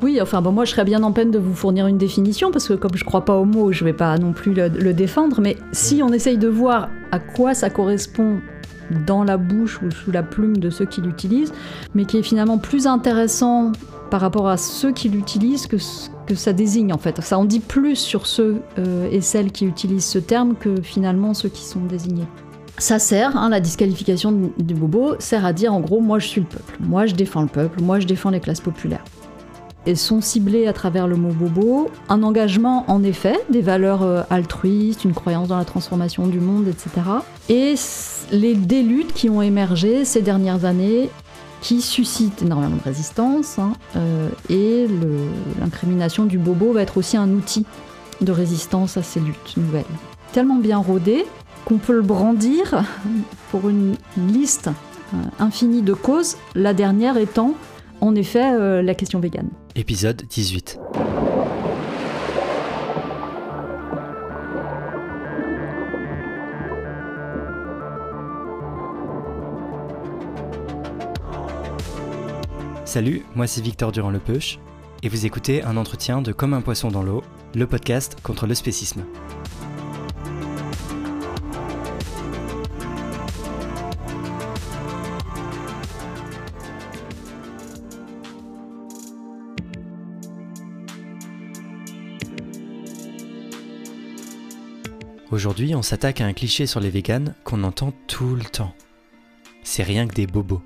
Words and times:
Oui, 0.00 0.20
enfin 0.22 0.40
bon, 0.42 0.52
moi 0.52 0.64
je 0.64 0.70
serais 0.70 0.84
bien 0.84 1.02
en 1.02 1.10
peine 1.10 1.32
de 1.32 1.40
vous 1.40 1.54
fournir 1.54 1.88
une 1.88 1.98
définition 1.98 2.52
parce 2.52 2.68
que 2.68 2.74
comme 2.74 2.94
je 2.94 3.04
crois 3.04 3.24
pas 3.24 3.36
au 3.36 3.44
mot, 3.44 3.72
je 3.72 3.84
vais 3.84 3.92
pas 3.92 4.16
non 4.16 4.32
plus 4.32 4.54
le, 4.54 4.92
défendre. 4.92 5.40
Mais 5.40 5.56
si 5.72 6.02
on 6.04 6.12
essaye 6.12 6.38
de 6.38 6.46
voir 6.46 6.88
à 7.10 7.18
quoi 7.18 7.52
ça 7.52 7.68
correspond 7.68 8.36
dans 9.06 9.24
la 9.24 9.36
bouche 9.36 9.82
ou 9.82 9.90
sous 9.90 10.12
la 10.12 10.22
plume 10.22 10.58
de 10.58 10.70
ceux 10.70 10.84
qui 10.84 11.00
l'utilisent, 11.00 11.52
mais 11.94 12.04
qui 12.04 12.18
est 12.18 12.22
finalement 12.22 12.58
plus 12.58 12.86
intéressant 12.86 13.72
par 14.08 14.20
rapport 14.20 14.48
à 14.48 14.56
ceux 14.56 14.92
qui 14.92 15.08
l'utilisent 15.08 15.66
que 15.66 15.78
ce 15.78 16.10
que 16.26 16.36
ça 16.36 16.52
désigne 16.52 16.92
en 16.92 16.98
fait. 16.98 17.20
Ça 17.20 17.36
en 17.36 17.44
dit 17.44 17.60
plus 17.60 17.96
sur 17.96 18.26
ceux 18.26 18.58
euh, 18.78 19.08
et 19.10 19.20
celles 19.20 19.50
qui 19.50 19.66
utilisent 19.66 20.06
ce 20.06 20.18
terme 20.18 20.54
que 20.54 20.80
finalement 20.80 21.34
ceux 21.34 21.48
qui 21.48 21.64
sont 21.64 21.80
désignés. 21.80 22.26
Ça 22.78 23.00
sert, 23.00 23.36
hein, 23.36 23.48
la 23.48 23.58
disqualification 23.58 24.52
du 24.56 24.74
bobo 24.74 25.16
sert 25.18 25.44
à 25.44 25.52
dire 25.52 25.74
en 25.74 25.80
gros 25.80 26.00
moi 26.00 26.20
je 26.20 26.28
suis 26.28 26.40
le 26.40 26.46
peuple, 26.46 26.76
moi 26.78 27.06
je 27.06 27.14
défends 27.16 27.42
le 27.42 27.48
peuple, 27.48 27.82
moi 27.82 27.98
je 27.98 28.06
défends 28.06 28.30
les 28.30 28.40
classes 28.40 28.60
populaires 28.60 29.02
sont 29.96 30.20
ciblées 30.20 30.66
à 30.66 30.72
travers 30.72 31.06
le 31.06 31.16
mot 31.16 31.32
bobo 31.32 31.90
un 32.08 32.22
engagement 32.22 32.84
en 32.88 33.02
effet, 33.02 33.38
des 33.50 33.62
valeurs 33.62 34.02
euh, 34.02 34.22
altruistes, 34.30 35.04
une 35.04 35.14
croyance 35.14 35.48
dans 35.48 35.56
la 35.56 35.64
transformation 35.64 36.26
du 36.26 36.40
monde, 36.40 36.68
etc. 36.68 36.90
Et 37.48 37.74
les, 38.30 38.54
des 38.54 38.82
luttes 38.82 39.12
qui 39.12 39.30
ont 39.30 39.42
émergé 39.42 40.04
ces 40.04 40.22
dernières 40.22 40.64
années 40.64 41.10
qui 41.60 41.80
suscitent 41.80 42.42
énormément 42.42 42.76
de 42.76 42.82
résistance 42.82 43.58
hein, 43.58 43.72
euh, 43.96 44.28
et 44.48 44.86
l'incrimination 45.58 46.24
du 46.24 46.38
bobo 46.38 46.72
va 46.72 46.82
être 46.82 46.98
aussi 46.98 47.16
un 47.16 47.30
outil 47.30 47.66
de 48.20 48.30
résistance 48.30 48.96
à 48.96 49.02
ces 49.02 49.20
luttes 49.20 49.56
nouvelles. 49.56 49.84
Tellement 50.32 50.56
bien 50.56 50.78
rodé 50.78 51.24
qu'on 51.64 51.78
peut 51.78 51.94
le 51.94 52.02
brandir 52.02 52.84
pour 53.50 53.68
une 53.68 53.96
liste 54.16 54.68
euh, 55.14 55.16
infinie 55.40 55.82
de 55.82 55.94
causes, 55.94 56.36
la 56.54 56.74
dernière 56.74 57.16
étant 57.16 57.54
en 58.00 58.14
effet 58.14 58.80
la 58.80 58.94
question 58.94 59.18
végane. 59.18 59.48
Épisode 59.78 60.24
18. 60.28 60.76
Salut, 72.84 73.22
moi 73.36 73.46
c'est 73.46 73.60
Victor 73.60 73.92
Durand-Lepeuche, 73.92 74.58
et 75.04 75.08
vous 75.08 75.26
écoutez 75.26 75.62
un 75.62 75.76
entretien 75.76 76.22
de 76.22 76.32
Comme 76.32 76.54
un 76.54 76.60
poisson 76.60 76.88
dans 76.88 77.04
l'eau, 77.04 77.22
le 77.54 77.68
podcast 77.68 78.16
contre 78.24 78.48
le 78.48 78.56
spécisme. 78.56 79.04
Aujourd'hui, 95.38 95.76
on 95.76 95.82
s'attaque 95.82 96.20
à 96.20 96.26
un 96.26 96.32
cliché 96.32 96.66
sur 96.66 96.80
les 96.80 96.90
véganes 96.90 97.36
qu'on 97.44 97.62
entend 97.62 97.92
tout 98.08 98.34
le 98.34 98.42
temps. 98.42 98.74
C'est 99.62 99.84
rien 99.84 100.08
que 100.08 100.14
des 100.16 100.26
bobos. 100.26 100.60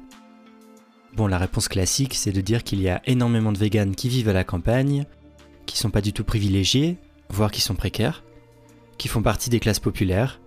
Bon, 1.15 1.27
la 1.27 1.37
réponse 1.37 1.69
classique, 1.69 2.15
c'est 2.15 2.33
de 2.33 2.41
dire 2.41 2.65
qu'il 2.65 2.81
y 2.81 2.89
a 2.89 3.03
énormément 3.05 3.53
de 3.53 3.59
véganes 3.59 3.95
qui 3.95 4.09
vivent 4.09 4.31
à 4.31 4.33
la 4.33 4.45
campagne, 4.45 5.05
qui 5.67 5.77
sont 5.77 5.91
pas 5.91 6.01
du 6.01 6.15
tout 6.15 6.25
privilégiés, 6.25 6.97
voire 7.29 7.51
qui 7.51 7.61
sont 7.61 7.75
précaires, 7.75 8.25
qui 8.97 9.09
font 9.09 9.21
partie 9.21 9.51
des 9.51 9.61
classes 9.61 9.79
populaires, 9.79 10.41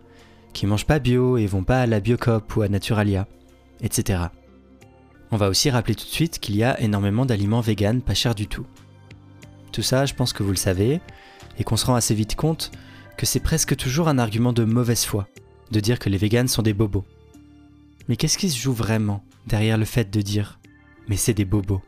qui 0.53 0.65
mangent 0.65 0.87
pas 0.87 0.97
bio 0.97 1.37
et 1.37 1.45
vont 1.45 1.63
pas 1.63 1.81
à 1.81 1.85
la 1.85 1.99
Biocop 1.99 2.55
ou 2.55 2.63
à 2.63 2.67
Naturalia, 2.67 3.27
etc. 3.81 4.23
On 5.29 5.37
va 5.37 5.49
aussi 5.49 5.69
rappeler 5.69 5.93
tout 5.93 6.05
de 6.05 6.09
suite 6.09 6.39
qu'il 6.39 6.55
y 6.55 6.63
a 6.63 6.81
énormément 6.81 7.27
d'aliments 7.27 7.61
véganes 7.61 8.01
pas 8.01 8.15
chers 8.15 8.33
du 8.33 8.47
tout. 8.47 8.65
Tout 9.71 9.83
ça, 9.83 10.07
je 10.07 10.15
pense 10.15 10.33
que 10.33 10.41
vous 10.41 10.49
le 10.49 10.55
savez, 10.55 10.99
et 11.59 11.63
qu'on 11.63 11.77
se 11.77 11.85
rend 11.85 11.93
assez 11.93 12.15
vite 12.15 12.35
compte 12.35 12.71
que 13.17 13.25
c'est 13.25 13.39
presque 13.39 13.75
toujours 13.75 14.07
un 14.07 14.17
argument 14.17 14.53
de 14.53 14.63
mauvaise 14.63 15.05
foi, 15.05 15.27
de 15.71 15.79
dire 15.79 15.99
que 15.99 16.09
les 16.09 16.17
véganes 16.17 16.47
sont 16.47 16.61
des 16.61 16.73
bobos. 16.73 17.05
Mais 18.07 18.15
qu'est-ce 18.15 18.37
qui 18.37 18.49
se 18.49 18.59
joue 18.59 18.73
vraiment 18.73 19.23
derrière 19.47 19.77
le 19.77 19.85
fait 19.85 20.11
de 20.11 20.21
dire 20.21 20.59
mais 21.07 21.17
c'est 21.17 21.33
des 21.33 21.45
bobos? 21.45 21.81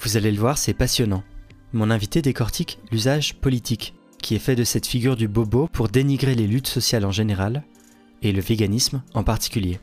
Vous 0.00 0.16
allez 0.16 0.32
le 0.32 0.38
voir, 0.38 0.58
c'est 0.58 0.74
passionnant. 0.74 1.24
Mon 1.72 1.90
invité 1.90 2.22
décortique 2.22 2.78
l'usage 2.90 3.34
politique 3.34 3.94
qui 4.22 4.34
est 4.34 4.40
fait 4.40 4.56
de 4.56 4.64
cette 4.64 4.86
figure 4.86 5.16
du 5.16 5.28
bobo 5.28 5.68
pour 5.72 5.88
dénigrer 5.88 6.34
les 6.34 6.46
luttes 6.46 6.66
sociales 6.66 7.04
en 7.04 7.12
général 7.12 7.64
et 8.22 8.32
le 8.32 8.40
véganisme 8.40 9.02
en 9.14 9.22
particulier. 9.22 9.80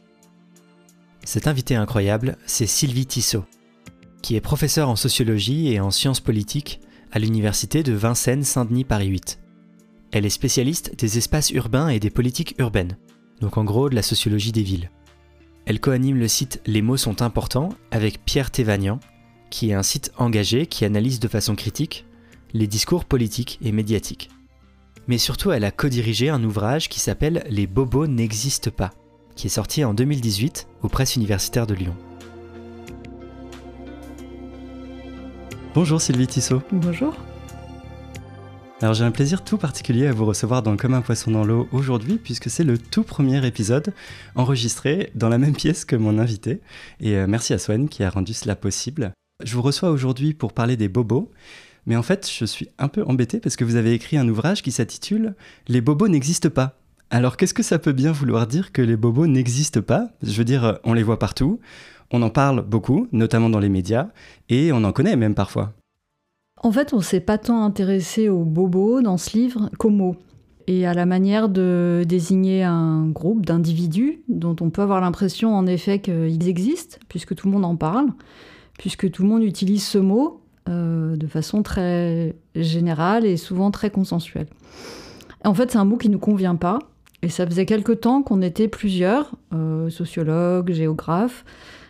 Cet 1.23 1.47
invité 1.47 1.75
incroyable, 1.75 2.37
c'est 2.45 2.67
Sylvie 2.67 3.07
Tissot, 3.07 3.45
qui 4.21 4.35
est 4.35 4.41
professeure 4.41 4.89
en 4.89 4.95
sociologie 4.95 5.71
et 5.71 5.79
en 5.79 5.91
sciences 5.91 6.19
politiques 6.19 6.81
à 7.11 7.19
l'université 7.19 7.81
de 7.81 7.93
Vincennes-Saint-Denis 7.93 8.83
Paris 8.83 9.07
8. 9.07 9.39
Elle 10.15 10.25
est 10.25 10.29
spécialiste 10.29 10.97
des 10.97 11.17
espaces 11.17 11.49
urbains 11.49 11.89
et 11.89 11.99
des 11.99 12.09
politiques 12.09 12.55
urbaines, 12.57 12.97
donc 13.41 13.57
en 13.57 13.65
gros 13.65 13.89
de 13.89 13.95
la 13.95 14.01
sociologie 14.01 14.53
des 14.53 14.63
villes. 14.63 14.89
Elle 15.65 15.81
coanime 15.81 16.15
le 16.15 16.29
site 16.29 16.61
Les 16.65 16.81
mots 16.81 16.95
sont 16.95 17.21
importants 17.21 17.67
avec 17.91 18.23
Pierre 18.23 18.49
Thévagnan, 18.49 19.01
qui 19.49 19.71
est 19.71 19.73
un 19.73 19.83
site 19.83 20.13
engagé 20.17 20.67
qui 20.67 20.85
analyse 20.85 21.19
de 21.19 21.27
façon 21.27 21.53
critique 21.53 22.05
les 22.53 22.65
discours 22.65 23.03
politiques 23.03 23.59
et 23.61 23.73
médiatiques. 23.73 24.29
Mais 25.07 25.17
surtout, 25.17 25.51
elle 25.51 25.65
a 25.65 25.71
co-dirigé 25.71 26.29
un 26.29 26.45
ouvrage 26.45 26.87
qui 26.87 27.01
s'appelle 27.01 27.43
Les 27.49 27.67
bobos 27.67 28.07
n'existent 28.07 28.71
pas, 28.71 28.93
qui 29.35 29.47
est 29.47 29.49
sorti 29.49 29.83
en 29.83 29.93
2018 29.93 30.69
aux 30.81 30.87
presses 30.87 31.17
universitaires 31.17 31.67
de 31.67 31.73
Lyon. 31.73 31.95
Bonjour 35.73 35.99
Sylvie 35.99 36.27
Tissot. 36.27 36.61
Bonjour. 36.71 37.13
Alors 38.85 38.93
j'ai 38.93 39.03
un 39.03 39.09
plaisir 39.09 39.43
tout 39.43 39.57
particulier 39.57 40.05
à 40.05 40.11
vous 40.11 40.25
recevoir 40.25 40.61
dans 40.61 40.77
Comme 40.77 40.93
un 40.93 41.01
poisson 41.01 41.31
dans 41.31 41.43
l'eau 41.43 41.67
aujourd'hui 41.71 42.19
puisque 42.23 42.51
c'est 42.51 42.63
le 42.63 42.77
tout 42.77 43.01
premier 43.01 43.43
épisode 43.43 43.95
enregistré 44.35 45.09
dans 45.15 45.27
la 45.27 45.39
même 45.39 45.55
pièce 45.55 45.85
que 45.85 45.95
mon 45.95 46.19
invité. 46.19 46.61
Et 46.99 47.15
euh, 47.15 47.25
merci 47.27 47.55
à 47.55 47.57
Swen 47.57 47.89
qui 47.89 48.03
a 48.03 48.11
rendu 48.11 48.35
cela 48.35 48.55
possible. 48.55 49.11
Je 49.43 49.55
vous 49.55 49.63
reçois 49.63 49.89
aujourd'hui 49.89 50.35
pour 50.35 50.53
parler 50.53 50.77
des 50.77 50.87
bobos. 50.87 51.31
Mais 51.87 51.95
en 51.95 52.03
fait, 52.03 52.29
je 52.31 52.45
suis 52.45 52.69
un 52.77 52.87
peu 52.87 53.03
embêté 53.07 53.39
parce 53.39 53.55
que 53.55 53.63
vous 53.63 53.75
avez 53.75 53.91
écrit 53.91 54.17
un 54.17 54.29
ouvrage 54.29 54.61
qui 54.61 54.71
s'intitule 54.71 55.33
Les 55.67 55.81
bobos 55.81 56.07
n'existent 56.07 56.51
pas. 56.51 56.77
Alors 57.09 57.37
qu'est-ce 57.37 57.55
que 57.55 57.63
ça 57.63 57.79
peut 57.79 57.91
bien 57.91 58.11
vouloir 58.11 58.45
dire 58.45 58.71
que 58.71 58.83
les 58.83 58.97
bobos 58.97 59.25
n'existent 59.25 59.81
pas? 59.81 60.09
Je 60.21 60.37
veux 60.37 60.45
dire, 60.45 60.77
on 60.83 60.93
les 60.93 61.01
voit 61.01 61.17
partout, 61.17 61.59
on 62.11 62.21
en 62.21 62.29
parle 62.29 62.61
beaucoup, 62.61 63.07
notamment 63.11 63.49
dans 63.49 63.59
les 63.59 63.69
médias, 63.69 64.09
et 64.49 64.71
on 64.71 64.83
en 64.83 64.91
connaît 64.91 65.15
même 65.15 65.33
parfois. 65.33 65.73
En 66.65 66.71
fait, 66.71 66.95
on 66.95 66.99
s'est 66.99 67.19
pas 67.19 67.37
tant 67.37 67.63
intéressé 67.63 68.27
aux 68.27 68.43
bobos 68.43 68.99
dans 68.99 69.17
ce 69.19 69.37
livre 69.37 69.69
qu'aux 69.77 69.91
mots 69.91 70.15
et 70.65 70.87
à 70.87 70.95
la 70.95 71.05
manière 71.05 71.47
de 71.47 72.03
désigner 72.07 72.63
un 72.63 73.05
groupe 73.05 73.45
d'individus 73.45 74.23
dont 74.29 74.55
on 74.61 74.71
peut 74.71 74.81
avoir 74.81 74.99
l'impression 74.99 75.55
en 75.55 75.67
effet 75.67 75.99
qu'ils 75.99 76.49
existent, 76.49 76.97
puisque 77.07 77.35
tout 77.35 77.45
le 77.45 77.53
monde 77.53 77.65
en 77.65 77.75
parle, 77.75 78.07
puisque 78.79 79.11
tout 79.11 79.21
le 79.21 79.29
monde 79.29 79.43
utilise 79.43 79.85
ce 79.85 79.99
mot 79.99 80.41
euh, 80.67 81.15
de 81.15 81.27
façon 81.27 81.61
très 81.61 82.35
générale 82.55 83.27
et 83.27 83.37
souvent 83.37 83.69
très 83.69 83.91
consensuelle. 83.91 84.47
En 85.43 85.53
fait, 85.53 85.69
c'est 85.69 85.77
un 85.77 85.85
mot 85.85 85.97
qui 85.97 86.07
ne 86.09 86.13
nous 86.13 86.19
convient 86.19 86.55
pas, 86.55 86.79
et 87.21 87.29
ça 87.29 87.45
faisait 87.45 87.67
quelque 87.67 87.91
temps 87.91 88.23
qu'on 88.23 88.41
était 88.41 88.67
plusieurs, 88.67 89.35
euh, 89.53 89.91
sociologues, 89.91 90.71
géographes, 90.71 91.45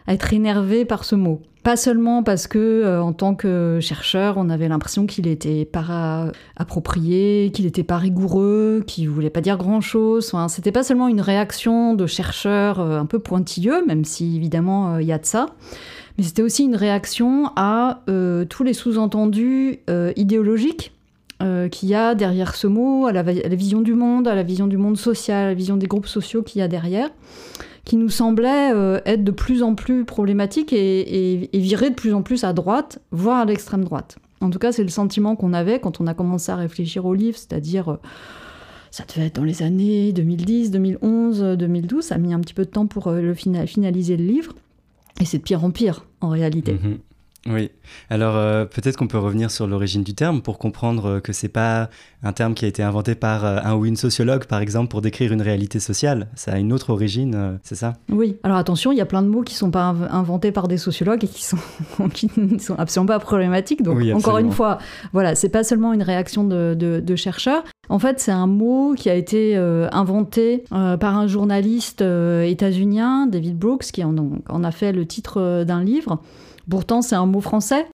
à 0.07 0.13
être 0.13 0.34
énervé 0.34 0.86
par 0.86 1.04
ce 1.04 1.16
mot. 1.16 1.42
Pas 1.66 1.78
seulement 1.78 2.22
parce 2.22 2.46
que, 2.46 2.60
euh, 2.60 3.02
en 3.02 3.12
tant 3.12 3.34
que 3.34 3.80
chercheur, 3.81 4.36
on 4.38 4.52
avait 4.52 4.68
l'impression 4.68 5.07
qu'il 5.07 5.25
était 5.25 5.66
pas 5.66 6.31
approprié, 6.56 7.50
qu'il 7.52 7.66
n'était 7.66 7.81
pas 7.81 7.98
rigoureux, 7.98 8.84
qu'il 8.86 9.10
voulait 9.10 9.31
pas 9.31 9.42
dire 9.42 9.57
grand 9.57 9.81
chose. 9.81 10.30
Enfin, 10.31 10.48
c'était 10.48 10.72
pas 10.72 10.84
seulement 10.84 11.07
une 11.07 11.22
réaction 11.22 11.96
de 11.96 12.06
chercheur 12.06 12.80
euh, 12.80 13.00
un 13.00 13.07
peu 13.07 13.18
pointilleux, 13.18 13.84
même 13.88 14.06
si 14.06 14.36
évidemment 14.36 14.94
euh, 14.94 15.02
il 15.02 15.07
y 15.07 15.12
a 15.12 15.18
de 15.18 15.25
ça, 15.25 15.56
mais 16.19 16.24
c'était 16.24 16.44
aussi 16.44 16.66
une 16.66 16.75
réaction 16.75 17.50
à 17.56 18.02
tous 18.06 18.63
les 18.63 18.74
sous-entendus 18.74 19.80
idéologiques 20.16 20.94
qu'il 21.72 21.90
y 21.90 21.96
a 21.96 22.16
derrière 22.16 22.56
ce 22.56 22.68
mot, 22.68 23.07
à 23.07 23.12
la, 23.12 23.24
vision 23.24 23.81
du 23.81 23.96
monde, 23.96 24.28
à 24.28 24.36
la 24.36 24.44
vision 24.44 24.68
du 24.68 24.78
monde 24.78 24.98
social, 24.98 25.46
à 25.46 25.48
la 25.48 25.54
vision 25.56 25.75
des 25.75 25.88
groupes 25.88 26.07
sociaux 26.07 26.42
qu'il 26.42 26.60
y 26.60 26.62
a 26.62 26.69
derrière 26.69 27.10
qui 27.86 27.98
nous 27.98 28.10
semblait 28.10 28.74
euh, 28.74 29.00
être 29.06 29.24
de 29.24 29.32
plus 29.32 29.64
en 29.64 29.76
plus 29.76 30.06
problématique 30.06 30.74
et, 30.74 31.50
virer 31.54 31.92
de 31.92 31.96
plus 31.96 32.14
en 32.14 32.24
plus 32.24 32.44
à 32.44 32.52
droite, 32.52 33.00
voire 33.12 33.42
à 33.42 33.46
l'extrême 33.46 33.84
droite. 33.86 34.18
En 34.42 34.50
tout 34.50 34.60
cas, 34.60 34.72
c'est 34.72 34.84
le 34.84 34.90
sentiment 34.90 35.36
qu'on 35.36 35.54
avait 35.54 35.80
quand 35.80 36.02
on 36.02 36.08
a 36.08 36.14
commencé 36.14 36.52
à 36.52 36.56
réfléchir 36.56 37.06
au 37.06 37.14
livre, 37.14 37.38
c'est-à-dire, 37.38 37.90
euh, 37.90 37.98
ça 38.92 39.06
devait 39.08 39.28
être 39.28 39.36
dans 39.36 39.44
les 39.44 39.64
années 39.64 40.12
2010, 40.12 40.72
2011, 40.72 41.58
2012, 41.58 42.04
ça 42.04 42.16
a 42.16 42.18
mis 42.18 42.34
un 42.34 42.40
petit 42.40 42.54
peu 42.54 42.66
de 42.66 42.70
temps 42.70 42.88
pour 42.88 43.08
euh, 43.08 43.22
le 43.22 43.34
finaliser 43.34 44.18
le 44.18 44.26
livre, 44.26 44.54
et 45.22 45.26
c'est 45.26 45.38
de 45.38 45.44
pire 45.44 45.64
en 45.64 45.72
pire, 45.72 46.06
en 46.22 46.30
réalité. 46.30 46.74
Mhm. 46.74 46.98
Oui. 47.47 47.69
Alors 48.09 48.36
euh, 48.36 48.65
peut-être 48.65 48.97
qu'on 48.97 49.06
peut 49.06 49.19
revenir 49.19 49.51
sur 49.51 49.68
l'origine 49.68 50.03
du 50.03 50.15
terme 50.15 50.42
pour 50.42 50.57
comprendre 50.57 51.06
euh, 51.06 51.19
que 51.19 51.31
c'est 51.31 51.47
pas 51.47 51.92
un 52.24 52.33
terme 52.33 52.56
qui 52.56 52.65
a 52.65 52.68
été 52.68 52.81
inventé 52.81 53.13
par 53.13 53.45
euh, 53.45 53.59
un 53.63 53.75
ou 53.75 53.86
une 53.86 53.97
sociologue 53.97 54.45
par 54.45 54.62
exemple 54.62 54.89
pour 54.89 55.01
décrire 55.01 55.31
une 55.31 55.44
réalité 55.44 55.80
sociale. 55.80 56.27
Ça 56.33 56.53
a 56.53 56.57
une 56.57 56.74
autre 56.74 56.89
origine, 56.89 57.59
c'est 57.62 57.75
ça? 57.75 57.94
Oui. 58.09 58.38
Alors 58.42 58.57
attention, 58.57 58.92
il 58.92 58.97
y 58.97 59.01
a 59.01 59.06
plein 59.06 59.21
de 59.21 59.27
mots 59.27 59.44
qui 59.44 59.53
sont 59.53 59.69
pas 59.69 59.95
inventés 60.09 60.51
par 60.51 60.68
des 60.68 60.77
sociologues 60.77 61.24
et 61.24 61.27
qui 61.27 61.44
sont 61.44 61.57
qui 62.13 62.31
ne 62.36 62.57
sont 62.57 62.75
absolument 62.80 63.13
pas 63.13 63.19
problématiques. 63.19 63.83
Donc 63.83 64.00
encore 64.15 64.39
une 64.39 64.51
fois, 64.51 64.80
voilà, 65.13 65.36
c'est 65.36 65.50
pas 65.50 65.63
seulement 65.63 65.94
une 65.94 66.03
réaction 66.03 66.45
de, 66.45 67.15
chercheurs. 67.15 67.63
En 67.89 68.00
fait, 68.00 68.19
c'est 68.19 68.31
un 68.31 68.47
mot 68.47 68.95
qui 68.97 69.09
a 69.09 69.15
été 69.15 69.56
inventé 69.56 70.63
par 70.69 71.18
un 71.18 71.27
journaliste 71.27 72.01
états-unien, 72.01 73.27
David 73.27 73.57
Brooks, 73.57 73.86
qui 73.86 74.03
en, 74.03 74.15
en, 74.50 74.63
a 74.63 74.71
fait 74.71 74.92
le 74.92 75.06
titre 75.06 75.63
d'un 75.63 75.83
livre. 75.83 76.19
Pourtant, 76.70 77.02
c'est 77.02 77.16
un 77.16 77.26
mot 77.26 77.42
français. 77.42 77.88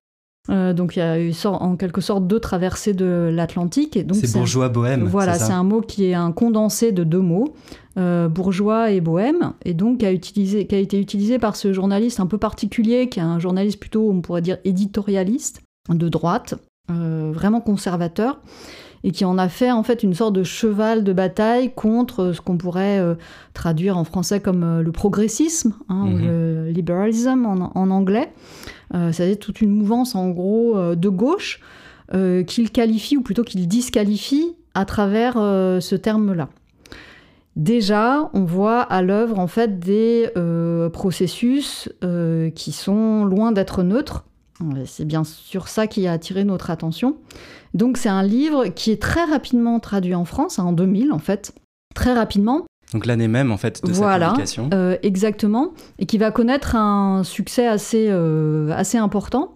Euh, 0.49 0.73
donc 0.73 0.95
il 0.95 0.99
y 0.99 1.01
a 1.03 1.19
eu 1.19 1.33
en 1.45 1.75
quelque 1.75 2.01
sorte 2.01 2.25
deux 2.25 2.39
traversées 2.39 2.93
de 2.93 3.29
l'Atlantique. 3.31 3.99
C'est 4.13 4.33
bourgeois 4.33 4.69
bohème. 4.69 5.03
Voilà, 5.03 5.37
c'est 5.37 5.53
un 5.53 5.63
mot 5.63 5.81
qui 5.81 6.05
est 6.05 6.13
un 6.15 6.31
condensé 6.31 6.91
de 6.91 7.03
deux 7.03 7.19
mots, 7.19 7.53
euh, 7.97 8.27
bourgeois 8.27 8.91
et 8.91 9.01
bohème, 9.01 9.53
et 9.65 9.73
donc 9.73 9.99
qui 9.99 10.05
a, 10.05 10.11
utilisé, 10.11 10.65
qui 10.65 10.73
a 10.73 10.79
été 10.79 10.99
utilisé 10.99 11.37
par 11.37 11.55
ce 11.55 11.73
journaliste 11.73 12.19
un 12.19 12.25
peu 12.25 12.39
particulier, 12.39 13.07
qui 13.07 13.19
est 13.19 13.23
un 13.23 13.39
journaliste 13.39 13.79
plutôt, 13.79 14.09
on 14.09 14.21
pourrait 14.21 14.41
dire, 14.41 14.57
éditorialiste, 14.65 15.61
de 15.89 16.09
droite, 16.09 16.55
euh, 16.89 17.31
vraiment 17.33 17.61
conservateur, 17.61 18.39
et 19.03 19.11
qui 19.11 19.25
en 19.25 19.37
a 19.37 19.49
fait 19.49 19.71
en 19.71 19.83
fait 19.83 20.03
une 20.03 20.13
sorte 20.13 20.33
de 20.33 20.43
cheval 20.43 21.03
de 21.03 21.13
bataille 21.13 21.73
contre 21.73 22.33
ce 22.33 22.41
qu'on 22.41 22.57
pourrait 22.57 23.01
traduire 23.53 23.97
en 23.97 24.03
français 24.03 24.39
comme 24.39 24.81
le 24.81 24.91
progressisme, 24.91 25.73
hein, 25.89 26.03
ou 26.03 26.09
mhm. 26.09 26.27
le 26.27 26.69
liberalism 26.69 27.45
en 27.45 27.89
anglais. 27.89 28.31
Euh, 28.93 29.11
c'est 29.11 29.35
toute 29.37 29.61
une 29.61 29.71
mouvance 29.71 30.15
en 30.15 30.29
gros 30.29 30.77
euh, 30.77 30.95
de 30.95 31.09
gauche 31.09 31.61
euh, 32.13 32.43
qu'il 32.43 32.71
qualifie 32.71 33.15
ou 33.15 33.21
plutôt 33.21 33.43
qu'il 33.43 33.67
disqualifie 33.67 34.55
à 34.73 34.85
travers 34.85 35.33
ce 35.33 35.95
terme-là. 35.95 36.47
Déjà, 37.57 38.29
on 38.33 38.45
voit 38.45 38.81
à 38.81 39.01
l'œuvre 39.01 39.37
en 39.37 39.47
fait 39.47 39.79
des 39.79 40.29
processus 40.93 41.89
qui 42.55 42.71
sont 42.71 43.25
loin 43.25 43.51
d'être 43.51 43.83
neutres. 43.83 44.23
C'est 44.85 45.03
bien 45.03 45.25
sûr 45.25 45.67
ça 45.67 45.87
qui 45.87 46.07
a 46.07 46.13
attiré 46.13 46.45
notre 46.45 46.69
attention. 46.69 47.17
Donc 47.73 47.97
c'est 47.97 48.09
un 48.09 48.23
livre 48.23 48.67
qui 48.67 48.91
est 48.91 49.01
très 49.01 49.23
rapidement 49.23 49.79
traduit 49.79 50.15
en 50.15 50.25
France, 50.25 50.59
hein, 50.59 50.65
en 50.65 50.73
2000 50.73 51.11
en 51.11 51.19
fait, 51.19 51.53
très 51.95 52.13
rapidement. 52.13 52.65
Donc 52.93 53.05
l'année 53.05 53.29
même 53.29 53.51
en 53.51 53.57
fait 53.57 53.83
de 53.85 53.91
voilà, 53.91 54.25
sa 54.25 54.31
publication. 54.31 54.69
Euh, 54.73 54.97
exactement, 55.03 55.73
et 55.97 56.05
qui 56.05 56.17
va 56.17 56.31
connaître 56.31 56.75
un 56.75 57.23
succès 57.23 57.67
assez, 57.67 58.07
euh, 58.09 58.71
assez 58.75 58.97
important, 58.97 59.55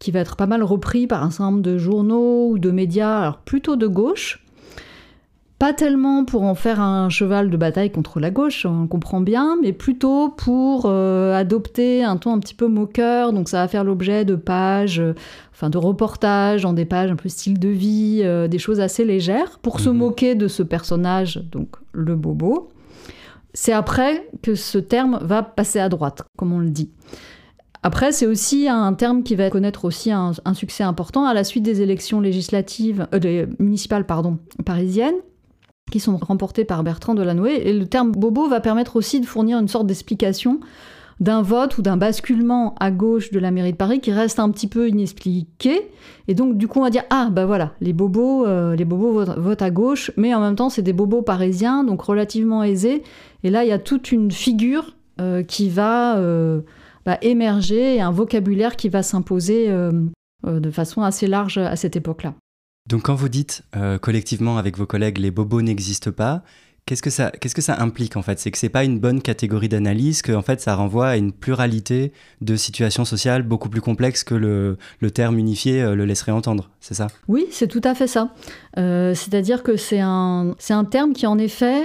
qui 0.00 0.10
va 0.10 0.20
être 0.20 0.36
pas 0.36 0.46
mal 0.46 0.62
repris 0.64 1.06
par 1.06 1.22
un 1.22 1.30
certain 1.30 1.52
nombre 1.52 1.62
de 1.62 1.78
journaux 1.78 2.48
ou 2.50 2.58
de 2.58 2.70
médias, 2.70 3.20
alors 3.20 3.38
plutôt 3.38 3.76
de 3.76 3.86
gauche. 3.86 4.44
Pas 5.62 5.72
tellement 5.72 6.24
pour 6.24 6.42
en 6.42 6.56
faire 6.56 6.80
un 6.80 7.08
cheval 7.08 7.48
de 7.48 7.56
bataille 7.56 7.92
contre 7.92 8.18
la 8.18 8.32
gauche, 8.32 8.66
on 8.66 8.88
comprend 8.88 9.20
bien, 9.20 9.56
mais 9.62 9.72
plutôt 9.72 10.28
pour 10.28 10.86
euh, 10.86 11.36
adopter 11.36 12.02
un 12.02 12.16
ton 12.16 12.34
un 12.34 12.40
petit 12.40 12.56
peu 12.56 12.66
moqueur. 12.66 13.32
Donc 13.32 13.48
ça 13.48 13.58
va 13.58 13.68
faire 13.68 13.84
l'objet 13.84 14.24
de 14.24 14.34
pages, 14.34 15.00
enfin 15.52 15.70
de 15.70 15.78
reportages 15.78 16.62
dans 16.62 16.72
des 16.72 16.84
pages 16.84 17.12
un 17.12 17.14
peu 17.14 17.28
style 17.28 17.60
de 17.60 17.68
vie, 17.68 18.24
des 18.50 18.58
choses 18.58 18.80
assez 18.80 19.04
légères, 19.04 19.60
pour 19.60 19.78
se 19.78 19.88
mhm. 19.88 19.98
moquer 19.98 20.34
de 20.34 20.48
ce 20.48 20.64
personnage, 20.64 21.40
donc 21.52 21.76
le 21.92 22.16
bobo. 22.16 22.70
C'est 23.54 23.72
après 23.72 24.28
que 24.42 24.56
ce 24.56 24.78
terme 24.78 25.20
va 25.22 25.44
passer 25.44 25.78
à 25.78 25.88
droite, 25.88 26.24
comme 26.36 26.52
on 26.52 26.58
le 26.58 26.70
dit. 26.70 26.90
Après, 27.84 28.10
c'est 28.10 28.26
aussi 28.26 28.68
un 28.68 28.94
terme 28.94 29.22
qui 29.22 29.36
va 29.36 29.48
connaître 29.48 29.84
aussi 29.84 30.10
un, 30.10 30.32
succès 30.54 30.82
important 30.82 31.24
à 31.24 31.34
la 31.34 31.44
suite 31.44 31.62
des 31.62 31.82
élections 31.82 32.20
législatives, 32.20 33.06
euh, 33.14 33.46
municipales 33.60 34.06
pardon, 34.06 34.38
parisiennes, 34.64 35.14
qui 35.92 36.00
sont 36.00 36.16
remportées 36.16 36.64
par 36.64 36.82
Bertrand 36.82 37.14
Delanoë. 37.14 37.68
Et 37.68 37.72
le 37.72 37.86
terme 37.86 38.10
bobo 38.10 38.48
va 38.48 38.60
permettre 38.60 38.96
aussi 38.96 39.20
de 39.20 39.26
fournir 39.26 39.58
une 39.58 39.68
sorte 39.68 39.86
d'explication 39.86 40.58
d'un 41.20 41.40
vote 41.40 41.78
ou 41.78 41.82
d'un 41.82 41.96
basculement 41.96 42.74
à 42.80 42.90
gauche 42.90 43.30
de 43.30 43.38
la 43.38 43.52
mairie 43.52 43.72
de 43.72 43.76
Paris 43.76 44.00
qui 44.00 44.10
reste 44.10 44.40
un 44.40 44.50
petit 44.50 44.66
peu 44.66 44.88
inexpliqué. 44.88 45.88
Et 46.26 46.34
donc, 46.34 46.56
du 46.56 46.66
coup, 46.66 46.80
on 46.80 46.82
va 46.82 46.90
dire 46.90 47.04
Ah, 47.10 47.28
bah 47.30 47.46
voilà, 47.46 47.72
les 47.80 47.92
bobos, 47.92 48.44
euh, 48.44 48.74
les 48.74 48.84
bobos 48.84 49.24
votent, 49.36 49.62
à 49.62 49.70
gauche, 49.70 50.10
mais 50.16 50.34
en 50.34 50.40
même 50.40 50.56
temps, 50.56 50.68
c'est 50.68 50.82
des 50.82 50.92
bobos 50.92 51.22
parisiens, 51.22 51.84
donc 51.84 52.02
relativement 52.02 52.64
aisés. 52.64 53.04
Et 53.44 53.50
là, 53.50 53.62
il 53.64 53.68
y 53.68 53.72
a 53.72 53.78
toute 53.78 54.10
une 54.10 54.32
figure 54.32 54.96
euh, 55.20 55.44
qui 55.44 55.68
va 55.68 56.16
euh, 56.16 56.62
bah, 57.06 57.18
émerger 57.22 57.96
et 57.96 58.00
un 58.00 58.10
vocabulaire 58.10 58.74
qui 58.74 58.88
va 58.88 59.04
s'imposer 59.04 59.72
de 60.44 60.70
façon 60.72 61.02
assez 61.02 61.28
large 61.28 61.58
à 61.58 61.76
cette 61.76 61.94
époque-là. 61.94 62.34
Donc, 62.88 63.02
quand 63.02 63.14
vous 63.14 63.28
dites 63.28 63.62
collectivement 64.00 64.58
avec 64.58 64.76
vos 64.76 64.86
collègues 64.86 65.18
les 65.18 65.30
bobos 65.30 65.62
n'existent 65.62 66.12
pas, 66.12 66.42
Qu'est-ce 66.84 67.02
que 67.54 67.60
ça, 67.62 67.80
implique 67.80 68.16
en 68.16 68.22
fait? 68.22 68.40
C'est 68.40 68.50
que 68.50 68.58
c'est 68.58 68.68
pas 68.68 68.82
une 68.82 68.98
bonne 68.98 69.22
catégorie 69.22 69.68
d'analyse, 69.68 70.20
que 70.20 70.32
en 70.32 70.42
fait 70.42 70.60
ça 70.60 70.74
renvoie 70.74 71.08
à 71.10 71.16
une 71.16 71.30
pluralité 71.30 72.12
de 72.40 72.56
situations 72.56 73.04
sociales 73.04 73.44
beaucoup 73.44 73.68
plus 73.68 73.80
complexes 73.80 74.24
que 74.24 74.34
le, 74.34 75.10
terme 75.12 75.38
unifié 75.38 75.80
euh, 75.80 75.94
le 75.94 76.04
laisserait 76.06 76.32
entendre, 76.32 76.70
c'est 76.80 76.94
ça? 76.94 77.06
Oui, 77.28 77.46
c'est 77.50 77.68
tout 77.68 77.80
à 77.84 77.94
fait 77.94 78.08
ça. 78.08 78.34
Euh, 78.78 79.14
c'est-à-dire 79.14 79.62
que 79.62 79.76
c'est 79.76 80.00
un, 80.00 80.56
terme 80.90 81.12
qui 81.12 81.26
en 81.26 81.38
effet, 81.38 81.82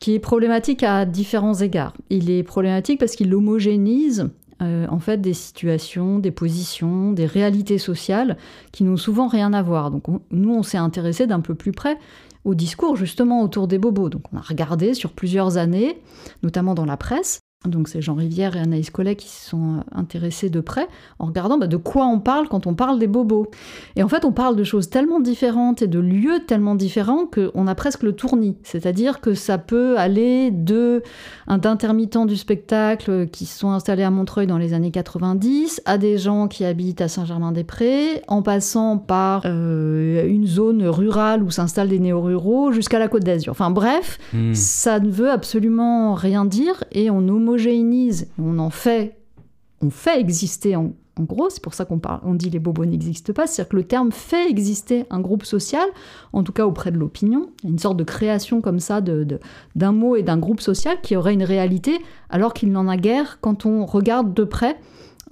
qui 0.00 0.14
est 0.14 0.18
problématique 0.18 0.82
à 0.82 1.04
différents 1.04 1.54
égards. 1.54 1.92
Il 2.08 2.30
est 2.30 2.42
problématique 2.42 2.98
parce 2.98 3.16
qu'il 3.16 3.34
homogénise 3.34 4.30
euh, 4.60 4.86
en 4.88 4.98
fait 4.98 5.20
des 5.20 5.34
situations, 5.34 6.18
des 6.18 6.30
positions, 6.30 7.12
des 7.12 7.26
réalités 7.26 7.78
sociales 7.78 8.36
qui 8.72 8.84
n'ont 8.84 8.96
souvent 8.96 9.28
rien 9.28 9.52
à 9.52 9.62
voir. 9.62 9.90
Donc 9.90 10.04
nous, 10.30 10.54
on 10.54 10.62
s'est 10.62 10.78
intéressé 10.78 11.26
d'un 11.26 11.40
peu 11.40 11.54
plus 11.54 11.72
près 11.72 11.96
au 12.44 12.54
discours 12.54 12.96
justement 12.96 13.42
autour 13.42 13.68
des 13.68 13.78
bobos. 13.78 14.08
Donc 14.08 14.22
on 14.32 14.36
a 14.36 14.40
regardé 14.40 14.94
sur 14.94 15.12
plusieurs 15.12 15.58
années, 15.58 16.00
notamment 16.42 16.74
dans 16.74 16.86
la 16.86 16.96
presse, 16.96 17.40
donc 17.66 17.88
c'est 17.88 18.00
Jean 18.00 18.14
Rivière 18.14 18.56
et 18.56 18.60
Anaïs 18.60 18.88
Collet 18.90 19.16
qui 19.16 19.28
se 19.28 19.50
sont 19.50 19.78
euh, 19.78 19.80
intéressés 19.92 20.48
de 20.48 20.60
près 20.60 20.86
en 21.18 21.26
regardant 21.26 21.58
bah, 21.58 21.66
de 21.66 21.76
quoi 21.76 22.06
on 22.06 22.20
parle 22.20 22.48
quand 22.48 22.68
on 22.68 22.74
parle 22.74 23.00
des 23.00 23.08
bobos. 23.08 23.48
Et 23.96 24.04
en 24.04 24.08
fait, 24.08 24.24
on 24.24 24.30
parle 24.30 24.54
de 24.54 24.62
choses 24.62 24.90
tellement 24.90 25.18
différentes 25.18 25.82
et 25.82 25.88
de 25.88 25.98
lieux 25.98 26.44
tellement 26.46 26.76
différents 26.76 27.26
qu'on 27.26 27.66
a 27.66 27.74
presque 27.74 28.04
le 28.04 28.12
tournis. 28.12 28.56
C'est-à-dire 28.62 29.20
que 29.20 29.34
ça 29.34 29.58
peut 29.58 29.98
aller 29.98 30.52
de 30.52 31.02
d'intermittents 31.48 32.26
du 32.26 32.36
spectacle 32.36 33.26
qui 33.26 33.44
se 33.44 33.58
sont 33.58 33.70
installés 33.70 34.04
à 34.04 34.10
Montreuil 34.10 34.46
dans 34.46 34.58
les 34.58 34.72
années 34.72 34.92
90 34.92 35.82
à 35.84 35.98
des 35.98 36.16
gens 36.16 36.46
qui 36.46 36.64
habitent 36.64 37.00
à 37.00 37.08
Saint-Germain-des-Prés, 37.08 38.22
en 38.28 38.42
passant 38.42 38.98
par 38.98 39.42
euh, 39.46 40.28
une 40.28 40.46
zone 40.46 40.86
rurale 40.86 41.42
où 41.42 41.50
s'installent 41.50 41.88
des 41.88 41.98
néo-ruraux 41.98 42.70
jusqu'à 42.70 43.00
la 43.00 43.08
Côte 43.08 43.24
d'Azur. 43.24 43.50
Enfin 43.50 43.70
bref, 43.70 44.18
hmm. 44.32 44.54
ça 44.54 45.00
ne 45.00 45.10
veut 45.10 45.30
absolument 45.30 46.14
rien 46.14 46.44
dire 46.44 46.84
et 46.92 47.10
on 47.10 47.20
nous 47.20 47.47
on 48.38 48.58
en 48.58 48.70
fait, 48.70 49.16
on 49.80 49.90
fait 49.90 50.20
exister 50.20 50.76
en, 50.76 50.92
gros, 51.18 51.50
c'est 51.50 51.62
pour 51.62 51.74
ça 51.74 51.84
qu'on 51.84 51.98
parle, 51.98 52.20
on 52.22 52.34
dit 52.34 52.48
les 52.48 52.60
bobos 52.60 52.84
n'existent 52.84 53.32
pas, 53.32 53.46
c'est-à-dire 53.48 53.70
que 53.70 53.76
le 53.76 53.84
terme 53.84 54.12
fait 54.12 54.48
exister 54.48 55.04
un 55.10 55.18
groupe 55.20 55.44
social, 55.44 55.86
en 56.32 56.44
tout 56.44 56.52
cas 56.52 56.64
auprès 56.64 56.92
de 56.92 56.96
l'opinion, 56.96 57.50
une 57.64 57.78
sorte 57.78 57.96
de 57.96 58.04
création 58.04 58.60
comme 58.60 58.78
ça 58.78 59.00
de, 59.00 59.26
d'un 59.74 59.92
mot 59.92 60.14
et 60.14 60.22
d'un 60.22 60.38
groupe 60.38 60.60
social 60.60 61.00
qui 61.02 61.16
aurait 61.16 61.34
une 61.34 61.42
réalité, 61.42 61.98
alors 62.30 62.54
qu'il 62.54 62.70
n'en 62.70 62.86
a 62.86 62.96
guère 62.96 63.38
quand 63.40 63.66
on 63.66 63.84
regarde 63.84 64.32
de 64.32 64.44
près 64.44 64.78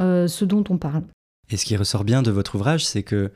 euh, 0.00 0.26
ce 0.26 0.44
dont 0.44 0.64
on 0.70 0.76
parle. 0.76 1.04
Et 1.50 1.56
ce 1.56 1.64
qui 1.64 1.76
ressort 1.76 2.02
bien 2.02 2.22
de 2.22 2.32
votre 2.32 2.56
ouvrage, 2.56 2.84
c'est 2.84 3.04
que 3.04 3.30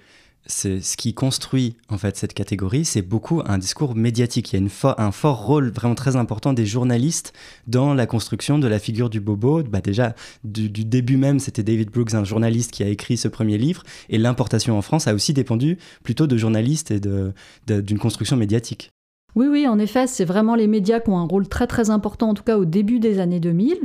c'est 0.46 0.80
ce 0.80 0.96
qui 0.96 1.14
construit 1.14 1.76
en 1.88 1.98
fait 1.98 2.16
cette 2.16 2.34
catégorie, 2.34 2.84
c'est 2.84 3.02
beaucoup 3.02 3.42
un 3.44 3.58
discours 3.58 3.94
médiatique. 3.94 4.52
Il 4.52 4.60
y 4.60 4.62
a 4.62 4.94
un 4.98 5.12
fort 5.12 5.44
rôle 5.44 5.70
vraiment 5.70 5.94
très 5.94 6.16
important 6.16 6.52
des 6.52 6.66
journalistes 6.66 7.32
dans 7.66 7.94
la 7.94 8.06
construction 8.06 8.58
de 8.58 8.66
la 8.66 8.78
figure 8.78 9.10
du 9.10 9.20
bobo. 9.20 9.62
Bah 9.62 9.80
déjà, 9.80 10.14
du, 10.44 10.68
début 10.68 11.16
même, 11.16 11.38
c'était 11.38 11.62
David 11.62 11.90
Brooks, 11.90 12.14
un 12.14 12.24
journaliste 12.24 12.70
qui 12.70 12.82
a 12.82 12.88
écrit 12.88 13.16
ce 13.16 13.28
premier 13.28 13.58
livre, 13.58 13.82
et 14.08 14.18
l'importation 14.18 14.76
en 14.76 14.82
France 14.82 15.06
a 15.06 15.14
aussi 15.14 15.32
dépendu 15.32 15.78
plutôt 16.02 16.26
de 16.26 16.36
journalistes 16.36 16.90
et 16.90 17.00
d'une 17.00 17.98
construction 17.98 18.36
médiatique. 18.36 18.90
Oui, 19.36 19.46
oui, 19.46 19.68
en 19.68 19.78
effet, 19.78 20.06
c'est 20.06 20.24
vraiment 20.24 20.56
les 20.56 20.66
médias 20.66 20.98
qui 21.00 21.10
ont 21.10 21.18
un 21.18 21.26
rôle 21.26 21.48
très 21.48 21.66
très 21.66 21.90
important, 21.90 22.30
en 22.30 22.34
tout 22.34 22.42
cas 22.42 22.58
au 22.58 22.64
début 22.64 22.98
des 22.98 23.20
années 23.20 23.40
2000. 23.40 23.78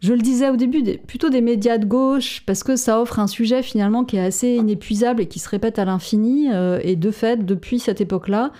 Je 0.00 0.12
le 0.12 0.20
disais 0.20 0.50
au 0.50 0.56
début, 0.56 0.82
plutôt 1.06 1.30
des 1.30 1.40
médias 1.40 1.78
de 1.78 1.86
gauche, 1.86 2.42
parce 2.46 2.62
que 2.62 2.76
ça 2.76 3.00
offre 3.00 3.18
un 3.18 3.26
sujet 3.26 3.62
finalement 3.62 4.04
qui 4.04 4.16
est 4.16 4.24
assez 4.24 4.54
inépuisable 4.54 5.22
et 5.22 5.26
qui 5.26 5.38
se 5.38 5.48
répète 5.48 5.78
à 5.78 5.86
l'infini. 5.86 6.48
Euh, 6.52 6.78
et 6.82 6.96
de 6.96 7.10
fait, 7.10 7.46
depuis 7.46 7.78
cette 7.78 8.02
époque-là, 8.02 8.52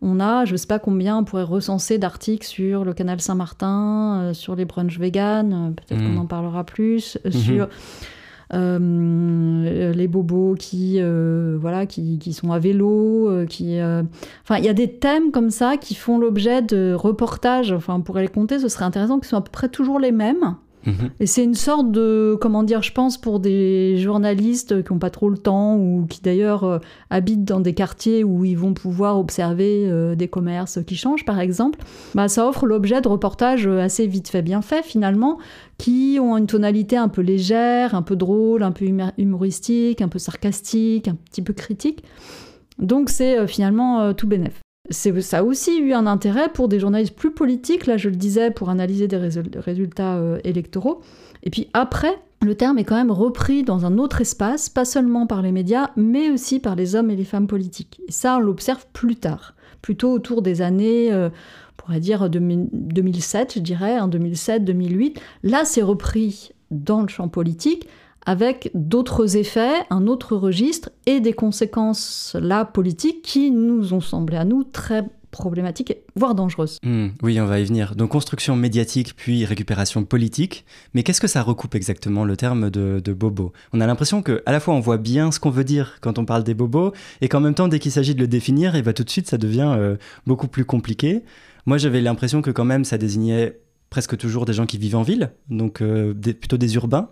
on 0.00 0.18
a, 0.18 0.46
je 0.46 0.52
ne 0.52 0.56
sais 0.56 0.66
pas 0.66 0.78
combien, 0.78 1.18
on 1.18 1.24
pourrait 1.24 1.42
recenser 1.42 1.98
d'articles 1.98 2.46
sur 2.46 2.84
le 2.84 2.94
canal 2.94 3.20
Saint-Martin, 3.20 4.20
euh, 4.20 4.34
sur 4.34 4.56
les 4.56 4.64
brunchs 4.64 4.98
vegan, 4.98 5.52
euh, 5.52 5.70
peut-être 5.72 6.00
qu'on 6.00 6.14
mmh. 6.14 6.18
en 6.18 6.26
parlera 6.26 6.64
plus, 6.64 7.18
mmh. 7.24 7.30
sur 7.32 7.68
les 8.50 10.08
bobos 10.08 10.54
qui, 10.54 11.02
voilà, 11.02 11.84
qui, 11.84 12.18
qui, 12.18 12.32
sont 12.32 12.50
à 12.50 12.58
vélo, 12.58 13.44
qui, 13.46 13.78
enfin, 13.78 14.56
il 14.56 14.64
y 14.64 14.70
a 14.70 14.72
des 14.72 14.90
thèmes 14.90 15.32
comme 15.32 15.50
ça 15.50 15.76
qui 15.76 15.94
font 15.94 16.18
l'objet 16.18 16.62
de 16.62 16.94
reportages. 16.94 17.72
Enfin, 17.72 17.96
on 17.96 18.00
pourrait 18.00 18.22
les 18.22 18.28
compter, 18.28 18.58
ce 18.58 18.68
serait 18.68 18.86
intéressant, 18.86 19.20
qui 19.20 19.28
sont 19.28 19.36
à 19.36 19.42
peu 19.42 19.50
près 19.52 19.68
toujours 19.68 20.00
les 20.00 20.12
mêmes. 20.12 20.56
Et 21.20 21.26
c'est 21.26 21.44
une 21.44 21.54
sorte 21.54 21.90
de, 21.90 22.36
comment 22.40 22.62
dire, 22.62 22.82
je 22.82 22.92
pense 22.92 23.18
pour 23.18 23.40
des 23.40 23.98
journalistes 23.98 24.82
qui 24.82 24.92
n'ont 24.92 24.98
pas 24.98 25.10
trop 25.10 25.28
le 25.28 25.38
temps 25.38 25.76
ou 25.76 26.06
qui 26.08 26.20
d'ailleurs 26.22 26.64
euh, 26.64 26.78
habitent 27.10 27.44
dans 27.44 27.60
des 27.60 27.74
quartiers 27.74 28.24
où 28.24 28.44
ils 28.44 28.56
vont 28.56 28.74
pouvoir 28.74 29.18
observer 29.18 29.86
euh, 29.88 30.14
des 30.14 30.28
commerces 30.28 30.78
qui 30.84 30.96
changent, 30.96 31.24
par 31.24 31.40
exemple, 31.40 31.78
bah, 32.14 32.28
ça 32.28 32.48
offre 32.48 32.66
l'objet 32.66 33.00
de 33.00 33.08
reportages 33.08 33.66
assez 33.66 34.06
vite 34.06 34.28
fait, 34.28 34.42
bien 34.42 34.62
fait 34.62 34.82
finalement, 34.82 35.38
qui 35.76 36.18
ont 36.20 36.36
une 36.36 36.46
tonalité 36.46 36.96
un 36.96 37.08
peu 37.08 37.22
légère, 37.22 37.94
un 37.94 38.02
peu 38.02 38.16
drôle, 38.16 38.62
un 38.62 38.72
peu 38.72 38.86
humoristique, 39.18 40.00
un 40.00 40.08
peu 40.08 40.18
sarcastique, 40.18 41.08
un 41.08 41.16
petit 41.30 41.42
peu 41.42 41.52
critique. 41.52 42.02
Donc 42.78 43.10
c'est 43.10 43.38
euh, 43.38 43.46
finalement 43.46 44.14
tout 44.14 44.26
bénef 44.26 44.60
ça 44.90 45.38
a 45.38 45.42
aussi 45.42 45.78
eu 45.78 45.92
un 45.92 46.06
intérêt 46.06 46.48
pour 46.48 46.68
des 46.68 46.80
journalistes 46.80 47.14
plus 47.14 47.32
politiques, 47.32 47.86
là 47.86 47.96
je 47.96 48.08
le 48.08 48.16
disais, 48.16 48.50
pour 48.50 48.70
analyser 48.70 49.08
des 49.08 49.16
résultats 49.16 50.16
euh, 50.16 50.38
électoraux. 50.44 51.02
Et 51.42 51.50
puis 51.50 51.68
après, 51.72 52.18
le 52.42 52.54
terme 52.54 52.78
est 52.78 52.84
quand 52.84 52.96
même 52.96 53.10
repris 53.10 53.64
dans 53.64 53.84
un 53.84 53.98
autre 53.98 54.20
espace, 54.20 54.68
pas 54.68 54.84
seulement 54.84 55.26
par 55.26 55.42
les 55.42 55.52
médias, 55.52 55.90
mais 55.96 56.30
aussi 56.30 56.60
par 56.60 56.76
les 56.76 56.94
hommes 56.94 57.10
et 57.10 57.16
les 57.16 57.24
femmes 57.24 57.46
politiques. 57.46 58.00
Et 58.08 58.12
ça, 58.12 58.36
on 58.36 58.40
l'observe 58.40 58.86
plus 58.92 59.16
tard, 59.16 59.54
plutôt 59.82 60.12
autour 60.12 60.42
des 60.42 60.62
années, 60.62 61.12
euh, 61.12 61.28
on 61.28 61.82
pourrait 61.82 62.00
dire 62.00 62.28
2007, 62.30 63.54
je 63.56 63.60
dirais, 63.60 63.98
2007-2008. 63.98 65.16
Hein, 65.16 65.20
là, 65.42 65.64
c'est 65.64 65.82
repris 65.82 66.52
dans 66.70 67.02
le 67.02 67.08
champ 67.08 67.28
politique 67.28 67.88
avec 68.28 68.70
d'autres 68.74 69.38
effets, 69.38 69.72
un 69.88 70.06
autre 70.06 70.36
registre 70.36 70.90
et 71.06 71.18
des 71.18 71.32
conséquences 71.32 72.36
là 72.38 72.66
politiques 72.66 73.22
qui 73.22 73.50
nous 73.50 73.94
ont 73.94 74.02
semblé 74.02 74.36
à 74.36 74.44
nous 74.44 74.64
très 74.64 75.06
problématiques, 75.30 75.96
voire 76.14 76.34
dangereuses. 76.34 76.76
Hmm, 76.82 77.08
oui, 77.22 77.40
on 77.40 77.46
va 77.46 77.58
y 77.58 77.64
venir. 77.64 77.96
Donc 77.96 78.10
construction 78.10 78.54
médiatique 78.54 79.16
puis 79.16 79.46
récupération 79.46 80.04
politique. 80.04 80.66
Mais 80.92 81.04
qu'est-ce 81.04 81.22
que 81.22 81.26
ça 81.26 81.40
recoupe 81.40 81.74
exactement 81.74 82.26
le 82.26 82.36
terme 82.36 82.68
de, 82.68 83.12
bobo? 83.14 83.54
On 83.72 83.80
a 83.80 83.86
l'impression 83.86 84.20
que 84.20 84.42
à 84.44 84.52
la 84.52 84.60
fois 84.60 84.74
on 84.74 84.80
voit 84.80 84.98
bien 84.98 85.32
ce 85.32 85.40
qu'on 85.40 85.48
veut 85.48 85.64
dire 85.64 85.96
quand 86.02 86.18
on 86.18 86.26
parle 86.26 86.44
des 86.44 86.54
bobos 86.54 86.92
et 87.22 87.28
qu'en 87.28 87.40
même 87.40 87.54
temps 87.54 87.68
dès 87.68 87.78
qu'il 87.78 87.92
s'agit 87.92 88.14
de 88.14 88.20
le 88.20 88.28
définir, 88.28 88.74
et 88.74 88.82
ben, 88.82 88.92
tout 88.92 89.04
de 89.04 89.10
suite 89.10 89.26
ça 89.26 89.38
devient 89.38 89.74
euh, 89.74 89.96
beaucoup 90.26 90.48
plus 90.48 90.66
compliqué. 90.66 91.22
Moi 91.64 91.78
j'avais 91.78 92.02
l'impression 92.02 92.42
que 92.42 92.50
quand 92.50 92.66
même 92.66 92.84
ça 92.84 92.98
désignait 92.98 93.58
presque 93.90 94.18
toujours 94.18 94.44
des 94.44 94.52
gens 94.52 94.66
qui 94.66 94.76
vivent 94.76 94.96
en 94.96 95.02
ville, 95.02 95.30
donc 95.48 95.80
euh, 95.80 96.12
plutôt 96.12 96.58
des 96.58 96.74
urbains. 96.74 97.08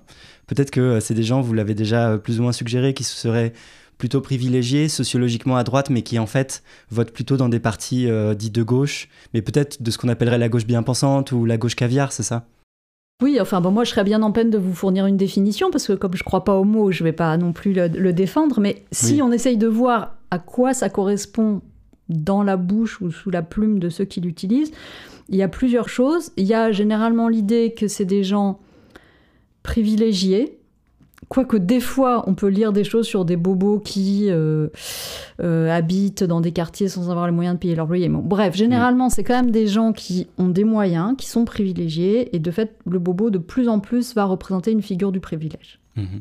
Peut-être 0.46 0.70
que 0.70 0.80
euh, 0.80 1.00
c'est 1.00 1.14
des 1.14 1.22
gens, 1.22 1.40
vous 1.40 1.54
l'avez 1.54 1.74
déjà 1.74 2.10
euh, 2.10 2.18
plus 2.18 2.38
ou 2.38 2.42
moins 2.42 2.52
suggéré, 2.52 2.94
qui 2.94 3.04
seraient 3.04 3.52
plutôt 3.98 4.20
privilégiés 4.20 4.88
sociologiquement 4.88 5.56
à 5.56 5.64
droite, 5.64 5.90
mais 5.90 6.02
qui 6.02 6.18
en 6.18 6.26
fait 6.26 6.62
votent 6.90 7.12
plutôt 7.12 7.36
dans 7.36 7.48
des 7.48 7.60
partis 7.60 8.08
euh, 8.08 8.34
dits 8.34 8.50
de 8.50 8.62
gauche, 8.62 9.08
mais 9.34 9.42
peut-être 9.42 9.82
de 9.82 9.90
ce 9.90 9.98
qu'on 9.98 10.08
appellerait 10.08 10.38
la 10.38 10.48
gauche 10.48 10.66
bien 10.66 10.82
pensante 10.82 11.32
ou 11.32 11.44
la 11.44 11.56
gauche 11.56 11.74
caviar, 11.74 12.12
c'est 12.12 12.22
ça? 12.22 12.46
Oui, 13.22 13.38
enfin 13.40 13.62
bon, 13.62 13.70
moi 13.70 13.84
je 13.84 13.90
serais 13.90 14.04
bien 14.04 14.22
en 14.22 14.30
peine 14.30 14.50
de 14.50 14.58
vous 14.58 14.74
fournir 14.74 15.06
une 15.06 15.16
définition 15.16 15.70
parce 15.70 15.86
que 15.86 15.94
comme 15.94 16.14
je 16.14 16.22
crois 16.22 16.44
pas 16.44 16.54
au 16.54 16.64
mot, 16.64 16.92
je 16.92 17.02
vais 17.02 17.14
pas 17.14 17.34
non 17.38 17.54
plus 17.54 17.72
le, 17.72 18.12
défendre. 18.12 18.60
Mais 18.60 18.84
si 18.92 19.22
on 19.22 19.32
essaye 19.32 19.56
de 19.56 19.66
voir 19.66 20.16
à 20.30 20.38
quoi 20.38 20.74
ça 20.74 20.90
correspond 20.90 21.62
dans 22.10 22.42
la 22.42 22.58
bouche 22.58 23.00
ou 23.00 23.10
sous 23.10 23.30
la 23.30 23.40
plume 23.40 23.78
de 23.78 23.88
ceux 23.88 24.04
qui 24.04 24.20
l'utilisent, 24.20 24.70
il 25.30 25.36
y 25.36 25.42
a 25.42 25.48
plusieurs 25.48 25.88
choses. 25.88 26.32
Il 26.36 26.44
y 26.44 26.52
a 26.52 26.72
généralement 26.72 27.28
l'idée 27.28 27.72
que 27.74 27.88
c'est 27.88 28.04
des 28.04 28.22
gens 28.22 28.60
privilégiés. 29.66 30.58
Quoique 31.28 31.56
des 31.56 31.80
fois, 31.80 32.22
on 32.28 32.34
peut 32.34 32.46
lire 32.46 32.72
des 32.72 32.84
choses 32.84 33.06
sur 33.06 33.24
des 33.24 33.36
bobos 33.36 33.80
qui 33.80 34.26
euh, 34.30 34.68
euh, 35.42 35.68
habitent 35.70 36.22
dans 36.22 36.40
des 36.40 36.52
quartiers 36.52 36.88
sans 36.88 37.10
avoir 37.10 37.26
les 37.26 37.32
moyens 37.32 37.56
de 37.56 37.58
payer 37.58 37.74
leur 37.74 37.86
loyer. 37.86 38.08
bref, 38.08 38.54
généralement, 38.54 39.10
c'est 39.10 39.24
quand 39.24 39.34
même 39.34 39.50
des 39.50 39.66
gens 39.66 39.92
qui 39.92 40.28
ont 40.38 40.48
des 40.48 40.62
moyens, 40.62 41.14
qui 41.18 41.26
sont 41.26 41.44
privilégiés, 41.44 42.34
et 42.36 42.38
de 42.38 42.50
fait, 42.52 42.76
le 42.88 43.00
bobo, 43.00 43.30
de 43.30 43.38
plus 43.38 43.68
en 43.68 43.80
plus, 43.80 44.14
va 44.14 44.24
représenter 44.24 44.70
une 44.70 44.82
figure 44.82 45.10
du 45.10 45.18
privilège. 45.18 45.80
Mhm. 45.96 46.20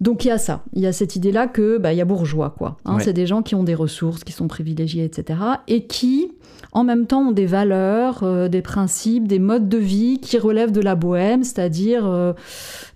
Donc 0.00 0.26
il 0.26 0.28
y 0.28 0.30
a 0.30 0.36
ça, 0.36 0.62
il 0.74 0.82
y 0.82 0.86
a 0.86 0.92
cette 0.92 1.16
idée-là 1.16 1.46
que 1.46 1.78
bah, 1.78 1.94
il 1.94 1.96
y 1.96 2.02
a 2.02 2.04
bourgeois 2.04 2.54
quoi. 2.56 2.76
Hein. 2.84 2.98
C'est 3.00 3.14
des 3.14 3.26
gens 3.26 3.42
qui 3.42 3.54
ont 3.54 3.62
des 3.62 3.74
ressources, 3.74 4.24
qui 4.24 4.32
sont 4.32 4.46
privilégiés, 4.46 5.04
etc. 5.04 5.40
Et 5.68 5.86
qui, 5.86 6.32
en 6.72 6.84
même 6.84 7.06
temps, 7.06 7.28
ont 7.28 7.32
des 7.32 7.46
valeurs, 7.46 8.22
euh, 8.22 8.48
des 8.48 8.60
principes, 8.60 9.26
des 9.26 9.38
modes 9.38 9.70
de 9.70 9.78
vie 9.78 10.18
qui 10.20 10.36
relèvent 10.36 10.72
de 10.72 10.82
la 10.82 10.96
bohème, 10.96 11.44
c'est-à-dire 11.44 12.04
euh, 12.04 12.34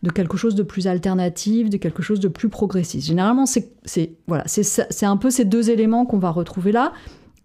de 0.02 0.10
quelque 0.10 0.36
chose 0.36 0.54
de 0.54 0.62
plus 0.62 0.86
alternatif, 0.86 1.70
de 1.70 1.78
quelque 1.78 2.02
chose 2.02 2.20
de 2.20 2.28
plus 2.28 2.50
progressiste. 2.50 3.06
Généralement, 3.06 3.46
c'est 3.46 3.72
voilà, 4.26 4.44
c'est 4.46 5.06
un 5.06 5.16
peu 5.16 5.30
ces 5.30 5.46
deux 5.46 5.70
éléments 5.70 6.04
qu'on 6.04 6.18
va 6.18 6.30
retrouver 6.30 6.70
là. 6.70 6.92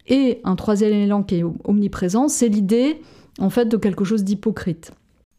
Et 0.07 0.41
un 0.43 0.55
troisième 0.57 0.91
élément 0.91 1.23
qui 1.23 1.35
est 1.35 1.45
omniprésent, 1.63 2.27
c'est 2.27 2.49
l'idée 2.49 3.01
en 3.39 3.49
fait 3.49 3.65
de 3.65 3.77
quelque 3.77 4.03
chose 4.03 4.25
d'hypocrite. 4.25 4.91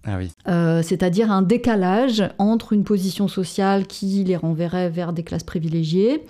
Ah 0.06 0.18
euh, 0.48 0.82
c'est-à-dire 0.82 1.32
un 1.32 1.42
décalage 1.42 2.22
entre 2.38 2.72
une 2.72 2.84
position 2.84 3.26
sociale 3.26 3.86
qui 3.88 4.22
les 4.22 4.36
renverrait 4.36 4.88
vers 4.88 5.12
des 5.12 5.24
classes 5.24 5.42
privilégiées 5.42 6.24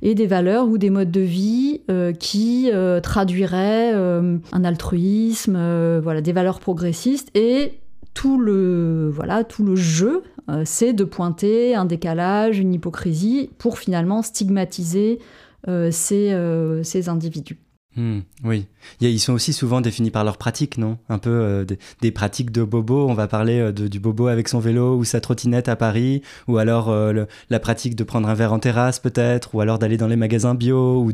et 0.00 0.14
des 0.14 0.26
valeurs 0.26 0.66
ou 0.66 0.78
des 0.78 0.88
modes 0.88 1.10
de 1.10 1.20
vie 1.20 1.82
euh, 1.90 2.12
qui 2.12 2.70
euh, 2.72 3.00
traduiraient 3.00 3.92
un 3.92 4.64
altruisme, 4.64 5.58
voilà, 6.02 6.22
des 6.22 6.32
valeurs 6.32 6.58
progressistes 6.58 7.28
et 7.36 7.78
tout 8.14 8.40
le 8.40 9.10
voilà 9.12 9.44
tout 9.44 9.62
le 9.62 9.76
jeu, 9.76 10.22
c'est 10.64 10.94
de 10.94 11.04
pointer 11.04 11.74
un 11.74 11.84
décalage, 11.84 12.58
une 12.58 12.72
hypocrisie 12.72 13.50
pour 13.58 13.78
finalement 13.78 14.22
stigmatiser 14.22 15.18
ces 15.66 17.08
individus. 17.08 17.58
Hmm, 17.98 18.20
oui, 18.44 18.68
ils 19.00 19.18
sont 19.18 19.32
aussi 19.32 19.52
souvent 19.52 19.80
définis 19.80 20.12
par 20.12 20.22
leurs 20.22 20.36
pratiques, 20.36 20.78
non? 20.78 20.98
Un 21.08 21.18
peu 21.18 21.30
euh, 21.30 21.64
des, 22.00 22.12
pratiques 22.12 22.52
de 22.52 22.62
bobo. 22.62 23.08
On 23.08 23.14
va 23.14 23.26
parler 23.26 23.58
euh, 23.58 23.72
du 23.72 23.98
bobo 23.98 24.28
avec 24.28 24.46
son 24.46 24.60
vélo 24.60 24.96
ou 24.96 25.02
sa 25.02 25.20
trottinette 25.20 25.68
à 25.68 25.74
Paris, 25.74 26.22
ou 26.46 26.58
alors 26.58 26.90
euh, 26.90 27.24
la 27.50 27.58
pratique 27.58 27.96
de 27.96 28.04
prendre 28.04 28.28
un 28.28 28.34
verre 28.34 28.52
en 28.52 28.60
terrasse 28.60 29.00
peut-être, 29.00 29.52
ou 29.52 29.60
alors 29.60 29.80
d'aller 29.80 29.96
dans 29.96 30.06
les 30.06 30.14
magasins 30.14 30.54
bio, 30.54 31.02
ou 31.02 31.10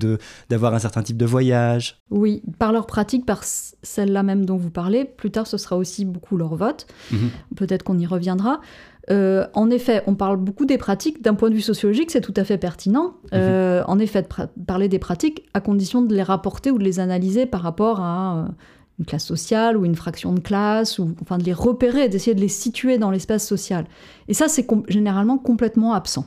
d'avoir 0.50 0.74
un 0.74 0.78
certain 0.78 1.02
type 1.02 1.16
de 1.16 1.24
voyage. 1.24 2.02
Oui, 2.10 2.42
par 2.58 2.70
leurs 2.70 2.86
pratiques, 2.86 3.24
par 3.24 3.44
celle-là 3.44 4.22
même 4.22 4.44
dont 4.44 4.58
vous 4.58 4.70
parlez. 4.70 5.06
Plus 5.06 5.30
tard, 5.30 5.46
ce 5.46 5.56
sera 5.56 5.78
aussi 5.78 6.04
beaucoup 6.04 6.36
leur 6.36 6.54
vote. 6.54 6.86
Mhm. 7.10 7.30
Peut-être 7.56 7.82
qu'on 7.82 7.98
y 7.98 8.04
reviendra. 8.04 8.60
Euh, 9.11 9.46
en 9.54 9.70
effet, 9.70 10.02
on 10.06 10.14
parle 10.14 10.37
beaucoup 10.37 10.66
des 10.66 10.78
pratiques. 10.78 11.23
D'un 11.23 11.34
point 11.34 11.50
de 11.50 11.54
vue 11.54 11.61
sociologique, 11.61 12.11
c'est 12.11 12.20
tout 12.20 12.34
à 12.37 12.44
fait 12.44 12.58
pertinent. 12.58 13.14
Mhm. 13.25 13.30
Euh, 13.34 13.82
en 13.87 13.99
effet, 13.99 14.23
de 14.23 14.28
parler 14.66 14.88
des 14.88 14.99
pratiques 14.99 15.44
à 15.54 15.61
condition 15.61 16.02
de 16.02 16.14
les 16.14 16.23
rapporter 16.23 16.70
ou 16.70 16.78
de 16.78 16.84
les 16.84 17.00
analyser 17.00 17.46
par 17.46 17.62
rapport 17.62 18.00
à 18.00 18.38
euh, 18.38 18.52
une 18.99 19.04
classe 19.04 19.26
sociale 19.26 19.76
ou 19.76 19.84
une 19.84 19.96
fraction 19.96 20.32
de 20.32 20.40
classe, 20.40 20.99
ou 20.99 21.14
enfin 21.20 21.38
de 21.38 21.44
les 21.44 21.52
repérer, 21.52 22.08
d'essayer 22.08 22.34
de 22.34 22.40
les 22.40 22.49
situer 22.49 22.99
dans 22.99 23.11
l'espace 23.11 23.46
social. 23.46 23.87
Et 24.28 24.34
ça, 24.34 24.49
c'est 24.49 24.66
généralement 24.88 25.38
complètement 25.38 25.94
absent. 25.94 26.26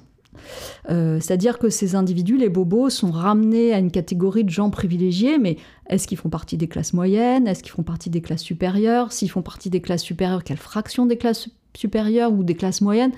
C'est-à-dire 0.88 1.58
que 1.58 1.70
ces 1.70 1.96
individus, 1.96 2.38
les 2.38 2.48
bobos, 2.48 2.90
sont 2.90 3.12
ramenés 3.12 3.74
à 3.74 3.80
une 3.80 3.92
catégorie 3.92 4.46
de 4.46 4.50
gens 4.50 4.70
privilégiés, 4.70 5.40
mais 5.40 5.58
est-ce 5.90 6.08
qu'ils 6.08 6.18
font 6.18 6.30
partie 6.30 6.56
des 6.56 6.68
classes 6.68 6.94
moyennes? 6.94 7.48
Est-ce 7.48 7.64
qu'ils 7.64 7.74
font 7.74 7.84
partie 7.84 8.10
des 8.10 8.22
classes 8.22 8.44
supérieures? 8.44 9.12
S'ils 9.12 9.30
font 9.30 9.42
partie 9.42 9.70
des 9.70 9.82
classes 9.82 10.04
supérieures, 10.04 10.46
quelle 10.46 10.58
fraction 10.58 11.06
des 11.06 11.18
classes 11.18 11.50
supérieures 11.76 12.32
ou 12.32 12.44
des 12.44 12.56
classes 12.56 12.82
moyennes. 12.82 13.12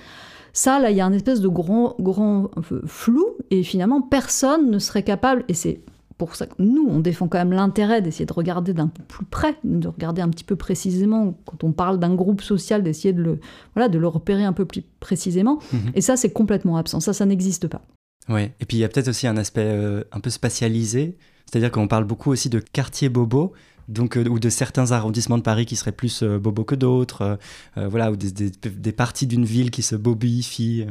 Ça, 0.54 0.80
là, 0.80 0.92
il 0.92 0.98
y 0.98 1.02
a 1.02 1.06
un 1.06 1.14
espèce 1.14 1.42
de 1.42 1.48
grand, 1.48 1.96
grand 2.00 2.50
flou, 2.86 3.26
et 3.52 3.64
finalement, 3.64 4.02
personne 4.02 4.72
ne 4.72 4.80
serait 4.80 5.04
capable, 5.04 5.44
et 5.48 5.54
c'est 5.54 5.82
pour 6.20 6.36
ça 6.36 6.48
que 6.48 6.56
nous, 6.60 6.86
on 6.90 7.00
défend 7.00 7.28
quand 7.28 7.38
même 7.38 7.54
l'intérêt 7.54 8.02
d'essayer 8.02 8.26
de 8.26 8.34
regarder 8.34 8.74
d'un 8.74 8.88
peu 8.88 9.02
plus 9.04 9.26
près, 9.26 9.56
de 9.64 9.88
regarder 9.88 10.22
un 10.22 10.30
petit 10.30 10.44
peu 10.44 10.58
précisément, 10.58 11.34
quand 11.46 11.64
on 11.64 11.72
parle 11.72 11.98
d'un 11.98 12.14
groupe 12.14 12.42
social, 12.42 12.84
d'essayer 12.84 13.14
de 13.14 13.22
le, 13.22 13.40
voilà, 13.74 13.88
de 13.88 13.98
le 13.98 14.08
repérer 14.08 14.44
un 14.44 14.54
peu 14.54 14.66
plus 14.66 14.84
précisément. 15.00 15.60
Mhm. 15.72 15.92
Et 15.96 16.02
ça, 16.02 16.18
c'est 16.18 16.32
complètement 16.32 16.76
absent. 16.76 17.00
Ça, 17.00 17.14
ça 17.14 17.26
n'existe 17.26 17.68
pas. 17.68 17.82
Ouais, 18.28 18.54
et 18.60 18.66
puis 18.66 18.78
il 18.78 18.80
y 18.82 18.84
a 18.84 18.90
peut-être 18.90 19.08
aussi 19.08 19.28
un 19.28 19.38
aspect 19.38 19.66
euh, 19.66 20.04
un 20.12 20.20
peu 20.20 20.30
spatialisé, 20.30 21.18
c'est-à-dire 21.46 21.72
qu'on 21.72 21.88
parle 21.88 22.04
beaucoup 22.04 22.32
aussi 22.32 22.50
de 22.50 22.60
quartier 22.60 23.08
bobo, 23.08 23.54
donc, 23.90 24.18
euh, 24.18 24.28
ou 24.30 24.40
de 24.40 24.50
certains 24.50 24.92
arrondissements 24.92 25.38
de 25.38 25.44
Paris 25.44 25.66
qui 25.66 25.76
seraient 25.76 25.92
plus 25.92 26.24
euh, 26.24 26.40
bobo 26.40 26.64
que 26.64 26.76
d'autres, 26.76 27.38
voilà, 27.76 28.12
ou 28.12 28.16
des, 28.16 28.32
des 28.32 28.92
parties 28.92 29.28
d'une 29.28 29.46
ville 29.46 29.72
qui 29.72 29.82
se 29.82 29.96
bobifient. 29.96 30.86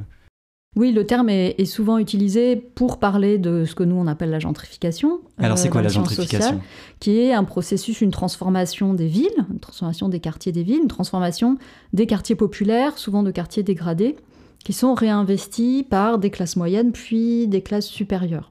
Oui, 0.77 0.93
le 0.93 1.05
terme 1.05 1.29
est, 1.29 1.65
souvent 1.65 1.99
utilisé 1.99 2.55
pour 2.55 2.99
parler 2.99 3.39
de 3.39 3.65
ce 3.65 3.75
que 3.75 3.83
nous 3.83 3.97
on 3.97 4.07
appelle 4.07 4.31
la 4.31 4.39
gentrification. 4.39 5.21
Alors 5.39 5.59
c'est 5.59 5.71
quoi 5.71 5.83
la 5.83 5.89
gentrification? 5.89 6.61
Qui 7.01 7.19
est 7.19 7.33
un 7.33 7.45
processus, 7.45 8.01
une 8.01 8.11
transformation 8.11 8.95
des 8.95 9.07
villes, 9.07 9.47
une 9.51 9.59
transformation 9.59 10.09
des 10.09 10.21
quartiers 10.21 10.53
des 10.53 10.63
villes, 10.63 10.81
une 10.83 10.89
transformation 10.89 11.57
des 11.95 12.07
quartiers 12.07 12.37
populaires, 12.37 12.99
souvent 12.99 13.23
de 13.23 13.31
quartiers 13.31 13.63
dégradés, 13.63 14.17
qui 14.65 14.73
sont 14.73 14.95
réinvestis 14.95 15.85
par 15.89 16.19
des 16.19 16.31
classes 16.31 16.57
moyennes 16.57 16.93
puis 16.93 17.49
des 17.49 17.63
classes 17.63 17.87
supérieures. 17.87 18.51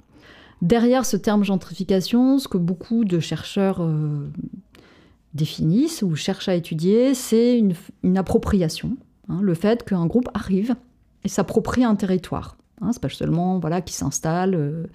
Derrière 0.62 1.06
ce 1.06 1.18
terme 1.18 1.44
gentrification, 1.44 2.40
ce 2.40 2.48
que 2.48 2.58
beaucoup 2.58 3.06
de 3.06 3.20
chercheurs 3.20 3.82
euh, 3.82 4.28
définissent 5.34 6.02
ou 6.02 6.16
cherchent 6.16 6.50
à 6.50 6.56
étudier, 6.56 7.14
c'est 7.14 7.60
une, 8.04 8.18
appropriation. 8.18 8.98
Hein, 9.30 9.40
le 9.42 9.54
fait 9.54 9.84
qu'un 9.84 10.08
groupe 10.08 10.30
arrive 10.34 10.76
et 11.24 11.30
s'approprie 11.30 11.84
un 11.84 11.96
territoire. 11.96 12.58
Hein, 12.82 12.92
c'est 12.92 13.02
pas 13.02 13.10
seulement 13.10 13.60
voilà 13.60 13.82
qui 13.82 13.94
s'installe, 13.94 14.56
euh, 14.56 14.86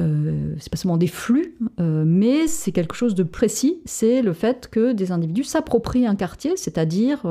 euh, 0.00 0.54
c'est 0.58 0.70
pas 0.70 0.76
seulement 0.76 0.96
des 0.96 1.06
flux, 1.06 1.56
mais 1.78 2.46
c'est 2.48 2.72
quelque 2.72 2.94
chose 2.96 3.14
de 3.14 3.22
précis. 3.22 3.80
C'est 3.84 4.22
le 4.22 4.32
fait 4.32 4.68
que 4.68 4.92
des 4.92 5.12
individus 5.12 5.44
s'approprient 5.44 6.06
un 6.06 6.16
quartier, 6.16 6.56
c'est-à-dire 6.56 7.22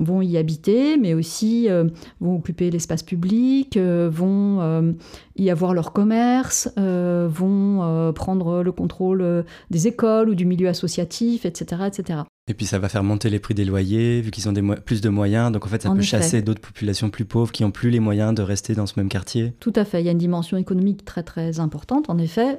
vont 0.00 0.22
y 0.22 0.36
habiter, 0.36 0.96
mais 0.96 1.14
aussi 1.14 1.68
euh, 1.68 1.84
vont 2.20 2.36
occuper 2.36 2.70
l'espace 2.70 3.02
public, 3.02 3.76
euh, 3.76 4.08
vont 4.10 4.60
euh, 4.60 4.92
y 5.36 5.50
avoir 5.50 5.74
leur 5.74 5.92
commerce, 5.92 6.68
vont 6.76 8.12
prendre 8.14 8.62
le 8.62 8.72
contrôle 8.72 9.44
des 9.70 9.86
écoles 9.86 10.28
ou 10.30 10.34
du 10.34 10.44
milieu 10.44 10.68
associatif, 10.68 11.44
etc., 11.44 11.82
etc. 11.86 12.20
Et 12.48 12.54
puis 12.54 12.66
ça 12.66 12.78
va 12.78 12.88
faire 12.88 13.04
monter 13.04 13.30
les 13.30 13.38
prix 13.38 13.54
des 13.54 13.64
loyers, 13.64 14.20
vu 14.20 14.30
qu'ils 14.30 14.48
ont 14.48 14.52
des 14.52 14.62
plus 14.62 15.00
de 15.00 15.08
moyens. 15.08 15.52
Donc 15.52 15.66
en 15.66 15.68
fait, 15.68 15.82
ça 15.82 15.90
peut 15.90 16.00
chasser 16.00 16.42
d'autres 16.42 16.60
populations 16.60 17.10
plus 17.10 17.24
pauvres 17.24 17.52
qui 17.52 17.62
n'ont 17.62 17.70
plus 17.70 17.90
les 17.90 18.00
moyens 18.00 18.34
de 18.34 18.42
rester 18.42 18.74
dans 18.74 18.86
ce 18.86 18.94
même 18.98 19.08
quartier. 19.08 19.52
Tout 19.60 19.72
à 19.76 19.84
fait. 19.84 20.02
Il 20.02 20.06
y 20.06 20.08
a 20.08 20.12
une 20.12 20.18
dimension 20.18 20.56
économique 20.56 21.04
très 21.04 21.22
très 21.22 21.60
importante, 21.60 22.10
en 22.10 22.18
effet, 22.18 22.58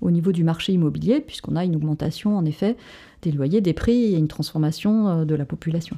au 0.00 0.10
niveau 0.10 0.32
du 0.32 0.44
marché 0.44 0.72
immobilier, 0.72 1.20
puisqu'on 1.20 1.56
a 1.56 1.64
une 1.64 1.76
augmentation, 1.76 2.36
en 2.36 2.44
effet, 2.44 2.76
des 3.22 3.30
loyers, 3.32 3.60
des 3.60 3.74
prix 3.74 4.14
et 4.14 4.16
une 4.16 4.28
transformation 4.28 5.24
de 5.24 5.34
la 5.34 5.44
population. 5.44 5.96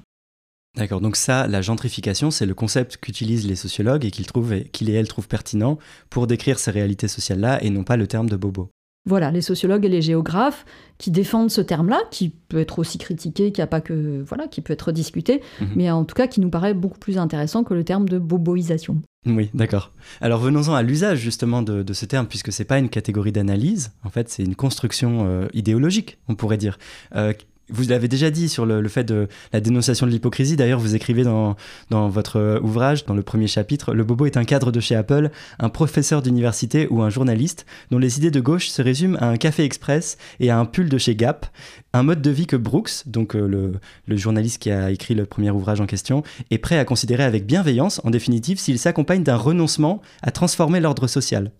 D'accord, 0.78 1.00
donc 1.00 1.16
ça, 1.16 1.48
la 1.48 1.60
gentrification, 1.60 2.30
c'est 2.30 2.46
le 2.46 2.54
concept 2.54 2.98
qu'utilisent 2.98 3.48
les 3.48 3.56
sociologues 3.56 4.04
et 4.04 4.12
qu'ils 4.12 4.26
trouvent, 4.26 4.62
qu'ils 4.72 4.90
et 4.90 4.92
elles 4.92 5.08
trouvent 5.08 5.26
pertinent 5.26 5.76
pour 6.08 6.28
décrire 6.28 6.60
ces 6.60 6.70
réalités 6.70 7.08
sociales-là 7.08 7.62
et 7.64 7.70
non 7.70 7.82
pas 7.82 7.96
le 7.96 8.06
terme 8.06 8.28
de 8.28 8.36
bobo. 8.36 8.70
Voilà, 9.04 9.32
les 9.32 9.40
sociologues 9.40 9.86
et 9.86 9.88
les 9.88 10.02
géographes 10.02 10.64
qui 10.98 11.10
défendent 11.10 11.50
ce 11.50 11.60
terme-là, 11.62 11.98
qui 12.12 12.28
peut 12.28 12.58
être 12.58 12.78
aussi 12.78 12.98
critiqué, 12.98 13.50
qui 13.50 13.60
a 13.60 13.66
pas 13.66 13.80
que 13.80 14.22
voilà, 14.22 14.46
qui 14.46 14.60
peut 14.60 14.72
être 14.72 14.92
discuté, 14.92 15.40
mhm. 15.60 15.68
mais 15.74 15.90
en 15.90 16.04
tout 16.04 16.14
cas 16.14 16.28
qui 16.28 16.40
nous 16.40 16.50
paraît 16.50 16.74
beaucoup 16.74 16.98
plus 16.98 17.18
intéressant 17.18 17.64
que 17.64 17.74
le 17.74 17.82
terme 17.84 18.08
de 18.08 18.18
boboisation. 18.18 19.00
Oui, 19.26 19.50
d'accord. 19.54 19.92
Alors 20.20 20.40
venons-en 20.40 20.74
à 20.74 20.82
l'usage 20.82 21.18
justement 21.18 21.62
de, 21.62 21.92
ce 21.92 22.04
terme, 22.04 22.26
puisque 22.28 22.52
c'est 22.52 22.64
pas 22.64 22.78
une 22.78 22.88
catégorie 22.88 23.32
d'analyse, 23.32 23.90
en 24.04 24.10
fait 24.10 24.28
c'est 24.28 24.44
une 24.44 24.54
construction 24.54 25.26
euh, 25.26 25.48
idéologique, 25.54 26.18
on 26.28 26.36
pourrait 26.36 26.58
dire. 26.58 26.78
Euh, 27.16 27.32
vous 27.70 27.88
l'avez 27.88 28.08
déjà 28.08 28.30
dit 28.30 28.48
sur 28.48 28.66
le, 28.66 28.86
fait 28.88 29.04
de 29.04 29.28
la 29.52 29.60
dénonciation 29.60 30.06
de 30.06 30.10
l'hypocrisie. 30.10 30.56
D'ailleurs, 30.56 30.80
vous 30.80 30.94
écrivez 30.94 31.22
dans, 31.22 31.56
dans 31.90 32.08
votre 32.08 32.36
euh, 32.36 32.60
ouvrage, 32.60 33.04
dans 33.04 33.14
le 33.14 33.22
premier 33.22 33.46
chapitre, 33.46 33.94
le 33.94 34.04
bobo 34.04 34.26
est 34.26 34.36
un 34.36 34.44
cadre 34.44 34.72
de 34.72 34.80
chez 34.80 34.94
Apple, 34.94 35.30
un 35.58 35.68
professeur 35.68 36.22
d'université 36.22 36.88
ou 36.90 37.02
un 37.02 37.10
journaliste 37.10 37.66
dont 37.90 37.98
les 37.98 38.18
idées 38.18 38.30
de 38.30 38.40
gauche 38.40 38.68
se 38.68 38.82
résument 38.82 39.18
à 39.18 39.26
un 39.26 39.36
café 39.36 39.64
express 39.64 40.18
et 40.40 40.50
à 40.50 40.58
un 40.58 40.64
pull 40.64 40.88
de 40.88 40.98
chez 40.98 41.14
Gap, 41.14 41.46
un 41.92 42.02
mode 42.02 42.22
de 42.22 42.30
vie 42.30 42.46
que 42.46 42.56
Brooks, 42.56 43.06
donc 43.06 43.34
euh, 43.34 43.46
le, 43.46 43.72
le 44.06 44.16
journaliste 44.16 44.60
qui 44.60 44.70
a 44.70 44.90
écrit 44.90 45.14
le 45.14 45.26
premier 45.26 45.50
ouvrage 45.50 45.80
en 45.80 45.86
question, 45.86 46.22
est 46.50 46.58
prêt 46.58 46.78
à 46.78 46.84
considérer 46.84 47.24
avec 47.24 47.46
bienveillance, 47.46 48.00
en 48.04 48.10
définitive, 48.10 48.58
s'il 48.58 48.78
s'accompagne 48.78 49.22
d'un 49.22 49.36
renoncement 49.36 50.00
à 50.22 50.30
transformer 50.30 50.80
l'ordre 50.80 51.06
social. 51.06 51.50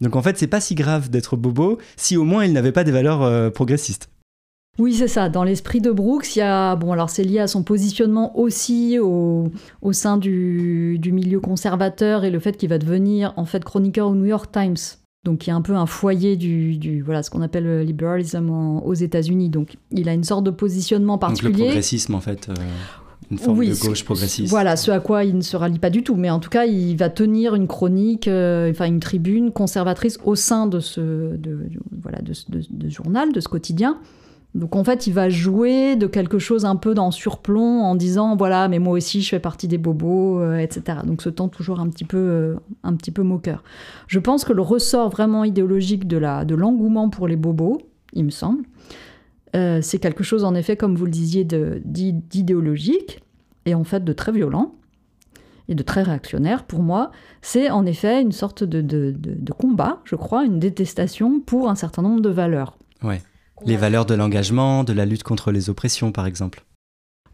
Donc 0.00 0.16
en 0.16 0.22
fait, 0.22 0.36
c'est 0.38 0.46
pas 0.46 0.60
si 0.60 0.74
grave 0.74 1.08
d'être 1.08 1.36
bobo 1.36 1.78
si 1.96 2.16
au 2.16 2.24
moins 2.24 2.44
il 2.44 2.52
n'avait 2.52 2.72
pas 2.72 2.84
des 2.84 2.92
valeurs 2.92 3.22
euh, 3.22 3.50
progressistes. 3.50 4.10
Oui, 4.78 4.94
c'est 4.94 5.08
ça. 5.08 5.28
Dans 5.28 5.44
l'esprit 5.44 5.80
de 5.80 5.90
Brooks, 5.90 6.36
il 6.36 6.40
y 6.40 6.42
a, 6.42 6.76
bon, 6.76 6.92
alors 6.92 7.10
c'est 7.10 7.24
lié 7.24 7.38
à 7.38 7.46
son 7.46 7.62
positionnement 7.62 8.38
aussi 8.38 8.98
au, 8.98 9.50
sein 9.92 10.18
du, 10.18 11.00
milieu 11.04 11.40
conservateur 11.40 12.24
et 12.24 12.30
le 12.30 12.38
fait 12.38 12.56
qu'il 12.56 12.68
va 12.68 12.78
devenir 12.78 13.32
en 13.36 13.44
fait 13.44 13.64
chroniqueur 13.64 14.08
au 14.08 14.14
New 14.14 14.26
York 14.26 14.50
Times. 14.52 14.76
Donc, 15.24 15.46
il 15.46 15.50
y 15.50 15.52
a 15.52 15.56
un 15.56 15.62
peu 15.62 15.74
un 15.74 15.86
foyer 15.86 16.36
du, 16.36 17.02
voilà, 17.04 17.22
ce 17.24 17.30
qu'on 17.30 17.42
appelle 17.42 17.64
le 17.64 17.82
libéralisme 17.82 18.48
aux 18.50 18.94
États-Unis. 18.94 19.48
Donc, 19.48 19.76
il 19.90 20.08
a 20.08 20.14
une 20.14 20.22
sorte 20.22 20.44
de 20.44 20.52
positionnement 20.52 21.18
particulier. 21.18 21.52
Donc, 21.52 21.58
le 21.58 21.64
progressisme, 21.66 22.14
en 22.14 22.20
fait. 22.20 22.48
Euh, 22.48 22.54
une 23.30 23.38
forme 23.38 23.64
de 23.64 23.74
gauche 23.74 24.04
progressiste. 24.04 24.50
Voilà, 24.50 24.76
ce 24.76 24.90
à 24.90 25.00
quoi 25.00 25.24
il 25.24 25.36
ne 25.36 25.42
se 25.42 25.56
rallie 25.56 25.78
pas 25.78 25.90
du 25.90 26.04
tout, 26.04 26.14
mais 26.14 26.30
en 26.30 26.38
tout 26.38 26.50
cas, 26.50 26.64
il 26.64 26.96
va 26.96 27.10
tenir 27.10 27.54
une 27.54 27.66
chronique, 27.66 28.28
euh, 28.28 28.70
enfin 28.70 28.86
une 28.86 29.00
tribune 29.00 29.50
conservatrice 29.50 30.18
au 30.24 30.36
sein 30.36 30.66
de 30.66 30.78
ce, 30.78 31.36
de, 31.36 31.70
voilà, 32.00 32.20
de, 32.20 32.32
de, 32.48 32.88
journal, 32.88 33.32
de 33.32 33.40
ce 33.40 33.48
quotidien. 33.48 33.98
Donc 34.56 34.74
en 34.74 34.84
fait, 34.84 35.06
il 35.06 35.12
va 35.12 35.28
jouer 35.28 35.96
de 35.96 36.06
quelque 36.06 36.38
chose 36.38 36.64
un 36.64 36.76
peu 36.76 36.94
dans 36.94 37.10
surplomb 37.10 37.82
en 37.82 37.94
disant 37.94 38.36
voilà, 38.36 38.68
mais 38.68 38.78
moi 38.78 38.94
aussi 38.94 39.20
je 39.20 39.28
fais 39.28 39.38
partie 39.38 39.68
des 39.68 39.76
bobos, 39.76 40.40
euh, 40.40 40.56
etc. 40.56 41.00
Donc 41.04 41.20
ce 41.20 41.28
temps 41.28 41.48
toujours 41.48 41.78
un 41.78 41.90
petit 41.90 42.06
peu, 42.06 42.16
euh, 42.16 42.54
un 42.82 42.94
petit 42.96 43.10
peu 43.10 43.22
moqueur. 43.22 43.62
Je 44.06 44.18
pense 44.18 44.46
que 44.46 44.54
le 44.54 44.62
ressort 44.62 45.10
vraiment 45.10 45.44
idéologique 45.44 46.06
de 46.08 46.16
la, 46.16 46.46
de 46.46 46.54
l'engouement 46.54 47.10
pour 47.10 47.28
les 47.28 47.36
bobos, 47.36 47.82
il 48.14 48.24
me 48.24 48.30
semble, 48.30 48.62
euh, 49.54 49.80
c'est 49.82 49.98
quelque 49.98 50.24
chose 50.24 50.42
en 50.42 50.54
effet, 50.54 50.74
comme 50.76 50.96
vous 50.96 51.04
le 51.04 51.10
disiez, 51.10 51.44
d'idéologique 51.44 53.22
et 53.66 53.74
en 53.74 53.84
fait 53.84 54.04
de 54.04 54.12
très 54.14 54.32
violent 54.32 54.74
et 55.68 55.74
de 55.74 55.82
très 55.82 56.02
réactionnaire 56.02 56.64
pour 56.64 56.80
moi. 56.80 57.10
C'est 57.42 57.68
en 57.68 57.84
effet 57.84 58.22
une 58.22 58.32
sorte 58.32 58.64
de, 58.64 58.80
de, 58.80 59.14
de 59.14 59.52
combat, 59.52 60.00
je 60.04 60.16
crois, 60.16 60.46
une 60.46 60.58
détestation 60.60 61.40
pour 61.40 61.68
un 61.68 61.74
certain 61.74 62.00
nombre 62.00 62.22
de 62.22 62.30
valeurs. 62.30 62.78
Ouais. 63.02 63.20
Les 63.64 63.76
valeurs 63.76 64.06
de 64.06 64.14
l'engagement, 64.14 64.84
de 64.84 64.92
la 64.92 65.06
lutte 65.06 65.22
contre 65.22 65.50
les 65.50 65.70
oppressions, 65.70 66.12
par 66.12 66.26
exemple. 66.26 66.64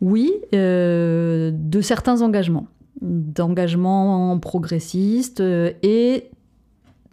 Oui, 0.00 0.32
euh, 0.54 1.52
de 1.52 1.80
certains 1.80 2.22
engagements, 2.22 2.66
d'engagements 3.00 4.38
progressistes 4.38 5.40
euh, 5.40 5.72
et 5.82 6.30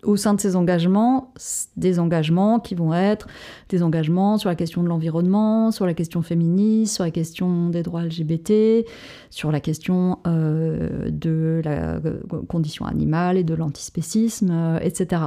au 0.01 0.15
sein 0.15 0.33
de 0.33 0.39
ces 0.39 0.55
engagements, 0.55 1.33
des 1.75 1.99
engagements 1.99 2.59
qui 2.59 2.73
vont 2.73 2.93
être 2.93 3.27
des 3.67 3.83
engagements 3.83 4.37
sur 4.37 4.49
la 4.49 4.55
question 4.55 4.81
de 4.81 4.87
l'environnement, 4.87 5.71
sur 5.71 5.85
la 5.85 5.93
question 5.93 6.21
féministe, 6.21 6.95
sur 6.95 7.03
la 7.03 7.11
question 7.11 7.69
des 7.69 7.83
droits 7.83 8.03
LGBT, 8.03 8.85
sur 9.29 9.51
la 9.51 9.59
question 9.59 10.19
euh, 10.25 11.09
de 11.11 11.61
la 11.65 11.99
condition 12.47 12.85
animale 12.85 13.37
et 13.37 13.43
de 13.43 13.53
l'antispécisme, 13.53 14.79
etc 14.81 15.25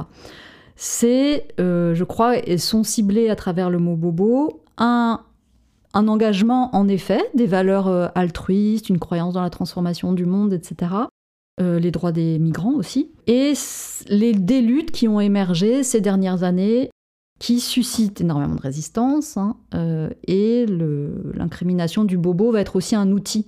c'est, 0.75 1.47
euh, 1.59 1.93
je 1.93 2.03
crois, 2.03 2.37
et 2.37 2.57
sont 2.57 2.83
ciblés 2.83 3.29
à 3.29 3.35
travers 3.35 3.69
le 3.69 3.79
mot 3.79 3.95
bobo, 3.95 4.61
un, 4.77 5.19
engagement 5.93 6.75
en 6.75 6.87
effet, 6.87 7.21
des 7.35 7.45
valeurs 7.45 7.87
euh, 7.87 8.07
altruistes, 8.15 8.89
une 8.89 8.99
croyance 8.99 9.35
dans 9.35 9.41
la 9.41 9.49
transformation 9.49 10.13
du 10.13 10.25
monde, 10.25 10.53
etc. 10.53 10.91
Euh, 11.61 11.79
les 11.79 11.91
droits 11.91 12.11
des 12.11 12.39
migrants 12.39 12.73
aussi, 12.73 13.11
et 13.27 13.53
les, 14.07 14.33
des 14.33 14.61
luttes 14.61 14.91
qui 14.91 15.07
ont 15.07 15.19
émergé 15.19 15.83
ces 15.83 16.01
dernières 16.01 16.43
années 16.43 16.89
qui 17.39 17.59
suscitent 17.59 18.21
énormément 18.21 18.55
de 18.55 18.61
résistance, 18.61 19.37
hein, 19.37 19.57
et 20.27 20.65
l'incrimination 20.65 22.05
du 22.05 22.17
bobo 22.17 22.51
va 22.51 22.61
être 22.61 22.77
aussi 22.77 22.95
un 22.95 23.11
outil 23.11 23.47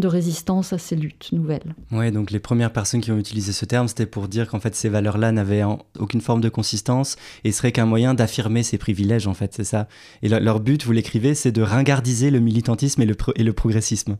de 0.00 0.08
résistance 0.08 0.72
à 0.72 0.78
ces 0.78 0.96
luttes 0.96 1.30
nouvelles. 1.32 1.74
Oui, 1.92 2.10
donc 2.10 2.30
les 2.30 2.40
premières 2.40 2.72
personnes 2.72 3.00
qui 3.00 3.12
ont 3.12 3.18
utilisé 3.18 3.52
ce 3.52 3.64
terme, 3.64 3.88
c'était 3.88 4.06
pour 4.06 4.28
dire 4.28 4.48
qu'en 4.48 4.60
fait 4.60 4.74
ces 4.74 4.88
valeurs-là 4.88 5.32
n'avaient 5.32 5.62
aucune 5.98 6.20
forme 6.20 6.40
de 6.40 6.48
consistance 6.48 7.16
et 7.44 7.52
seraient 7.52 7.72
qu'un 7.72 7.86
moyen 7.86 8.14
d'affirmer 8.14 8.62
ces 8.62 8.78
privilèges, 8.78 9.26
en 9.26 9.34
fait, 9.34 9.54
c'est 9.54 9.64
ça. 9.64 9.88
Et 10.22 10.28
leur 10.28 10.60
but, 10.60 10.84
vous 10.84 10.92
l'écrivez, 10.92 11.34
c'est 11.34 11.52
de 11.52 11.62
ringardiser 11.62 12.30
le 12.30 12.40
militantisme 12.40 13.02
et 13.02 13.06
le, 13.06 13.16
et 13.36 13.44
le 13.44 13.52
progressisme. 13.52 14.16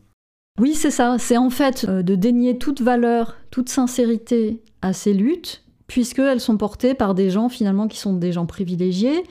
Oui, 0.59 0.75
c'est 0.75 0.91
ça. 0.91 1.17
C'est 1.17 1.37
en 1.37 1.49
fait 1.49 1.85
euh, 1.87 2.03
de 2.03 2.15
dénier 2.15 2.57
toute 2.57 2.81
valeur, 2.81 3.37
toute 3.51 3.69
sincérité 3.69 4.61
à 4.81 4.93
ces 4.93 5.13
luttes, 5.13 5.63
puisqu'elles 5.87 6.39
sont 6.39 6.57
portées 6.57 6.93
par 6.93 7.15
des 7.15 7.29
gens 7.29 7.49
finalement 7.49 7.87
qui 7.87 7.97
sont 7.97 8.13
des 8.13 8.31
gens 8.31 8.45
privilégiés 8.45 9.23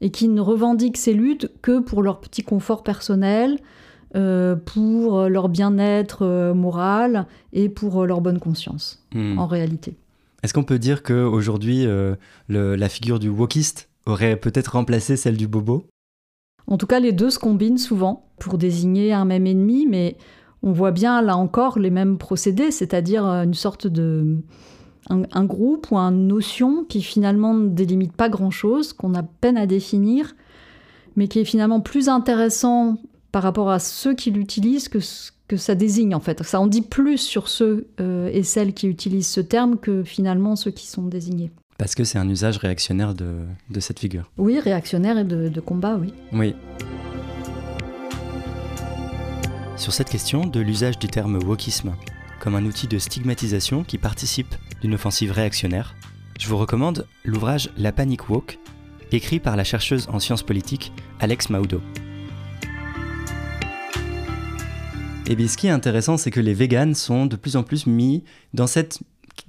et 0.00 0.10
qui 0.10 0.28
ne 0.28 0.40
revendiquent 0.40 0.96
ces 0.96 1.12
luttes 1.12 1.50
que 1.62 1.78
pour 1.78 2.02
leur 2.02 2.20
petit 2.20 2.42
confort 2.42 2.82
personnel, 2.82 3.58
euh, 4.14 4.54
pour 4.54 5.28
leur 5.28 5.48
bien-être 5.48 6.22
euh, 6.22 6.54
moral 6.54 7.26
et 7.52 7.68
pour 7.68 8.02
euh, 8.02 8.06
leur 8.06 8.20
bonne 8.20 8.38
conscience, 8.38 9.04
hmm. 9.12 9.38
en 9.38 9.46
réalité. 9.46 9.96
Est-ce 10.44 10.54
qu'on 10.54 10.62
peut 10.62 10.78
dire 10.78 11.02
qu'aujourd'hui, 11.02 11.86
la 12.48 12.88
figure 12.90 13.18
du 13.18 13.30
wokiste 13.30 13.88
aurait 14.04 14.36
peut-être 14.36 14.72
remplacé 14.74 15.16
celle 15.16 15.38
du 15.38 15.48
bobo? 15.48 15.86
En 16.66 16.76
tout 16.76 16.86
cas, 16.86 17.00
les 17.00 17.12
deux 17.12 17.30
se 17.30 17.38
combinent 17.38 17.78
souvent 17.78 18.26
pour 18.38 18.58
désigner 18.58 19.14
un 19.14 19.24
même 19.24 19.46
ennemi, 19.46 19.86
mais 19.88 20.18
on 20.62 20.72
voit 20.72 20.90
bien 20.90 21.22
là 21.22 21.36
encore 21.38 21.78
les 21.78 21.88
mêmes 21.88 22.18
procédés, 22.18 22.70
c'est-à-dire 22.70 23.24
une 23.24 23.54
sorte 23.54 23.86
de, 23.86 24.36
un, 25.08 25.44
groupe 25.44 25.90
ou 25.90 25.96
une 25.96 26.26
notion 26.26 26.84
qui 26.84 27.02
finalement 27.02 27.54
ne 27.54 27.68
délimite 27.68 28.12
pas 28.12 28.28
grand-chose, 28.28 28.92
qu'on 28.92 29.14
a 29.14 29.22
peine 29.22 29.56
à 29.56 29.66
définir, 29.66 30.34
mais 31.16 31.26
qui 31.26 31.40
est 31.40 31.44
finalement 31.44 31.80
plus 31.80 32.08
intéressant 32.08 32.98
par 33.34 33.42
rapport 33.42 33.68
à 33.68 33.80
ceux 33.80 34.14
qui 34.14 34.30
l'utilisent 34.30 34.88
que 34.88 35.00
que 35.48 35.56
ça 35.56 35.74
désigne 35.74 36.14
en 36.14 36.20
fait. 36.20 36.40
Ça 36.44 36.60
en 36.60 36.68
dit 36.68 36.82
plus 36.82 37.18
sur 37.18 37.48
ceux 37.48 37.88
euh, 38.00 38.30
et 38.32 38.44
celles 38.44 38.72
qui 38.72 38.86
utilisent 38.86 39.26
ce 39.26 39.40
terme 39.40 39.76
que 39.76 40.04
finalement 40.04 40.54
ceux 40.54 40.70
qui 40.70 40.86
sont 40.86 41.02
désignés. 41.02 41.50
Parce 41.76 41.96
que 41.96 42.04
c'est 42.04 42.16
un 42.16 42.28
usage 42.28 42.58
réactionnaire 42.58 43.12
de, 43.12 43.40
de, 43.70 43.80
cette 43.80 43.98
figure. 43.98 44.30
Oui, 44.38 44.60
réactionnaire 44.60 45.18
et 45.18 45.24
de, 45.24 45.48
de 45.48 45.60
combat, 45.60 45.96
oui. 46.00 46.14
Oui. 46.32 46.54
Sur 49.76 49.92
cette 49.92 50.08
question 50.08 50.46
de 50.46 50.60
l'usage 50.60 51.00
du 51.00 51.08
terme 51.08 51.36
wokisme 51.44 51.92
comme 52.38 52.54
un 52.54 52.64
outil 52.64 52.86
de 52.86 52.98
stigmatisation 52.98 53.82
qui 53.82 53.98
participe 53.98 54.54
d'une 54.80 54.94
offensive 54.94 55.32
réactionnaire, 55.32 55.96
je 56.38 56.46
vous 56.46 56.56
recommande 56.56 57.08
l'ouvrage 57.24 57.70
La 57.76 57.90
Panic 57.90 58.30
Woke, 58.30 58.60
écrit 59.10 59.40
par 59.40 59.56
la 59.56 59.64
chercheuse 59.64 60.06
en 60.12 60.20
sciences 60.20 60.44
politiques 60.44 60.92
Alex 61.18 61.50
Maudo. 61.50 61.80
Et 65.26 65.36
bien, 65.36 65.48
ce 65.48 65.56
qui 65.56 65.68
est 65.68 65.70
intéressant, 65.70 66.18
c'est 66.18 66.30
que 66.30 66.40
les 66.40 66.52
véganes 66.52 66.94
sont 66.94 67.24
de 67.24 67.36
plus 67.36 67.56
en 67.56 67.62
plus 67.62 67.86
mis 67.86 68.24
dans 68.52 68.66
cette 68.66 69.00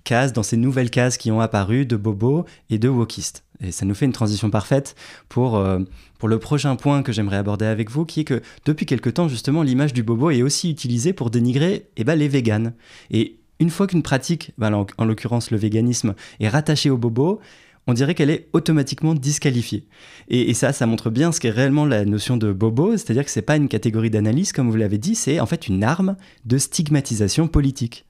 case, 0.06 0.32
dans 0.32 0.42
ces 0.42 0.56
nouvelles 0.56 0.90
cases 0.90 1.18
qui 1.18 1.32
ont 1.32 1.42
apparu 1.42 1.86
de 1.86 1.98
bobos 1.98 2.46
et 2.70 2.80
de 2.80 2.88
wokistes. 2.88 3.44
Et 3.62 3.72
ça 3.72 3.86
nous 3.86 3.94
fait 3.94 4.06
une 4.06 4.14
transition 4.14 4.50
parfaite 4.50 4.96
pour, 5.28 5.58
euh, 5.58 5.80
pour 6.18 6.30
le 6.30 6.40
prochain 6.40 6.78
point 6.78 7.04
que 7.04 7.12
j'aimerais 7.12 7.38
aborder 7.38 7.66
avec 7.66 7.92
vous, 7.92 8.06
qui 8.06 8.22
est 8.22 8.24
que 8.24 8.42
depuis 8.64 8.86
quelque 8.86 9.10
temps, 9.10 9.28
justement, 9.28 9.64
l'image 9.64 9.92
du 9.92 10.02
bobo 10.02 10.30
est 10.30 10.44
aussi 10.44 10.72
utilisée 10.72 11.12
pour 11.12 11.30
dénigrer 11.30 11.90
eh 11.98 12.06
ben, 12.06 12.16
les 12.16 12.30
véganes. 12.30 12.74
Et 13.12 13.38
une 13.60 13.70
fois 13.70 13.88
qu'une 13.88 14.04
pratique, 14.04 14.52
ben, 14.58 14.86
en 14.98 15.06
l'occurrence 15.06 15.52
le 15.52 15.58
véganisme, 15.58 16.16
est 16.40 16.50
rattachée 16.50 16.90
au 16.90 16.98
bobo, 16.98 17.42
on 17.88 17.94
dirait 17.94 18.16
qu'elle 18.16 18.30
est 18.30 18.50
automatiquement 18.54 19.14
disqualifiée. 19.14 19.88
Et, 20.28 20.54
ça, 20.54 20.74
ça 20.74 20.86
montre 20.86 21.10
bien 21.10 21.32
ce 21.32 21.40
qu'est 21.40 21.50
réellement 21.50 21.86
la 21.86 22.06
notion 22.06 22.38
de 22.38 22.52
bobo, 22.52 22.92
c'est-à-dire 22.94 23.26
que 23.26 23.32
c'est 23.32 23.42
pas 23.42 23.58
une 23.58 23.68
catégorie 23.68 24.10
d'analyse, 24.10 24.52
comme 24.52 24.70
vous 24.70 24.78
l'avez 24.78 24.98
dit, 24.98 25.16
c'est 25.16 25.40
en 25.40 25.46
fait 25.46 25.68
une 25.68 25.84
arme 25.84 26.16
de 26.46 26.58
stigmatisation 26.58 27.48
politique. 27.48 28.06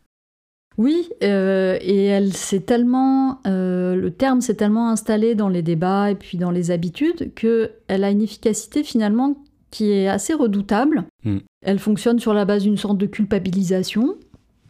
Oui, 0.77 1.09
euh, 1.23 1.77
et 1.81 2.05
elle 2.05 2.33
s'est 2.33 2.59
tellement, 2.59 3.39
euh, 3.47 3.95
le 3.95 4.11
terme 4.11 4.41
s'est 4.41 4.55
tellement 4.55 4.89
installé 4.89 5.33
dans 5.33 5.47
les 5.47 5.61
débats 5.61 6.11
et 6.11 6.15
puis 6.15 6.37
dans 6.37 6.51
les 6.51 6.69
habitudes 6.71 7.33
que 7.33 7.71
elle 7.87 8.03
a 8.03 8.11
une 8.11 8.21
efficacité 8.21 8.83
finalement 8.83 9.37
qui 9.71 9.91
est 9.91 10.07
assez 10.07 10.33
redoutable. 10.33 11.05
Hmm. 11.23 11.39
Elle 11.61 11.79
fonctionne 11.79 12.19
sur 12.19 12.33
la 12.33 12.45
base 12.45 12.63
d'une 12.63 12.77
sorte 12.77 12.97
de 12.97 13.05
culpabilisation 13.05 14.15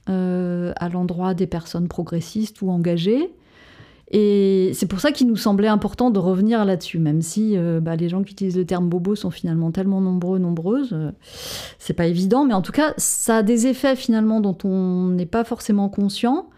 euh, 0.09 0.73
à 0.75 0.89
l'endroit 0.89 1.33
des 1.33 1.47
personnes 1.47 1.87
progressistes 1.87 2.61
ou 2.61 2.69
engagées. 2.69 3.31
Et 4.11 4.71
c'est 4.73 4.85
pour 4.85 4.99
ça 4.99 5.11
qu'il 5.11 5.27
nous 5.27 5.35
semblait 5.35 5.67
important 5.67 6.11
de 6.11 6.19
revenir 6.19 6.63
là-dessus, 6.63 6.99
même 6.99 7.21
si 7.21 7.57
euh, 7.57 7.79
bah, 7.79 7.95
les 7.95 8.07
gens 8.07 8.23
qui 8.23 8.33
utilisent 8.33 8.57
le 8.57 8.65
terme 8.65 8.87
bobo 8.87 9.15
sont 9.15 9.31
finalement 9.31 9.71
tellement 9.71 9.99
nombreux, 9.99 10.37
nombreuses. 10.37 10.91
Euh, 10.93 11.11
c'est 11.79 11.93
pas 11.93 12.05
évident, 12.05 12.45
mais 12.45 12.53
en 12.53 12.61
tout 12.61 12.71
cas, 12.71 12.93
ça 12.97 13.37
a 13.37 13.43
des 13.43 13.65
effets 13.65 13.95
finalement 13.95 14.41
dont 14.41 14.57
on 14.63 15.07
n'est 15.07 15.25
pas 15.25 15.43
forcément 15.43 15.89
conscient. 15.89 16.49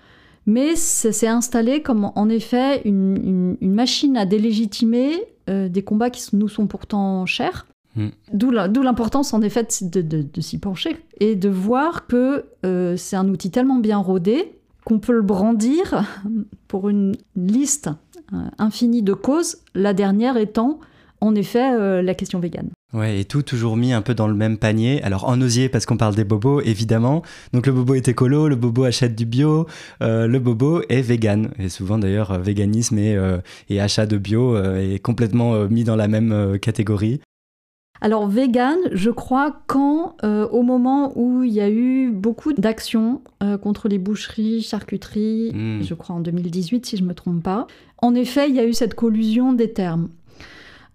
Mais 0.45 0.75
ça 0.75 1.11
s'est 1.11 1.27
installé 1.27 1.81
comme 1.81 2.11
en 2.15 2.29
effet 2.29 2.81
une, 2.85 3.57
machine 3.61 4.15
à 4.15 4.25
délégitimer 4.25 5.11
euh, 5.49 5.67
des 5.67 5.83
combats 5.83 6.09
qui 6.09 6.35
nous 6.35 6.47
sont 6.47 6.67
pourtant 6.67 7.25
chers. 7.25 7.65
Hmm. 7.95 8.09
D'où 8.31 8.51
l'importance 8.51 9.33
en 9.33 9.41
effet 9.41 9.67
de, 9.81 10.01
de 10.01 10.41
s'y 10.41 10.59
pencher 10.59 10.97
et 11.19 11.35
de 11.35 11.49
voir 11.49 12.07
que 12.07 12.45
c'est 12.95 13.15
un 13.15 13.27
outil 13.27 13.49
tellement 13.49 13.79
bien 13.79 13.97
rodé 13.97 14.56
qu'on 14.87 14.99
peut 14.99 15.11
le 15.11 15.21
brandir 15.21 16.05
pour 16.69 16.87
une 16.87 17.17
liste 17.35 17.89
euh, 18.31 18.37
infinie 18.57 19.03
de 19.03 19.11
causes, 19.11 19.57
la 19.75 19.93
dernière 19.93 20.37
étant 20.37 20.79
en 21.19 21.35
effet 21.35 21.73
euh, 21.73 22.01
la 22.01 22.15
question 22.15 22.39
végane. 22.39 22.69
Ouais, 22.93 23.19
et 23.19 23.25
tout 23.25 23.41
toujours 23.41 23.75
mis 23.75 23.91
un 23.91 24.01
peu 24.01 24.15
dans 24.15 24.29
le 24.29 24.33
même 24.33 24.57
panier. 24.57 25.03
Alors 25.03 25.27
en 25.27 25.41
osier 25.41 25.67
parce 25.67 25.85
qu'on 25.85 25.97
parle 25.97 26.15
des 26.15 26.23
bobos, 26.23 26.61
évidemment. 26.61 27.21
Donc 27.51 27.67
le 27.67 27.73
bobo 27.73 27.95
est 27.95 28.07
écolo, 28.07 28.47
le 28.47 28.55
bobo 28.55 28.85
achète 28.85 29.13
du 29.13 29.25
bio, 29.25 29.67
euh, 30.01 30.25
le 30.25 30.39
bobo 30.39 30.81
est 30.87 31.01
vegan. 31.01 31.49
Et 31.59 31.67
souvent 31.67 31.97
d'ailleurs, 31.97 32.39
véganisme 32.39 32.97
et, 32.97 33.19
et, 33.69 33.81
achat 33.81 34.05
de 34.05 34.17
bio 34.17 34.55
est 34.57 34.99
complètement 35.03 35.67
mis 35.67 35.83
dans 35.83 35.97
la 35.97 36.07
même 36.07 36.57
catégorie. 36.61 37.19
Alors 38.01 38.27
vegan, 38.27 38.77
je 38.91 39.09
crois 39.09 39.61
quand 39.67 40.15
euh, 40.23 40.47
au 40.49 40.61
moment 40.61 41.17
où 41.17 41.43
il 41.43 41.51
y 41.51 41.61
a 41.61 41.69
eu 41.69 42.11
beaucoup 42.11 42.53
d'actions 42.53 43.21
euh, 43.41 43.57
contre 43.57 43.87
les 43.87 43.97
boucheries, 43.97 44.61
charcuteries, 44.61 45.51
hmm. 45.53 45.81
je 45.81 45.93
crois 45.93 46.15
en 46.15 46.19
2018 46.19 46.85
si 46.85 46.97
je 46.97 47.03
ne 47.03 47.07
me 47.07 47.13
trompe 47.13 47.41
pas. 47.41 47.67
En 47.99 48.13
effet, 48.13 48.49
il 48.49 48.55
y 48.55 48.59
a 48.59 48.65
eu 48.65 48.73
cette 48.73 48.93
collusion 48.93 49.53
des 49.53 49.73
termes. 49.73 50.09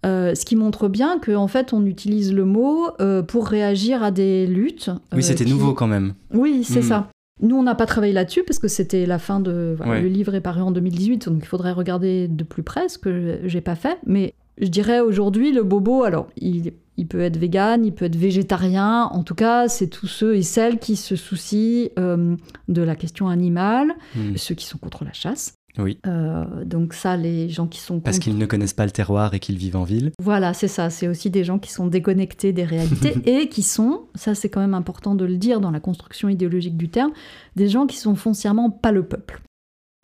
Euh, 0.04 0.34
ce 0.34 0.44
qui 0.44 0.56
montre 0.56 0.88
bien 0.88 1.20
qu'en 1.20 1.44
en 1.44 1.46
fait 1.46 1.72
on 1.72 1.86
utilise 1.86 2.32
le 2.32 2.44
mot 2.44 2.88
pour 3.28 3.46
réagir 3.46 4.02
à 4.02 4.10
des 4.10 4.46
luttes. 4.46 4.90
oui, 5.12 5.22
c'était 5.22 5.44
nouveau 5.44 5.74
quand 5.74 5.86
même. 5.86 6.14
Oui, 6.32 6.64
c'est 6.64 6.80
hmm. 6.80 6.88
ça. 6.88 7.08
Nous, 7.40 7.56
on 7.56 7.62
n'a 7.64 7.74
pas 7.74 7.86
travaillé 7.86 8.12
là-dessus 8.12 8.44
parce 8.44 8.60
que 8.60 8.68
c'était 8.68 9.04
la 9.04 9.18
fin 9.18 9.40
de. 9.40 9.76
Le 9.84 10.06
livre 10.06 10.34
est 10.34 10.40
paru 10.40 10.60
en 10.60 10.70
2018, 10.70 11.28
donc 11.28 11.42
il 11.42 11.46
faudrait 11.46 11.72
regarder 11.72 12.28
de 12.28 12.44
plus 12.44 12.62
près, 12.62 12.88
ce 12.88 12.98
que 12.98 13.40
j'ai 13.44 13.60
pas 13.60 13.74
fait. 13.74 13.98
Mais 14.06 14.34
je 14.58 14.68
dirais 14.68 15.00
aujourd'hui, 15.00 15.50
le 15.50 15.64
bobo, 15.64 16.04
alors 16.04 16.28
il 16.36 16.72
il 17.02 17.08
peut 17.08 17.20
être 17.20 17.36
vegan, 17.36 17.84
il 17.84 17.92
peut 17.92 18.04
être 18.04 18.16
végétarien. 18.16 19.08
En 19.12 19.24
tout 19.24 19.34
cas, 19.34 19.66
c'est 19.66 19.88
tous 19.88 20.06
ceux 20.06 20.36
et 20.36 20.42
celles 20.42 20.78
qui 20.78 20.94
se 20.94 21.16
soucient 21.16 21.88
euh, 21.98 22.36
de 22.68 22.82
la 22.82 22.94
question 22.94 23.28
animale, 23.28 23.92
hmm. 24.14 24.36
ceux 24.36 24.54
qui 24.54 24.66
sont 24.66 24.78
contre 24.78 25.04
la 25.04 25.12
chasse. 25.12 25.54
Oui. 25.78 25.98
Euh, 26.06 26.64
donc 26.64 26.94
ça, 26.94 27.16
les 27.16 27.48
gens 27.48 27.66
qui 27.66 27.80
sont 27.80 27.98
parce 27.98 28.20
qu'ils 28.20 28.38
ne 28.38 28.46
connaissent 28.46 28.72
pas 28.72 28.84
le 28.84 28.92
terroir 28.92 29.34
et 29.34 29.40
qu'ils 29.40 29.58
vivent 29.58 29.76
en 29.76 29.82
ville. 29.82 30.12
Voilà, 30.22 30.54
c'est 30.54 30.68
ça. 30.68 30.90
C'est 30.90 31.08
aussi 31.08 31.28
des 31.28 31.42
gens 31.42 31.58
qui 31.58 31.72
sont 31.72 31.88
déconnectés 31.88 32.52
des 32.52 32.64
réalités 32.64 33.14
et 33.26 33.48
qui 33.48 33.62
sont, 33.62 34.02
ça 34.14 34.36
c'est 34.36 34.48
quand 34.48 34.60
même 34.60 34.74
important 34.74 35.16
de 35.16 35.24
le 35.24 35.38
dire 35.38 35.60
dans 35.60 35.72
la 35.72 35.80
construction 35.80 36.28
idéologique 36.28 36.76
du 36.76 36.88
terme, 36.88 37.10
des 37.56 37.68
gens 37.68 37.86
qui 37.86 37.96
sont 37.96 38.14
foncièrement 38.14 38.70
pas 38.70 38.92
le 38.92 39.02
peuple. 39.02 39.42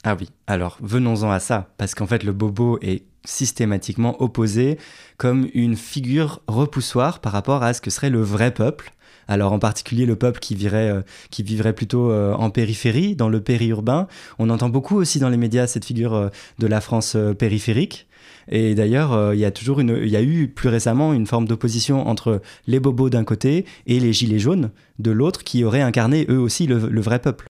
Ah 0.04 0.16
oui. 0.18 0.28
Alors 0.46 0.78
venons-en 0.80 1.30
à 1.30 1.40
ça, 1.40 1.70
parce 1.76 1.94
qu'en 1.94 2.06
fait 2.06 2.22
le 2.22 2.32
bobo 2.32 2.78
est 2.82 3.04
systématiquement 3.24 4.20
opposé 4.22 4.78
comme 5.16 5.48
une 5.54 5.76
figure 5.76 6.40
repoussoire 6.46 7.20
par 7.20 7.32
rapport 7.32 7.62
à 7.62 7.74
ce 7.74 7.80
que 7.80 7.90
serait 7.90 8.10
le 8.10 8.22
vrai 8.22 8.52
peuple. 8.52 8.92
Alors 9.26 9.52
en 9.52 9.58
particulier 9.58 10.06
le 10.06 10.16
peuple 10.16 10.40
qui, 10.40 10.54
vivrait, 10.54 10.88
euh, 10.88 11.02
qui 11.30 11.42
vivrait 11.42 11.74
plutôt 11.74 12.10
euh, 12.10 12.32
en 12.34 12.48
périphérie, 12.48 13.14
dans 13.14 13.28
le 13.28 13.42
périurbain. 13.42 14.06
On 14.38 14.48
entend 14.48 14.70
beaucoup 14.70 14.96
aussi 14.96 15.18
dans 15.18 15.28
les 15.28 15.36
médias 15.36 15.66
cette 15.66 15.84
figure 15.84 16.14
euh, 16.14 16.28
de 16.58 16.66
la 16.66 16.80
France 16.80 17.16
périphérique. 17.38 18.06
Et 18.50 18.74
d'ailleurs, 18.74 19.34
il 19.34 19.38
y 19.38 19.44
a 19.44 19.50
toujours 19.50 19.82
il 19.82 20.08
y 20.08 20.16
a 20.16 20.22
eu 20.22 20.48
plus 20.48 20.70
récemment 20.70 21.12
une 21.12 21.26
forme 21.26 21.46
d'opposition 21.46 22.08
entre 22.08 22.40
les 22.66 22.80
bobos 22.80 23.10
d'un 23.10 23.24
côté 23.24 23.66
et 23.86 24.00
les 24.00 24.14
gilets 24.14 24.38
jaunes 24.38 24.70
de 24.98 25.10
l'autre, 25.10 25.44
qui 25.44 25.64
auraient 25.64 25.82
incarné 25.82 26.24
eux 26.30 26.38
aussi 26.38 26.66
le 26.66 27.00
vrai 27.02 27.18
peuple. 27.18 27.44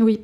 Oui. 0.00 0.18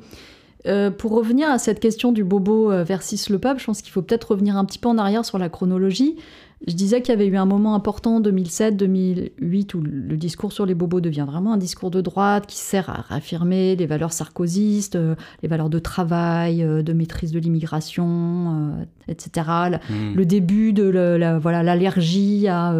Euh, 0.67 0.91
pour 0.91 1.11
revenir 1.11 1.49
à 1.49 1.59
cette 1.59 1.79
question 1.79 2.11
du 2.11 2.23
bobo 2.23 2.71
euh, 2.71 2.83
versus 2.83 3.29
le 3.29 3.39
peuple, 3.39 3.59
je 3.59 3.65
pense 3.65 3.81
qu'il 3.81 3.91
faut 3.91 4.01
peut-être 4.01 4.31
revenir 4.31 4.57
un 4.57 4.65
petit 4.65 4.79
peu 4.79 4.89
en 4.89 4.97
arrière 4.97 5.23
sur 5.23 5.37
la 5.37 5.49
chronologie. 5.49 6.17
Je 6.65 6.73
disais 6.73 7.03
qu'il 7.03 7.13
y 7.13 7.15
avait 7.15 7.27
eu 7.27 7.37
un 7.37 7.45
moment 7.45 7.75
important 7.75 8.15
en 8.15 8.21
2007-2008 8.21 9.75
où 9.75 9.81
le 9.81 10.17
discours 10.17 10.51
sur 10.51 10.65
les 10.65 10.73
bobos 10.73 11.01
devient 11.01 11.25
vraiment 11.27 11.53
un 11.53 11.57
discours 11.57 11.91
de 11.91 12.01
droite 12.01 12.47
qui 12.47 12.57
sert 12.57 12.89
à 12.89 13.01
réaffirmer 13.07 13.75
les 13.75 13.85
valeurs 13.85 14.11
sarkozystes, 14.11 14.95
euh, 14.95 15.13
les 15.43 15.47
valeurs 15.47 15.69
de 15.69 15.77
travail, 15.77 16.65
de 16.65 16.93
maîtrise 16.93 17.31
de 17.31 17.37
l'immigration, 17.37 18.75
etc. 19.07 19.47
Hmm. 19.87 20.15
Le 20.15 20.25
début 20.25 20.73
de 20.73 20.83
la, 20.83 21.37
voilà 21.37 21.61
l'allergie 21.61 22.47
à 22.47 22.73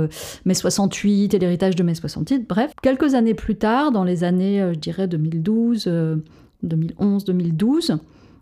mai 0.45 0.55
68 0.55 1.35
et 1.35 1.39
l'héritage 1.39 1.75
de 1.75 1.83
mai 1.83 1.93
68. 1.93 2.47
Bref, 2.49 2.71
quelques 2.81 3.13
années 3.13 3.35
plus 3.35 3.57
tard, 3.57 3.91
dans 3.91 4.03
les 4.03 4.23
années, 4.23 4.71
je 4.73 4.79
dirais 4.79 5.07
2012 5.07 5.87
2011-2012. 6.65 7.97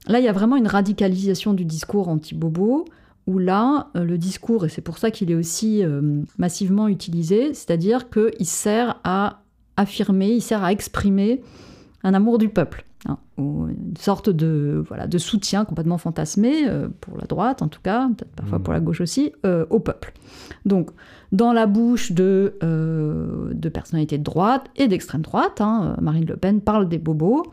Là, 0.07 0.19
il 0.19 0.25
y 0.25 0.27
a 0.27 0.33
vraiment 0.33 0.55
une 0.55 0.67
radicalisation 0.67 1.53
du 1.53 1.65
discours 1.65 2.09
anti-bobo, 2.09 2.85
où 3.27 3.39
là, 3.39 3.87
euh, 3.95 4.03
le 4.03 4.17
discours, 4.17 4.65
et 4.65 4.69
c'est 4.69 4.81
pour 4.81 4.97
ça 4.97 5.11
qu'il 5.11 5.31
est 5.31 5.35
aussi 5.35 5.83
euh, 5.83 6.21
massivement 6.37 6.87
utilisé, 6.87 7.53
c'est-à-dire 7.53 8.09
qu'il 8.09 8.45
sert 8.45 8.99
à 9.03 9.41
affirmer, 9.77 10.29
il 10.29 10.41
sert 10.41 10.63
à 10.63 10.71
exprimer 10.71 11.41
un 12.03 12.13
amour 12.13 12.37
du 12.37 12.49
peuple, 12.49 12.85
hein, 13.07 13.17
ou 13.37 13.67
une 13.67 13.97
sorte 13.97 14.29
de, 14.29 14.83
voilà, 14.87 15.07
de 15.07 15.17
soutien 15.17 15.65
complètement 15.65 15.97
fantasmé, 15.97 16.67
euh, 16.67 16.87
pour 17.01 17.17
la 17.17 17.25
droite 17.25 17.63
en 17.63 17.67
tout 17.67 17.81
cas, 17.81 18.07
peut-être 18.09 18.35
parfois 18.35 18.59
pour 18.59 18.73
la 18.73 18.79
gauche 18.79 19.01
aussi, 19.01 19.33
au 19.69 19.79
peuple. 19.79 20.13
Donc, 20.65 20.91
dans 21.35 21.53
la 21.53 21.67
bouche 21.67 22.11
de, 22.11 22.57
de 22.61 23.69
personnalités 23.69 24.17
de 24.17 24.23
droite 24.23 24.65
et 24.75 24.87
d'extrême 24.87 25.21
droite, 25.21 25.61
hein, 25.61 25.95
Marine 26.01 26.25
Le 26.25 26.37
Pen 26.37 26.61
parle 26.61 26.87
des 26.87 26.97
bobos, 26.97 27.43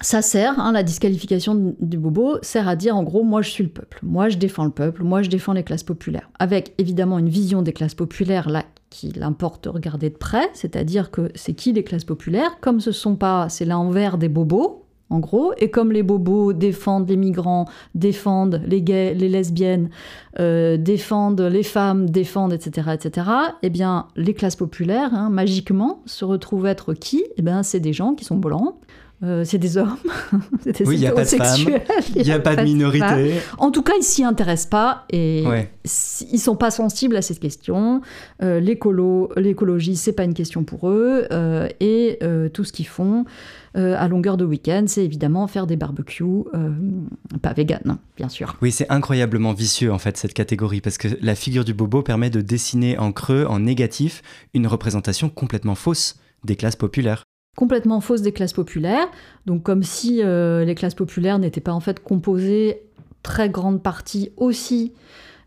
ça 0.00 0.20
sert, 0.20 0.58
hein, 0.58 0.72
la 0.72 0.82
disqualification 0.82 1.76
du 1.80 1.96
bobo 1.96 2.38
sert 2.42 2.68
à 2.68 2.76
dire 2.76 2.96
en 2.96 3.02
gros, 3.02 3.22
moi 3.22 3.40
je 3.40 3.50
suis 3.50 3.62
le 3.62 3.70
peuple, 3.70 4.00
moi 4.02 4.28
je 4.28 4.36
défends 4.36 4.64
le 4.64 4.70
peuple, 4.70 5.04
moi 5.04 5.22
je 5.22 5.30
défends 5.30 5.52
les 5.52 5.62
classes 5.62 5.84
populaires. 5.84 6.30
Avec 6.38 6.74
évidemment 6.78 7.18
une 7.18 7.28
vision 7.28 7.62
des 7.62 7.72
classes 7.72 7.94
populaires 7.94 8.50
là 8.50 8.64
qu'il 8.90 9.22
importe 9.22 9.64
de 9.64 9.68
regarder 9.70 10.10
de 10.10 10.16
près, 10.16 10.50
c'est-à-dire 10.52 11.10
que 11.10 11.30
c'est 11.34 11.54
qui 11.54 11.72
les 11.72 11.84
classes 11.84 12.04
populaires? 12.04 12.58
Comme 12.60 12.80
ce 12.80 12.92
sont 12.92 13.16
pas, 13.16 13.48
c'est 13.48 13.64
l'envers 13.64 14.18
des 14.18 14.28
bobos, 14.28 14.84
en 15.12 15.18
gros. 15.18 15.52
Et 15.58 15.70
comme 15.70 15.92
les 15.92 16.02
bobos 16.02 16.52
défendent 16.52 17.08
les 17.08 17.16
migrants, 17.16 17.66
défendent 17.94 18.62
les 18.66 18.82
gays, 18.82 19.14
les 19.14 19.28
lesbiennes, 19.28 19.90
euh, 20.40 20.76
défendent 20.76 21.40
les 21.40 21.62
femmes, 21.62 22.08
défendent, 22.08 22.52
etc., 22.52 22.90
etc., 22.94 23.26
eh 23.62 23.70
bien, 23.70 24.06
les 24.16 24.34
classes 24.34 24.56
populaires, 24.56 25.14
hein, 25.14 25.28
magiquement, 25.28 26.02
se 26.06 26.24
retrouvent 26.24 26.66
être 26.66 26.94
qui? 26.94 27.24
Eh 27.36 27.42
bien, 27.42 27.62
c'est 27.62 27.80
des 27.80 27.92
gens 27.92 28.14
qui 28.14 28.24
sont 28.24 28.36
blancs, 28.36 28.74
euh, 29.24 29.44
c'est 29.44 29.58
des 29.58 29.76
hommes, 29.76 29.96
c'est 30.64 30.78
des 30.78 30.84
oui, 30.84 30.96
il 30.96 31.00
n'y 31.00 31.06
a 31.06 31.12
pas 31.12 31.22
de 31.22 31.28
femmes, 31.28 31.60
il 32.16 32.22
n'y 32.22 32.32
a, 32.32 32.40
pas 32.40 32.56
de 32.56 32.62
minorité. 32.62 33.34
En 33.58 33.70
tout 33.70 33.82
cas, 33.82 33.92
ils 33.96 34.02
s'y 34.02 34.24
intéressent 34.24 34.70
pas 34.70 35.04
et 35.10 35.44
ouais. 35.46 35.70
ils 36.32 36.40
sont 36.40 36.56
pas 36.56 36.72
sensibles 36.72 37.14
à 37.14 37.22
cette 37.22 37.38
question. 37.38 38.00
Euh, 38.42 38.58
l'écologie, 38.58 39.94
c'est 39.94 40.12
pas 40.12 40.24
une 40.24 40.34
question 40.34 40.64
pour 40.64 40.88
eux 40.88 41.28
euh, 41.30 41.68
et 41.78 42.18
euh, 42.22 42.48
tout 42.48 42.64
ce 42.64 42.72
qu'ils 42.72 42.88
font 42.88 43.24
à 43.74 44.06
longueur 44.06 44.36
de 44.36 44.44
week-end, 44.44 44.84
c'est 44.86 45.02
évidemment 45.02 45.46
faire 45.46 45.66
des 45.66 45.76
barbecues, 45.76 46.44
pas 47.40 47.54
vegan, 47.54 47.80
hein, 47.88 47.98
bien 48.18 48.28
sûr. 48.28 48.58
Oui, 48.60 48.70
c'est 48.70 48.90
incroyablement 48.90 49.54
vicieux 49.54 49.90
en 49.90 49.98
fait 49.98 50.18
cette 50.18 50.34
catégorie 50.34 50.82
parce 50.82 50.98
que 50.98 51.08
la 51.22 51.34
figure 51.34 51.64
du 51.64 51.72
bobo 51.72 52.02
permet 52.02 52.28
de 52.28 52.42
dessiner 52.42 52.98
en 52.98 53.12
creux, 53.12 53.46
en 53.48 53.60
négatif, 53.60 54.20
une 54.52 54.66
représentation 54.66 55.30
complètement 55.30 55.74
fausse 55.74 56.16
des 56.44 56.54
classes 56.54 56.76
populaires 56.76 57.24
complètement 57.56 58.00
fausse 58.00 58.22
des 58.22 58.32
classes 58.32 58.52
populaires, 58.52 59.08
donc 59.46 59.62
comme 59.62 59.82
si 59.82 60.22
euh, 60.22 60.64
les 60.64 60.74
classes 60.74 60.94
populaires 60.94 61.38
n'étaient 61.38 61.60
pas 61.60 61.72
en 61.72 61.80
fait 61.80 62.00
composées 62.00 62.82
très 63.22 63.50
grande 63.50 63.82
partie 63.82 64.30
aussi 64.36 64.92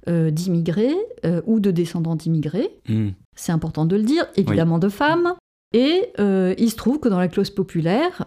euh, 0.07 0.29
d'immigrés 0.29 0.95
euh, 1.25 1.41
ou 1.45 1.59
de 1.59 1.71
descendants 1.71 2.15
d'immigrés. 2.15 2.69
Hmm. 2.87 3.09
C'est 3.35 3.51
important 3.51 3.85
de 3.85 3.95
le 3.95 4.03
dire, 4.03 4.25
évidemment 4.35 4.79
de 4.79 4.89
femmes. 4.89 5.33
Et 5.73 6.13
il 6.17 6.69
se 6.69 6.75
trouve 6.77 7.01
que 7.01 7.09
dans 7.09 7.19
la 7.19 7.27
classe 7.27 7.49
populaire, 7.49 8.25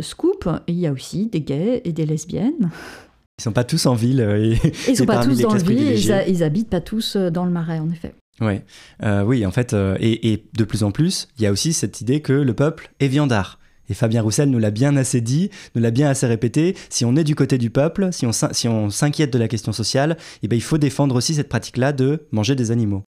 Scoop, 0.00 0.48
il 0.66 0.76
y 0.76 0.86
a 0.86 0.92
aussi 0.92 1.26
des 1.26 1.42
gays 1.42 1.82
et 1.84 1.92
des 1.92 2.06
lesbiennes. 2.06 2.70
Ils 3.38 3.42
sont 3.42 3.52
pas 3.52 3.64
tous 3.64 3.84
en 3.84 3.94
ville. 3.94 4.20
Et, 4.20 4.58
ils 4.88 4.96
sont 4.96 5.04
pas 5.04 5.22
tous 5.22 5.38
dans 5.40 5.52
la 5.52 5.62
ville, 5.62 5.78
ils, 5.78 6.24
ils 6.26 6.42
habitent 6.42 6.70
pas 6.70 6.80
tous 6.80 7.16
dans 7.16 7.44
le 7.44 7.50
marais, 7.50 7.80
en 7.80 7.90
effet. 7.90 8.14
Ouais. 8.40 8.64
Euh, 9.02 9.22
oui, 9.22 9.46
en 9.46 9.50
fait, 9.50 9.72
euh, 9.72 9.96
et, 10.00 10.44
de 10.52 10.64
plus 10.64 10.82
en 10.82 10.90
plus, 10.90 11.28
il 11.38 11.42
y 11.42 11.46
a 11.46 11.52
aussi 11.52 11.72
cette 11.72 12.00
idée 12.00 12.20
que 12.20 12.32
le 12.32 12.54
peuple 12.54 12.90
est 13.00 13.08
viandard. 13.08 13.58
Et 13.88 13.94
Fabien 13.94 14.20
Roussel 14.20 14.50
nous 14.50 14.58
l'a 14.58 14.72
bien 14.72 14.96
assez 14.96 15.20
dit, 15.20 15.50
nous 15.74 15.80
l'a 15.80 15.92
bien 15.92 16.08
assez 16.08 16.26
répété. 16.26 16.76
Si 16.90 17.04
on 17.04 17.14
est 17.16 17.24
du 17.24 17.34
côté 17.34 17.56
du 17.56 17.70
peuple, 17.70 18.08
si 18.12 18.26
on, 18.26 18.32
si 18.32 18.68
on 18.68 18.90
s'inquiète 18.90 19.32
de 19.32 19.38
la 19.38 19.48
question 19.48 19.72
sociale, 19.72 20.16
eh 20.42 20.48
ben, 20.48 20.56
il 20.56 20.62
faut 20.62 20.78
défendre 20.78 21.14
aussi 21.14 21.34
cette 21.34 21.48
pratique-là 21.48 21.92
de 21.92 22.26
manger 22.32 22.56
des 22.56 22.72
animaux. 22.72 23.04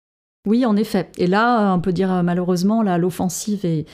Oui, 0.46 0.64
en 0.64 0.76
effet. 0.76 1.10
Et 1.18 1.26
là, 1.26 1.74
on 1.74 1.80
peut 1.80 1.92
dire 1.92 2.12
euh, 2.12 2.22
malheureusement, 2.22 2.82
l'offensive 2.82 3.66
est, 3.66 3.86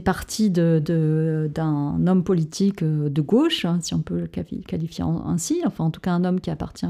partie 0.00 0.48
d'un 0.48 2.06
homme 2.06 2.22
politique 2.24 2.82
euh, 2.82 3.10
de 3.10 3.20
gauche, 3.20 3.64
hein, 3.64 3.80
si 3.82 3.92
on 3.92 3.98
peut 3.98 4.20
le 4.20 4.26
qualifier 4.26 5.04
ainsi, 5.26 5.60
enfin 5.66 5.84
en 5.84 5.90
tout 5.90 6.00
cas 6.00 6.12
un 6.12 6.24
homme 6.24 6.40
qui 6.40 6.48
appartient 6.50 6.86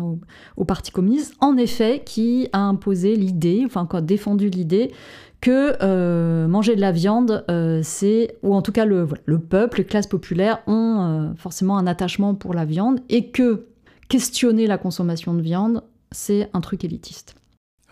au, 0.57 0.65
Parti 0.65 0.93
communiste, 0.93 1.35
en 1.41 1.57
effet, 1.57 2.03
qui 2.05 2.49
a 2.53 2.61
imposé 2.61 3.17
l'idée, 3.17 3.63
enfin 3.65 3.89
a 3.91 4.01
défendu 4.01 4.49
l'idée 4.49 4.93
que 5.41 5.77
euh, 5.83 6.47
manger 6.47 6.77
de 6.77 6.81
la 6.81 6.93
viande, 6.93 7.45
c'est, 7.83 8.37
ou 8.43 8.55
en 8.55 8.63
tout 8.63 8.73
cas 8.73 8.85
le, 8.85 9.09
peuple, 9.39 9.79
les 9.79 9.85
classes 9.85 10.07
populaires 10.07 10.61
ont 10.67 11.33
forcément 11.37 11.79
un 11.79 11.87
attachement 11.87 12.35
pour 12.35 12.55
la 12.55 12.67
viande 12.67 13.01
et 13.09 13.31
que 13.31 13.67
questionner 14.09 14.67
la 14.67 14.77
consommation 14.79 15.35
de 15.35 15.41
viande, 15.41 15.83
c'est 16.13 16.51
un 16.53 16.61
truc 16.61 16.85
élitiste. 16.85 17.40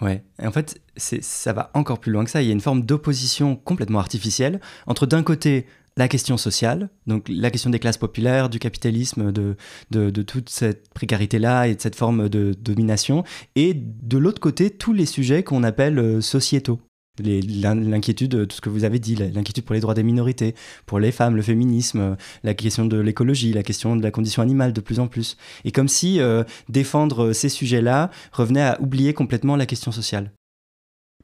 Ouais, 0.01 0.23
et 0.41 0.47
en 0.47 0.53
fait, 0.53 0.81
ça 0.97 1.53
va 1.53 1.71
encore 1.75 1.99
plus 1.99 2.13
loin 2.13 2.25
que 2.25 2.31
ça. 2.31 2.41
Il 2.41 2.47
y 2.47 2.51
a 2.51 2.53
une 2.53 2.61
forme 2.61 2.83
d'opposition 2.83 3.57
complètement 3.57 3.99
artificielle 3.99 4.61
entre 4.87 5.07
d'un 5.07 5.23
côté 5.23 5.67
la 5.97 6.07
question 6.07 6.37
sociale, 6.37 6.91
donc 7.09 7.27
la 7.29 7.51
question 7.51 7.71
des 7.71 7.81
classes 7.81 7.99
populaires, 7.99 8.49
du 8.49 8.61
capitalisme, 8.61 9.33
de, 9.33 9.57
de, 9.91 10.11
de 10.11 10.23
toute 10.23 10.49
cette 10.49 10.89
précarité-là 10.95 11.67
et 11.67 11.75
de 11.75 11.81
cette 11.81 11.97
forme 11.97 12.29
de 12.29 12.55
domination, 12.55 13.25
et 13.57 13.75
de 13.75 14.17
l'autre 14.17 14.41
côté, 14.41 14.71
tous 14.71 14.93
les 14.93 15.07
sujets 15.07 15.43
qu'on 15.43 15.65
appelle 15.65 15.99
euh, 15.99 16.21
sociétaux 16.21 16.81
l'inquiétude, 17.19 18.47
tout 18.49 18.57
ce 18.57 18.61
que 18.61 18.69
vous 18.69 18.85
avez 18.85 18.99
dit, 18.99 19.15
l'inquiétude 19.15 19.65
pour 19.65 19.75
les 19.75 19.81
droits 19.81 19.95
des 19.95 20.03
minorités, 20.03 20.55
pour 20.87 20.99
les 20.99 21.13
femmes, 21.13 21.37
le 21.37 21.43
féminisme, 21.43 22.17
la 22.45 22.55
question 22.55 22.87
de 22.87 22.99
l'écologie, 22.99 23.53
la 23.53 23.63
question 23.63 23.97
de 23.97 24.03
la 24.03 24.11
condition 24.11 24.43
animale 24.43 24.73
de 24.73 24.81
plus 24.81 25.01
en 25.01 25.07
plus. 25.07 25.37
Et 25.65 25.73
comme 25.73 25.89
si 25.89 26.21
euh, 26.21 26.45
défendre 26.69 27.33
ces 27.33 27.49
sujets-là 27.49 28.11
revenait 28.33 28.63
à 28.63 28.81
oublier 28.81 29.15
complètement 29.15 29.57
la 29.57 29.67
question 29.67 29.93
sociale. 29.93 30.33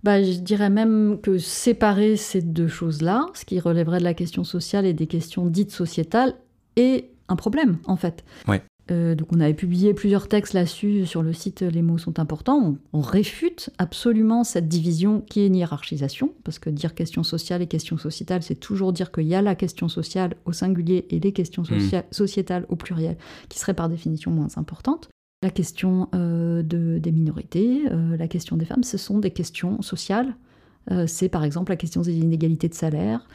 Bah, 0.02 0.22
je 0.22 0.38
dirais 0.38 0.68
même 0.68 1.18
que 1.22 1.38
séparer 1.38 2.16
ces 2.16 2.42
deux 2.42 2.68
choses-là, 2.68 3.26
ce 3.32 3.46
qui 3.46 3.58
relèverait 3.58 4.00
de 4.00 4.04
la 4.04 4.12
question 4.12 4.44
sociale 4.44 4.84
et 4.84 4.92
des 4.92 5.06
questions 5.06 5.46
dites 5.46 5.70
sociétales, 5.70 6.34
est 6.76 7.10
un 7.28 7.36
problème, 7.36 7.78
en 7.86 7.96
fait. 7.96 8.22
Ouais. 8.46 8.62
Euh, 8.90 9.14
donc 9.14 9.28
on 9.32 9.40
avait 9.40 9.54
publié 9.54 9.94
plusieurs 9.94 10.28
textes 10.28 10.52
là-dessus 10.52 11.06
sur 11.06 11.22
le 11.22 11.32
site 11.32 11.62
Les 11.62 11.80
mots 11.80 11.98
sont 11.98 12.18
importants. 12.18 12.76
On, 12.92 13.00
réfute 13.00 13.70
absolument 13.78 14.44
cette 14.44 14.68
division 14.68 15.20
qui 15.20 15.40
est 15.40 15.46
une 15.46 15.56
hiérarchisation, 15.56 16.32
parce 16.44 16.58
que 16.58 16.68
dire 16.68 16.94
question 16.94 17.22
sociale 17.22 17.62
et 17.62 17.66
question 17.66 17.96
sociétale, 17.96 18.42
c'est 18.42 18.54
toujours 18.54 18.92
dire 18.92 19.12
qu'il 19.12 19.26
y 19.26 19.34
a 19.34 19.42
la 19.42 19.54
question 19.54 19.88
sociale 19.88 20.36
au 20.44 20.52
singulier 20.52 21.06
et 21.10 21.20
les 21.20 21.32
questions 21.32 21.62
hmm. 21.62 22.02
sociétales 22.10 22.66
au 22.68 22.76
pluriel, 22.76 23.16
qui 23.48 23.58
seraient 23.58 23.74
par 23.74 23.88
définition 23.88 24.30
moins 24.30 24.48
importantes. 24.56 25.08
La 25.42 25.50
question 25.50 26.08
euh, 26.14 26.62
de, 26.62 26.98
des 26.98 27.12
minorités, 27.12 27.82
euh, 27.90 28.16
la 28.16 28.28
question 28.28 28.56
des 28.56 28.64
femmes, 28.64 28.82
ce 28.82 28.96
sont 28.96 29.18
des 29.18 29.30
questions 29.30 29.82
sociales 29.82 30.34
euh, 30.90 31.04
c'est 31.06 31.28
par 31.28 31.44
exemple 31.44 31.72
la 31.72 31.76
question 31.76 32.02
des 32.02 32.16
inégalités 32.16 32.68
de 32.68 32.74
salaire, 32.74 33.26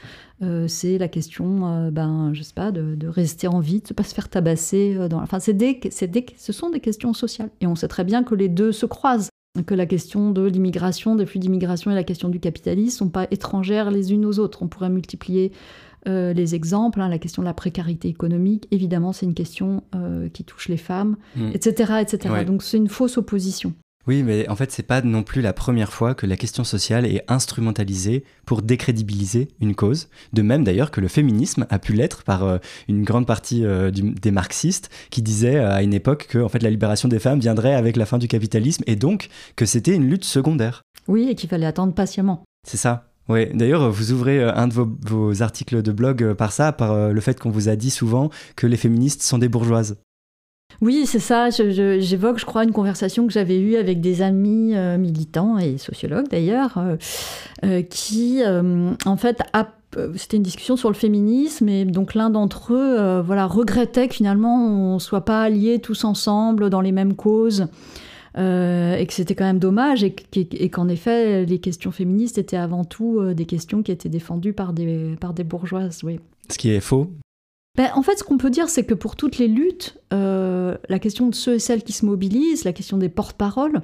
euh, 0.42 0.68
c'est 0.68 0.98
la 0.98 1.08
question, 1.08 1.68
euh, 1.68 1.92
ben, 1.92 2.32
je 2.34 2.44
sais 2.44 2.54
pas, 2.54 2.72
de, 2.72 3.08
rester 3.08 3.48
en 3.48 3.60
vie, 3.60 3.80
de 3.80 3.88
ne 3.90 3.96
pas 3.96 4.04
se 4.04 4.14
faire 4.14 4.30
tabasser. 4.30 4.96
Dans... 5.10 5.22
Enfin, 5.22 5.40
c'est 5.40 5.54
des, 5.54 5.80
des, 5.80 6.26
ce 6.38 6.54
sont 6.54 6.70
des 6.70 6.80
questions 6.80 7.14
sociales. 7.14 7.50
Et 7.62 7.68
on 7.68 7.76
sait 7.76 7.88
très 7.88 8.04
bien 8.04 8.24
que 8.24 8.36
les 8.36 8.50
deux 8.50 8.72
se 8.72 8.86
croisent, 8.86 9.30
que 9.66 9.74
la 9.74 9.86
question 9.86 10.32
de 10.32 10.44
l'immigration, 10.44 11.16
des 11.16 11.26
flux 11.26 11.40
d'immigration 11.40 11.92
et 11.92 11.96
la 11.96 12.04
question 12.04 12.30
du 12.30 12.40
capitalisme 12.40 12.98
sont 12.98 13.10
pas 13.10 13.28
étrangères 13.32 13.90
les 13.90 14.14
unes 14.14 14.26
aux 14.26 14.40
autres. 14.40 14.62
On 14.62 14.68
pourrait 14.68 14.90
multiplier 14.90 15.52
les 16.06 16.56
exemples, 16.56 17.02
hein, 17.02 17.10
la 17.10 17.20
question 17.20 17.44
de 17.44 17.48
la 17.48 17.54
précarité 17.54 18.08
économique, 18.08 18.68
évidemment, 18.72 19.12
c'est 19.12 19.26
une 19.26 19.34
question 19.34 19.84
qui 20.34 20.46
touche 20.46 20.70
les 20.70 20.78
femmes, 20.78 21.18
etc. 21.54 21.92
Mmh. 21.92 21.98
etc. 21.98 22.46
Donc 22.48 22.64
c'est 22.64 22.78
une 22.78 22.88
fausse 22.88 23.18
opposition. 23.18 23.74
Oui, 24.08 24.24
mais 24.24 24.50
en 24.50 24.56
fait, 24.56 24.72
c'est 24.72 24.84
pas 24.84 25.02
non 25.02 25.24
plus 25.24 25.42
la 25.42 25.54
première 25.54 25.92
fois 25.92 26.16
que 26.16 26.26
la 26.26 26.38
question 26.38 26.64
sociale 26.64 27.06
est 27.06 27.24
instrumentalisée 27.28 28.24
pour 28.46 28.62
décrédibiliser 28.62 29.50
une 29.60 29.76
cause. 29.76 30.08
De 30.34 30.42
même 30.42 30.64
d'ailleurs 30.64 30.90
que 30.90 31.02
le 31.02 31.08
féminisme 31.08 31.68
a 31.70 31.80
pu 31.80 31.94
l'être 31.94 32.24
par 32.24 32.44
euh, 32.44 32.58
une 32.88 33.04
grande 33.04 33.28
partie 33.28 33.66
euh, 33.66 33.92
des 33.92 34.32
marxistes 34.32 34.90
qui 35.12 35.22
disaient 35.22 35.58
euh, 35.58 35.76
à 35.76 35.84
une 35.84 35.94
époque 35.94 36.28
que 36.30 36.40
en 36.40 36.50
fait 36.50 36.64
la 36.64 36.70
libération 36.70 37.10
des 37.10 37.20
femmes 37.20 37.40
viendrait 37.40 37.76
avec 37.76 37.98
la 37.98 38.06
fin 38.06 38.18
du 38.18 38.28
capitalisme 38.28 38.84
et 38.88 38.96
donc 38.96 39.30
que 39.56 39.66
c'était 39.66 39.94
une 39.94 40.10
lutte 40.10 40.26
secondaire. 40.26 40.82
Oui, 41.08 41.28
et 41.30 41.36
qu'il 41.36 41.50
fallait 41.50 41.66
attendre 41.66 41.94
patiemment. 41.94 42.44
C'est 42.68 42.78
ça. 42.78 43.12
Oui, 43.28 43.48
d'ailleurs, 43.54 43.92
vous 43.92 44.12
ouvrez 44.12 44.44
un 44.44 44.68
de 44.68 44.74
vos, 44.74 44.90
vos 45.06 45.44
articles 45.44 45.84
de 45.84 45.92
blog 45.92 46.34
par 46.34 46.52
ça, 46.52 46.72
par 46.72 47.12
le 47.12 47.22
fait 47.22 47.40
qu'on 47.40 47.52
vous 47.52 47.70
a 47.70 47.76
dit 47.76 47.92
souvent 47.92 48.32
que 48.56 48.66
les 48.66 48.78
féministes 48.78 49.22
sont 49.22 49.38
des 49.38 49.50
bourgeoises. 49.50 49.98
Oui, 50.82 51.06
c'est 51.06 51.20
ça. 51.20 51.50
J'évoque, 51.50 52.39
je, 52.39 52.46
crois, 52.46 52.63
une 52.63 52.72
conversation 52.72 53.28
que 53.28 53.34
j'avais 53.34 53.60
eue 53.60 53.76
avec 53.76 54.00
des 54.00 54.22
amis 54.22 54.76
euh, 54.76 54.98
militants 54.98 55.58
et 55.58 55.78
sociologues 55.78 56.30
d'ailleurs, 56.30 56.78
euh, 56.78 56.96
euh, 57.65 57.82
qui, 57.82 58.42
en 59.06 59.18
fait, 59.18 59.42
c'était 60.15 60.38
une 60.38 60.44
discussion 60.44 60.78
sur 60.78 60.89
le 60.89 60.96
féminisme 60.96 61.68
et 61.68 61.84
donc 61.84 62.13
l'un 62.13 62.30
d'entre 62.30 62.74
eux, 62.74 63.22
voilà, 63.22 63.48
regrettait 63.48 64.08
que 64.08 64.13
finalement 64.13 64.68
on 64.68 65.00
soit 65.00 65.26
pas 65.26 65.42
alliés 65.42 65.80
tous 65.80 66.04
ensemble 66.04 66.70
dans 66.70 66.82
les 66.82 66.92
mêmes 66.92 67.15
causes. 67.15 67.68
et 68.38 69.06
que 69.08 69.13
c'était 69.13 69.36
quand 69.36 69.46
même 69.46 69.60
dommage 69.60 70.04
et 70.04 70.70
qu'en 70.70 70.88
effet 70.88 71.46
les 71.46 71.60
questions 71.60 71.92
féministes 71.92 72.38
étaient 72.38 72.56
avant 72.56 72.86
tout 72.86 73.34
des 73.34 73.46
questions 73.46 73.82
qui 73.82 73.92
étaient 73.92 74.10
défendues 74.10 74.54
par 74.54 74.74
des, 74.74 75.15
par 75.20 75.34
des 75.34 75.44
bourgeoises. 75.44 76.02
Oui. 76.04 76.20
Ce 76.50 76.58
qui 76.58 76.70
est 76.70 76.80
faux 76.80 77.10
ben, 77.75 77.89
en 77.95 78.01
fait, 78.01 78.17
ce 78.17 78.23
qu'on 78.23 78.38
peut 78.38 78.49
dire, 78.49 78.69
c'est 78.69 78.86
que 78.86 78.93
pour 78.93 79.15
toutes 79.15 79.38
les 79.38 79.47
luttes, 79.47 79.97
euh, 80.13 80.77
la 80.89 80.99
question 80.99 81.27
de 81.27 81.36
ceux 81.36 81.55
et 81.55 81.60
celles 81.60 81.84
qui 81.84 81.93
se 81.93 82.05
mobilisent, 82.05 82.65
la 82.65 82.73
question 82.73 82.97
des 82.97 83.10
porte-paroles, 83.10 83.82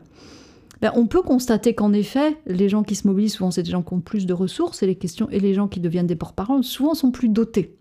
ben, 0.81 0.91
on 0.95 1.07
peut 1.07 1.21
constater 1.21 1.73
qu'en 1.73 1.93
effet, 1.93 2.37
les 2.45 2.67
gens 2.67 2.83
qui 2.83 2.95
se 2.95 3.07
mobilisent, 3.07 3.33
souvent, 3.33 3.51
c'est 3.51 3.63
des 3.63 3.71
gens 3.71 3.83
qui 3.83 3.93
ont 3.93 4.01
plus 4.01 4.25
de 4.25 4.33
ressources, 4.33 4.83
et 4.83 4.87
les, 4.87 4.95
questions, 4.95 5.29
et 5.29 5.39
les 5.39 5.53
gens 5.53 5.67
qui 5.67 5.79
deviennent 5.79 6.07
des 6.07 6.15
porte-paroles, 6.15 6.63
souvent, 6.63 6.93
sont 6.93 7.11
plus 7.11 7.29
dotés. 7.29 7.77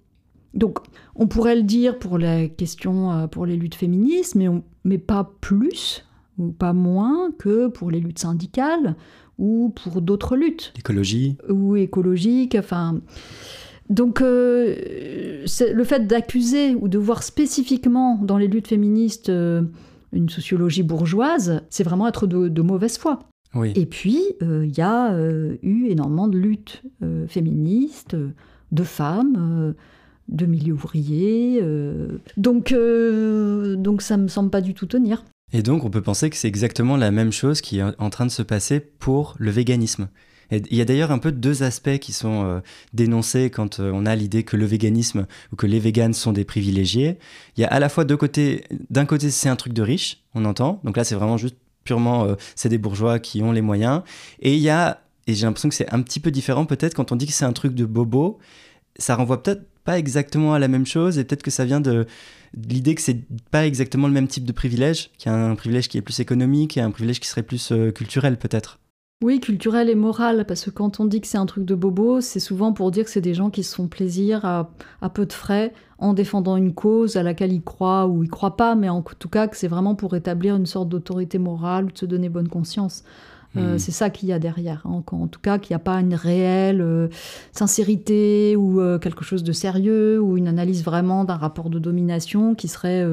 Donc, 0.52 0.78
on 1.16 1.26
pourrait 1.26 1.56
le 1.56 1.64
dire 1.64 1.98
pour 1.98 2.16
les 2.16 2.50
questions, 2.50 3.12
euh, 3.12 3.26
pour 3.26 3.44
les 3.44 3.56
luttes 3.56 3.74
féministes, 3.74 4.36
mais, 4.36 4.46
mais 4.84 4.98
pas 4.98 5.32
plus 5.40 6.04
ou 6.38 6.52
pas 6.52 6.72
moins 6.72 7.32
que 7.38 7.66
pour 7.68 7.90
les 7.90 8.00
luttes 8.00 8.20
syndicales 8.20 8.96
ou 9.38 9.72
pour 9.74 10.00
d'autres 10.00 10.36
luttes. 10.36 10.72
L'écologie. 10.76 11.36
Ou 11.48 11.76
écologique, 11.76 12.56
enfin. 12.58 13.00
Donc 13.94 14.20
euh, 14.20 15.44
le 15.72 15.85
fait 15.85 16.07
d'accuser 16.09 16.74
ou 16.74 16.88
de 16.88 16.98
voir 16.98 17.22
spécifiquement 17.22 18.18
dans 18.20 18.38
les 18.38 18.48
luttes 18.48 18.66
féministes 18.66 19.28
euh, 19.28 19.62
une 20.12 20.28
sociologie 20.28 20.83
bourgeoise, 20.83 21.62
c'est 21.70 21.85
vraiment 21.85 22.09
être 22.09 22.26
de, 22.26 22.62
mauvaise 22.62 22.98
foi. 22.98 23.20
Et 23.76 23.87
puis, 23.87 24.20
euh, 24.42 24.66
il 24.66 24.76
y 24.76 24.80
a 24.80 25.16
eu 25.62 25.87
énormément 25.87 26.26
de 26.26 26.37
luttes 26.37 26.83
féministes, 27.28 28.16
de 28.72 28.83
femmes, 28.83 29.74
de 30.28 30.46
milieu 30.46 30.74
ouvrier. 30.74 31.62
donc, 32.37 32.74
donc 32.74 34.02
ça 34.02 34.16
me 34.16 34.26
semble 34.26 34.50
pas 34.50 34.61
du 34.61 34.74
tout 34.74 34.87
tenir. 34.87 35.24
Et 35.52 35.62
donc 35.62 35.85
on 35.85 35.90
peut 35.90 36.02
penser 36.02 36.30
que 36.30 36.37
c'est 36.37 36.48
exactement 36.48 36.96
la 36.96 37.12
même 37.12 37.33
chose 37.33 37.61
qui 37.61 37.78
est 37.78 37.85
en 37.98 38.11
train 38.11 38.26
de 38.26 38.33
se 38.33 38.42
passer 38.42 38.80
pour 38.80 39.37
le 39.38 39.52
véganisme 39.52 40.09
il 40.50 40.76
y 40.76 40.80
a 40.80 40.85
d'ailleurs 40.85 41.11
un 41.11 41.18
peu 41.18 41.33
deux 41.33 41.62
aspects 41.62 41.98
qui 41.98 42.12
sont 42.12 42.44
euh, 42.44 42.61
dénoncés 42.92 43.50
quand 43.50 43.80
euh, 43.80 43.90
on 43.94 44.07
a 44.07 44.14
l'idée 44.14 44.42
que 44.42 44.57
le 44.57 44.66
véganisme 44.66 45.26
ou 45.52 45.57
que 45.57 45.66
les 45.66 45.78
véganes 45.78 46.14
sont 46.14 46.33
des 46.33 46.44
privilégiés. 46.44 47.18
Il 47.57 47.62
y 47.62 47.64
a 47.64 47.68
à 47.68 47.78
la 47.78 47.88
fois 47.88 48.04
deux 48.04 48.16
côtés. 48.16 48.64
D'un 48.90 49.07
côté, 49.07 49.30
c'est 49.30 49.48
un 49.48 49.57
truc 49.57 49.72
de 49.72 49.83
riche, 49.83 50.22
on 50.35 50.44
entend. 50.44 50.80
Donc 50.85 50.96
là, 50.96 51.04
c'est 51.04 51.14
vraiment 51.14 51.37
juste 51.37 51.57
purement, 51.85 52.24
euh, 52.24 52.35
c'est 52.54 52.68
des 52.68 52.78
bourgeois 52.78 53.18
qui 53.18 53.42
ont 53.42 53.52
les 53.52 53.62
moyens. 53.62 54.02
Et 54.40 54.54
il 54.54 54.61
y 54.61 54.70
a, 54.70 55.00
et 55.26 55.35
j'ai 55.35 55.46
l'impression 55.46 55.68
que 55.68 55.74
c'est 55.74 55.92
un 55.92 56.02
petit 56.02 56.20
peu 56.20 56.30
différent 56.30 56.66
peut-être 56.66 56.94
quand 56.94 57.12
on 57.12 57.16
dit 57.16 57.26
que 57.26 57.33
c'est 57.33 57.44
un 57.44 57.52
truc 57.52 57.74
de 57.74 57.85
bobo. 57.85 58.38
Ça 58.98 59.16
renvoie 59.16 59.42
peut-être 59.42 59.62
pas 59.85 59.98
exactement 59.98 60.54
à 60.54 60.59
la 60.59 60.68
même 60.68 60.87
chose 60.87 61.18
et 61.18 61.24
peut-être 61.24 61.42
que 61.42 61.50
ça 61.50 61.64
vient 61.64 61.80
de 61.80 62.07
l'idée 62.54 62.94
que 62.94 63.02
c'est 63.02 63.20
pas 63.50 63.66
exactement 63.66 64.07
le 64.07 64.12
même 64.14 64.28
type 64.28 64.44
de 64.44 64.52
privilège, 64.52 65.11
qu'il 65.18 65.30
y 65.30 65.35
a 65.35 65.37
un 65.37 65.54
privilège 65.57 65.88
qui 65.88 65.98
est 65.98 66.02
plus 66.02 66.20
économique 66.20 66.76
et 66.76 66.80
un 66.80 66.90
privilège 66.90 67.20
qui 67.20 67.28
serait 67.28 67.42
plus 67.42 67.72
culturel 67.94 68.38
peut-être. 68.38 68.78
Oui, 69.22 69.40
culturel 69.40 69.88
et 69.88 69.94
moral, 69.94 70.44
parce 70.46 70.64
que 70.64 70.70
quand 70.70 71.00
on 71.00 71.07
dit 71.07 71.20
que 71.20 71.27
c'est 71.27 71.38
un 71.38 71.46
truc 71.46 71.64
de 71.64 71.74
bobo, 71.74 72.20
c'est 72.20 72.40
souvent 72.40 72.72
pour 72.74 72.90
dire 72.90 73.05
que 73.05 73.11
c'est 73.11 73.22
des 73.22 73.33
gens 73.33 73.48
qui 73.48 73.62
se 73.62 73.74
font 73.74 73.88
plaisir 73.88 74.44
à, 74.44 74.68
peu 75.14 75.24
de 75.24 75.33
frais 75.33 75.72
en 75.98 76.12
défendant 76.12 76.57
une 76.57 76.74
cause 76.74 77.16
à 77.16 77.22
laquelle 77.22 77.53
ils 77.53 77.62
croient 77.62 78.07
ou 78.07 78.22
ils 78.22 78.29
croient 78.29 78.57
pas, 78.57 78.74
mais 78.74 78.90
en 78.90 79.03
tout 79.03 79.29
cas 79.31 79.48
que 79.48 79.57
c'est 79.57 79.68
vraiment 79.68 79.94
pour 79.94 80.14
établir 80.14 80.57
une 80.57 80.66
sorte 80.66 80.90
d'autorité 80.90 81.38
morale 81.38 81.87
ou 81.87 81.90
de 81.92 81.96
se 81.96 82.05
donner 82.05 82.29
bonne 82.29 82.48
conscience. 82.48 83.03
Euh, 83.56 83.74
hmm. 83.74 83.78
C'est 83.78 83.92
ça 83.92 84.10
qu'il 84.10 84.28
y 84.28 84.32
a 84.32 84.38
derrière. 84.38 84.82
Hein. 84.84 85.02
En 85.10 85.26
tout 85.26 85.40
cas, 85.40 85.58
qu'il 85.58 85.74
n'y 85.74 85.76
a 85.76 85.84
pas 85.84 86.00
une 86.00 86.14
réelle 86.14 86.80
euh, 86.80 87.08
sincérité 87.52 88.56
ou 88.56 88.80
euh, 88.80 88.98
quelque 88.98 89.24
chose 89.24 89.44
de 89.44 89.52
sérieux 89.52 90.20
ou 90.20 90.36
une 90.36 90.48
analyse 90.48 90.84
vraiment 90.84 91.24
d'un 91.24 91.36
rapport 91.36 91.70
de 91.70 91.78
domination 91.78 92.54
qui 92.54 92.68
serait 92.68 93.04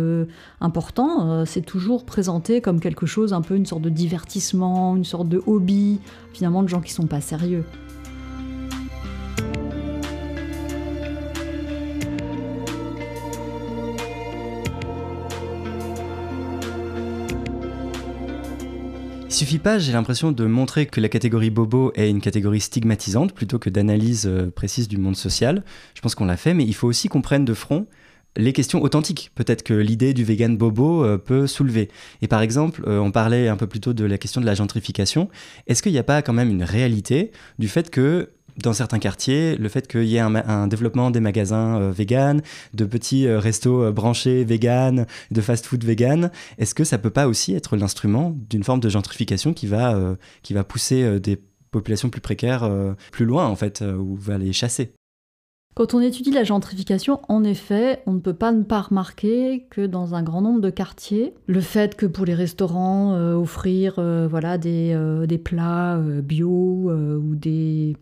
important. 0.60 1.46
c'est 1.46 1.62
toujours 1.62 2.06
présenté 2.06 2.62
comme 2.62 2.80
quelque 2.80 3.06
chose, 3.06 3.34
un 3.34 3.42
peu 3.42 3.56
une 3.56 3.66
sorte 3.66 3.82
de 3.82 3.90
divertissement, 3.90 4.96
une 4.96 5.04
sorte 5.04 5.30
de 5.30 5.42
hobby, 5.46 6.00
finalement, 6.34 6.64
de 6.64 6.70
gens 6.70 6.82
qui 6.82 6.92
sont 6.92 7.08
pas 7.08 7.22
sérieux. 7.22 7.64
Suffit 19.42 19.58
pas, 19.58 19.80
j'ai 19.80 19.92
l'impression, 19.92 20.32
de 20.32 20.46
montrer 20.46 20.86
que 20.86 21.02
la 21.02 21.10
catégorie 21.10 21.50
bobo 21.50 21.92
est 21.96 22.08
une 22.08 22.22
catégorie 22.22 22.60
stigmatisante 22.60 23.34
plutôt 23.34 23.58
que 23.58 23.72
d'analyse 23.72 24.28
euh, 24.28 24.52
précise 24.52 24.88
du 24.88 24.98
monde 24.98 25.16
social. 25.16 25.64
Je 25.96 26.02
pense 26.02 26.14
qu'on 26.14 26.26
l'a 26.26 26.38
fait, 26.38 26.54
mais 26.54 26.64
il 26.64 26.76
faut 26.76 26.88
aussi 26.88 27.08
qu'on 27.08 27.24
prenne 27.24 27.44
de 27.44 27.56
front 27.56 27.88
les 28.38 28.54
questions 28.54 28.82
authentiques, 28.82 29.32
peut-être 29.36 29.64
que 29.64 29.74
l'idée 29.74 30.14
du 30.14 30.24
vegan 30.24 30.56
bobo 30.56 31.04
euh, 31.04 31.18
peut 31.18 31.48
soulever. 31.48 31.90
Et 32.22 32.28
par 32.28 32.42
exemple, 32.42 32.84
euh, 32.88 33.00
on 33.00 33.12
parlait 33.12 33.48
un 33.48 33.58
peu 33.58 33.68
plus 33.68 33.80
tôt 33.80 33.94
de 33.94 34.06
la 34.06 34.18
question 34.18 34.40
de 34.42 34.46
la 34.46 34.54
gentrification. 34.54 35.28
Est-ce 35.68 35.82
qu'il 35.82 35.92
n'y 35.92 35.98
a 35.98 36.04
pas 36.04 36.22
quand 36.22 36.34
même 36.34 36.50
une 36.50 36.64
réalité 36.64 37.32
du 37.60 37.68
fait 37.68 37.90
que 37.90 38.30
dans 38.58 38.74
certains 38.74 39.00
quartiers, 39.00 39.56
le 39.56 39.70
fait 39.70 39.88
qu'il 39.88 40.06
y 40.06 40.18
ait 40.18 40.20
un, 40.20 40.68
développement 40.68 41.12
des 41.12 41.20
magasins 41.20 41.80
euh, 41.80 41.92
vegan, 41.92 42.42
de 42.74 42.86
petits 42.86 43.28
euh, 43.28 43.40
restos 43.40 43.84
euh, 43.84 43.92
branchés 43.92 44.44
vegan, 44.44 45.06
de 45.32 45.42
fast-food 45.42 45.84
vegan, 45.84 46.32
est-ce 46.58 46.76
que 46.76 46.84
ça 46.84 46.98
peut 46.98 47.10
pas 47.10 47.28
aussi 47.28 47.54
être 47.54 47.78
l'instrument 47.78 48.36
d'une 48.50 48.64
forme 48.64 48.80
de 48.80 48.90
gentrification 48.90 49.54
qui 49.54 49.68
va, 49.68 49.98
qui 50.44 50.54
va 50.54 50.64
pousser 50.64 51.20
des 51.20 51.40
populations 51.72 52.10
plus 52.10 52.22
précaires 52.22 52.70
plus 53.12 53.26
loin, 53.26 53.48
en 53.48 53.56
fait, 53.56 53.82
ou 53.82 54.16
va 54.16 54.38
les 54.38 54.54
chasser? 54.54 54.94
Quand 55.74 55.94
on 55.94 56.02
étudie 56.02 56.32
la 56.32 56.44
gentrification, 56.44 57.22
en 57.30 57.46
effet, 57.46 58.04
on 58.06 58.12
ne 58.12 58.20
peut 58.20 58.34
pas 58.34 58.52
ne 58.52 58.64
pas 58.64 58.82
remarquer 58.82 59.68
que 59.70 59.86
dans 59.86 60.16
un 60.16 60.22
grand 60.22 60.42
nombre 60.42 60.60
de 60.60 60.70
quartiers, 60.70 61.34
le 61.48 61.62
fait 61.62 61.96
que 61.96 62.06
pour 62.06 62.26
les 62.26 62.34
restaurants, 62.34 63.14
euh, 63.14 63.36
offrir 63.36 63.96
euh, 63.98 64.28
voilà, 64.30 64.58
des, 64.58 64.92
euh, 64.94 65.26
des 65.26 65.38
plats 65.38 65.98
bio 65.98 66.50
ou 66.92 67.36
des, 67.36 67.96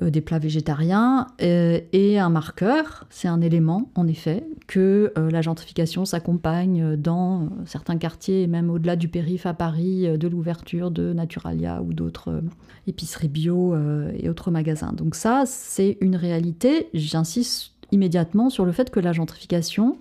des 0.00 0.20
plats 0.20 0.40
végétariens 0.40 1.28
est 1.38 2.18
un 2.18 2.28
marqueur, 2.28 3.06
c'est 3.08 3.28
un 3.28 3.40
élément, 3.40 3.90
en 3.94 4.08
effet, 4.08 4.44
que 4.66 5.12
la 5.16 5.42
gentrification 5.42 6.04
s'accompagne 6.04 6.96
dans 6.96 7.50
certains 7.66 7.98
quartiers, 7.98 8.42
et 8.42 8.46
même 8.46 8.70
au-delà 8.70 8.96
du 8.96 9.08
périph' 9.08 9.46
à 9.46 9.54
Paris, 9.54 10.18
de 10.18 10.28
l'ouverture 10.28 10.90
de 10.90 11.12
Naturalia 11.12 11.82
ou 11.82 11.92
d'autres 11.92 12.42
épiceries 12.86 13.28
bio 13.28 13.76
et 14.18 14.28
autres 14.28 14.50
magasins. 14.50 14.92
Donc 14.92 15.14
ça, 15.14 15.44
c'est 15.46 15.98
une 16.00 16.16
réalité 16.16 16.88
j'insiste 17.12 17.72
immédiatement 17.90 18.50
sur 18.50 18.64
le 18.64 18.72
fait 18.72 18.90
que 18.90 19.00
la 19.00 19.12
gentrification, 19.12 19.98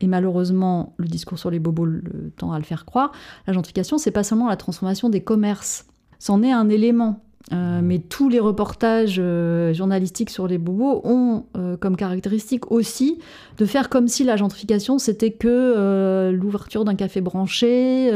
et 0.00 0.06
malheureusement 0.06 0.94
le 0.96 1.06
discours 1.06 1.38
sur 1.38 1.50
les 1.50 1.58
bobos 1.58 1.86
le 1.86 2.32
tend 2.36 2.52
à 2.52 2.58
le 2.58 2.64
faire 2.64 2.84
croire, 2.84 3.12
la 3.46 3.52
gentrification, 3.52 3.98
c'est 3.98 4.10
pas 4.10 4.24
seulement 4.24 4.48
la 4.48 4.56
transformation 4.56 5.08
des 5.08 5.22
commerces, 5.22 5.86
c'en 6.18 6.42
est 6.42 6.52
un 6.52 6.68
élément. 6.68 7.20
Euh, 7.52 7.80
mmh. 7.80 7.84
mais 7.84 7.98
tous 7.98 8.28
les 8.28 8.40
reportages 8.40 9.16
euh, 9.18 9.72
journalistiques 9.72 10.28
sur 10.28 10.46
les 10.48 10.58
bobos 10.58 11.00
ont 11.04 11.46
euh, 11.56 11.78
comme 11.78 11.96
caractéristique 11.96 12.70
aussi 12.70 13.20
de 13.56 13.64
faire 13.64 13.88
comme 13.88 14.06
si 14.06 14.22
la 14.22 14.36
gentrification 14.36 14.98
c'était 14.98 15.30
que 15.30 16.30
l'ouverture 16.30 16.84
d'un 16.84 16.94
café 16.94 17.22
branché 17.22 18.10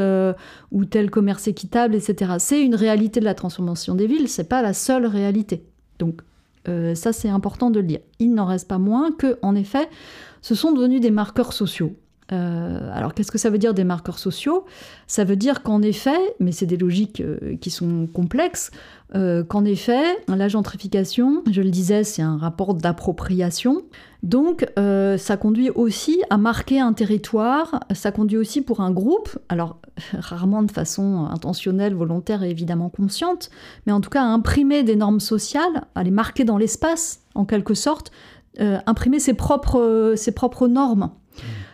ou 0.70 0.84
tel 0.84 1.10
commerce 1.10 1.48
équitable, 1.48 1.94
etc. 1.94 2.32
C'est 2.38 2.62
une 2.62 2.74
réalité 2.74 3.20
de 3.20 3.24
la 3.24 3.34
transformation 3.34 3.94
des 3.94 4.06
villes, 4.06 4.28
c'est 4.28 4.48
pas 4.48 4.60
la 4.60 4.74
seule 4.74 5.06
réalité. 5.06 5.64
Donc 5.98 6.20
euh, 6.68 6.94
ça, 6.94 7.12
c'est 7.12 7.28
important 7.28 7.70
de 7.70 7.80
le 7.80 7.86
dire. 7.86 8.00
Il 8.18 8.34
n'en 8.34 8.46
reste 8.46 8.68
pas 8.68 8.78
moins 8.78 9.12
que, 9.12 9.38
en 9.42 9.54
effet, 9.54 9.88
ce 10.40 10.54
sont 10.54 10.72
devenus 10.72 11.00
des 11.00 11.10
marqueurs 11.10 11.52
sociaux. 11.52 11.94
Euh, 12.32 12.90
alors, 12.92 13.14
qu'est-ce 13.14 13.30
que 13.30 13.38
ça 13.38 13.50
veut 13.50 13.58
dire 13.58 13.74
des 13.74 13.84
marqueurs 13.84 14.18
sociaux? 14.18 14.64
Ça 15.06 15.24
veut 15.24 15.36
dire 15.36 15.62
qu'en 15.62 15.82
effet, 15.82 16.18
mais 16.40 16.52
c'est 16.52 16.66
des 16.66 16.76
logiques 16.76 17.20
euh, 17.20 17.56
qui 17.60 17.70
sont 17.70 18.06
complexes, 18.06 18.70
qu'en 19.48 19.66
effet, 19.66 20.02
la 20.26 20.48
gentrification, 20.48 21.42
je 21.50 21.60
le 21.60 21.68
disais, 21.68 22.02
c'est 22.02 22.22
un 22.22 22.38
rapport 22.38 22.72
d'appropriation. 22.72 23.82
Donc, 24.22 24.66
ça 24.74 25.36
conduit 25.36 25.68
aussi 25.68 26.22
à 26.30 26.38
marquer 26.38 26.80
un 26.80 26.94
territoire, 26.94 27.80
ça 27.92 28.10
conduit 28.10 28.38
aussi 28.38 28.62
pour 28.62 28.80
un 28.80 28.90
groupe, 28.90 29.38
alors 29.50 29.82
rarement 30.14 30.62
de 30.62 30.70
façon 30.70 31.26
intentionnelle, 31.30 31.94
volontaire 31.94 32.42
et 32.42 32.48
évidemment 32.48 32.88
consciente, 32.88 33.50
mais 33.86 33.92
en 33.92 34.00
tout 34.00 34.08
cas 34.08 34.22
à 34.22 34.26
imprimer 34.26 34.82
des 34.82 34.96
normes 34.96 35.20
sociales, 35.20 35.84
à 35.94 36.02
les 36.02 36.10
marquer 36.10 36.44
dans 36.44 36.56
l'espace, 36.56 37.20
en 37.34 37.44
quelque 37.44 37.74
sorte, 37.74 38.12
euh, 38.60 38.78
imprimer 38.86 39.18
ses 39.18 39.34
propres, 39.34 40.14
ses 40.16 40.32
propres 40.32 40.68
normes. 40.68 41.10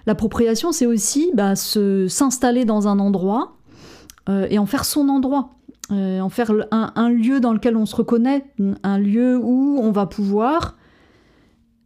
L'appropriation, 0.09 0.73
c'est 0.73 0.87
aussi 0.87 1.31
bah, 1.35 1.55
s'installer 1.55 2.65
dans 2.65 2.89
un 2.89 2.99
endroit 2.99 3.59
euh, 4.31 4.47
et 4.49 4.59
en 4.59 4.65
faire 4.65 4.87
son 4.87 5.11
endroit. 5.11 5.51
Euh, 5.93 6.21
en 6.21 6.31
faire 6.31 6.51
un, 6.71 7.11
lieu 7.11 7.41
dans 7.41 7.53
lequel 7.53 7.77
on 7.77 7.85
se 7.85 7.95
reconnaît, 7.95 8.47
un 8.83 8.99
lieu 8.99 9.39
où 9.39 9.79
on 9.83 9.91
va 9.91 10.07
pouvoir 10.07 10.79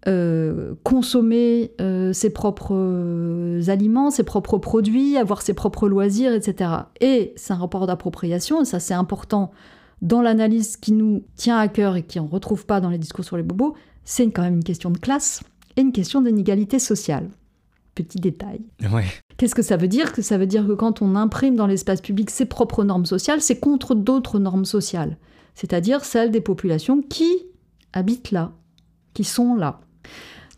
euh, 0.06 0.74
consommer 0.84 1.72
ses 2.12 2.30
propres 2.30 3.60
aliments, 3.66 4.12
ses 4.12 4.22
propres 4.22 4.58
produits, 4.58 5.16
avoir 5.16 5.42
ses 5.42 5.54
propres 5.54 5.88
loisirs, 5.88 6.32
etc. 6.32 6.70
Et 7.00 7.32
c'est 7.34 7.52
un 7.52 7.56
rapport 7.56 7.88
d'appropriation, 7.88 8.62
et 8.62 8.64
ça 8.64 8.78
c'est 8.78 8.94
important 8.94 9.50
dans 10.00 10.22
l'analyse 10.22 10.76
qui 10.76 10.92
nous 10.92 11.24
tient 11.34 11.58
à 11.58 11.66
cœur 11.66 11.96
et 11.96 12.04
qui 12.04 12.20
on 12.20 12.28
retrouve 12.28 12.66
pas 12.66 12.80
dans 12.80 12.90
les 12.90 12.98
discours 12.98 13.24
sur 13.24 13.36
les 13.36 13.42
bobos, 13.42 13.74
c'est 14.04 14.30
quand 14.30 14.42
même 14.42 14.56
une 14.56 14.64
question 14.64 14.90
de 14.90 14.98
classe 14.98 15.42
et 15.76 15.80
une 15.80 15.92
question 15.92 16.22
d'inégalité 16.22 16.78
sociale. 16.78 17.28
Petit 17.94 18.18
détail. 18.18 18.62
Qu'est-ce 19.36 19.54
que 19.54 19.62
ça 19.62 19.76
veut 19.76 19.88
dire? 19.88 20.12
Que 20.12 20.22
ça 20.22 20.38
veut 20.38 20.46
dire 20.46 20.66
que 20.66 20.72
quand 20.72 21.02
on 21.02 21.14
imprime 21.14 21.56
dans 21.56 21.66
l'espace 21.66 22.00
public 22.00 22.30
ses 22.30 22.46
propres 22.46 22.84
normes 22.84 23.06
sociales, 23.06 23.40
c'est 23.40 23.60
contre 23.60 23.94
d'autres 23.94 24.38
normes 24.38 24.64
sociales, 24.64 25.18
c'est-à-dire 25.54 26.04
celles 26.04 26.30
des 26.30 26.40
populations 26.40 27.02
qui 27.02 27.30
habitent 27.92 28.30
là, 28.30 28.52
qui 29.12 29.24
sont 29.24 29.54
là. 29.54 29.80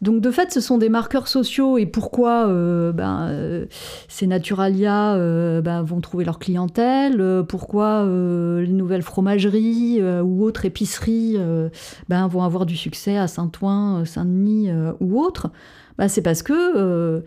Donc 0.05 0.20
de 0.20 0.31
fait, 0.31 0.53
ce 0.53 0.61
sont 0.61 0.77
des 0.77 0.90
marqueurs 0.90 1.29
sociaux 1.29 1.79
et 1.79 1.87
pourquoi 1.87 2.47
euh, 2.49 2.92
ben, 2.92 3.29
euh, 3.31 3.64
ces 4.09 4.27
Naturalia 4.27 5.14
euh, 5.14 5.62
ben, 5.62 5.83
vont 5.83 6.01
trouver 6.03 6.27
leur 6.27 6.38
clientèle, 6.38 7.42
pourquoi 7.49 8.05
les 8.05 8.73
nouvelles 8.73 9.03
fromageries 9.03 10.03
ou 10.23 10.44
autres 10.44 10.66
épiceries 10.66 11.38
ben, 12.09 12.27
vont 12.29 12.42
avoir 12.42 12.66
du 12.66 12.77
succès 12.77 13.16
à 13.16 13.29
Saint-Ouen, 13.29 14.05
Saint-Denis 14.05 14.70
ou 15.01 15.23
autres. 15.23 15.51
Ben, 15.98 16.09
c'est 16.09 16.22
parce 16.22 16.42
que, 16.42 17.22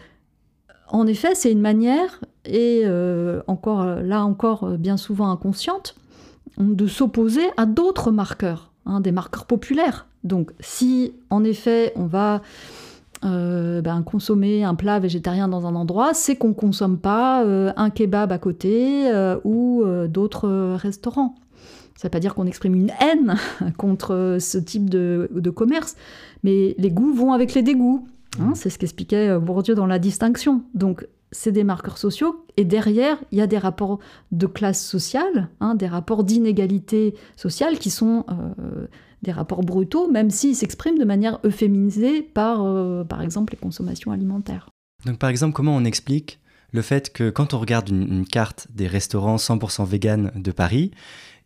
en 0.89 1.07
effet, 1.07 1.35
c'est 1.35 1.51
une 1.51 1.61
manière, 1.61 2.21
et 2.45 2.83
encore 3.47 3.85
là 3.85 4.23
encore 4.23 4.77
bien 4.77 4.97
souvent 4.97 5.31
inconsciente, 5.31 5.95
de 6.57 6.87
s'opposer 6.87 7.45
à 7.55 7.65
d'autres 7.65 8.11
marqueurs, 8.11 8.71
hein, 8.85 8.99
des 8.99 9.11
marqueurs 9.11 9.45
populaires 9.45 10.07
donc 10.27 10.51
si 10.59 11.13
en 11.29 11.43
effet 11.43 11.93
on 11.95 12.05
va 12.05 12.41
euh, 13.25 13.81
ben, 13.81 14.03
consommer 14.03 14.63
un 14.63 14.75
plat 14.75 14.99
végétarien 14.99 15.47
dans 15.47 15.65
un 15.65 15.73
endroit, 15.73 16.13
c'est 16.13 16.35
qu'on 16.35 16.49
ne 16.49 16.53
consomme 16.53 16.99
pas 16.99 17.43
euh, 17.43 17.71
un 17.75 17.89
kebab 17.89 18.31
à 18.31 18.37
côté 18.37 19.09
euh, 19.09 19.39
ou 19.43 19.83
d'autres 20.07 20.75
restaurants. 20.75 21.35
Ça 21.95 22.07
ne 22.07 22.09
veut 22.09 22.11
pas 22.11 22.19
dire 22.19 22.35
qu'on 22.35 22.45
exprime 22.45 22.75
une 22.75 22.91
haine 23.01 23.35
contre 23.77 24.37
ce 24.39 24.59
type 24.59 24.87
de, 24.89 25.49
commerce, 25.49 25.95
mais 26.43 26.75
les 26.77 26.91
goûts 26.91 27.13
vont 27.13 27.33
avec 27.33 27.55
les 27.55 27.63
dégoûts. 27.63 28.07
Hein, 28.39 28.53
c'est 28.55 28.69
ce 28.69 28.77
qu'expliquait 28.77 29.29
euh, 29.29 29.39
Bourdieu 29.39 29.75
dans 29.75 29.87
la 29.87 29.99
distinction. 29.99 30.63
Donc, 30.73 31.07
c'est 31.31 31.51
des 31.51 31.63
marqueurs 31.63 31.97
sociaux, 31.97 32.45
et 32.55 32.63
derrière, 32.63 33.17
il 33.31 33.37
y 33.37 33.41
a 33.41 33.47
des 33.47 33.57
rapports 33.57 33.99
de 34.31 34.47
classe 34.47 34.83
sociale, 34.83 35.49
hein, 35.59 35.75
des 35.75 35.87
rapports 35.87 36.23
d'inégalité 36.23 37.15
sociale 37.35 37.79
qui 37.79 37.89
sont 37.89 38.25
euh, 38.29 38.87
des 39.23 39.31
rapports 39.31 39.61
brutaux, 39.61 40.09
même 40.09 40.29
s'ils 40.29 40.55
s'expriment 40.55 40.97
de 40.97 41.05
manière 41.05 41.39
euphémisée 41.43 42.21
par, 42.21 42.63
euh, 42.63 43.03
par 43.03 43.21
exemple, 43.21 43.53
les 43.53 43.59
consommations 43.59 44.11
alimentaires. 44.11 44.69
Donc, 45.05 45.17
par 45.17 45.29
exemple, 45.29 45.53
comment 45.53 45.75
on 45.75 45.83
explique 45.83 46.39
le 46.71 46.81
fait 46.81 47.11
que 47.11 47.29
quand 47.29 47.53
on 47.53 47.59
regarde 47.59 47.89
une, 47.89 48.25
carte 48.25 48.67
des 48.73 48.87
restaurants 48.87 49.37
100% 49.37 49.85
vegan 49.85 50.31
de 50.35 50.51
Paris, 50.51 50.91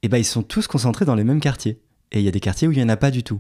eh 0.04 0.10
ben, 0.10 0.18
ils 0.18 0.26
sont 0.26 0.44
tous 0.44 0.68
concentrés 0.68 1.06
dans 1.06 1.16
les 1.16 1.24
mêmes 1.24 1.40
quartiers. 1.40 1.80
Et 2.12 2.20
il 2.20 2.26
y 2.26 2.28
a 2.28 2.32
des 2.32 2.40
quartiers 2.40 2.68
où 2.68 2.72
il 2.72 2.78
n'y 2.78 2.84
en 2.84 2.90
a 2.90 2.98
pas 2.98 3.12
du 3.12 3.24
tout. 3.24 3.40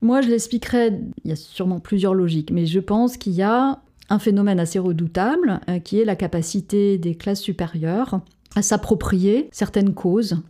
Moi, 0.00 0.20
je 0.20 0.28
l'expliquerai, 0.28 1.00
il 1.24 1.28
y 1.28 1.32
a 1.32 1.36
sûrement 1.36 1.80
plusieurs 1.80 2.14
logiques, 2.14 2.50
mais 2.52 2.66
je 2.66 2.78
pense 2.78 3.16
qu'il 3.16 3.32
y 3.32 3.42
a 3.42 3.80
un 4.10 4.18
phénomène 4.18 4.60
assez 4.60 4.78
redoutable, 4.78 5.60
euh, 5.68 5.80
qui 5.80 6.00
est 6.00 6.04
la 6.04 6.16
capacité 6.16 6.98
des 6.98 7.14
classes 7.14 7.40
supérieures 7.40 8.20
à 8.54 8.62
s'approprier 8.62 9.48
certaines 9.52 9.94
causes 9.94 10.40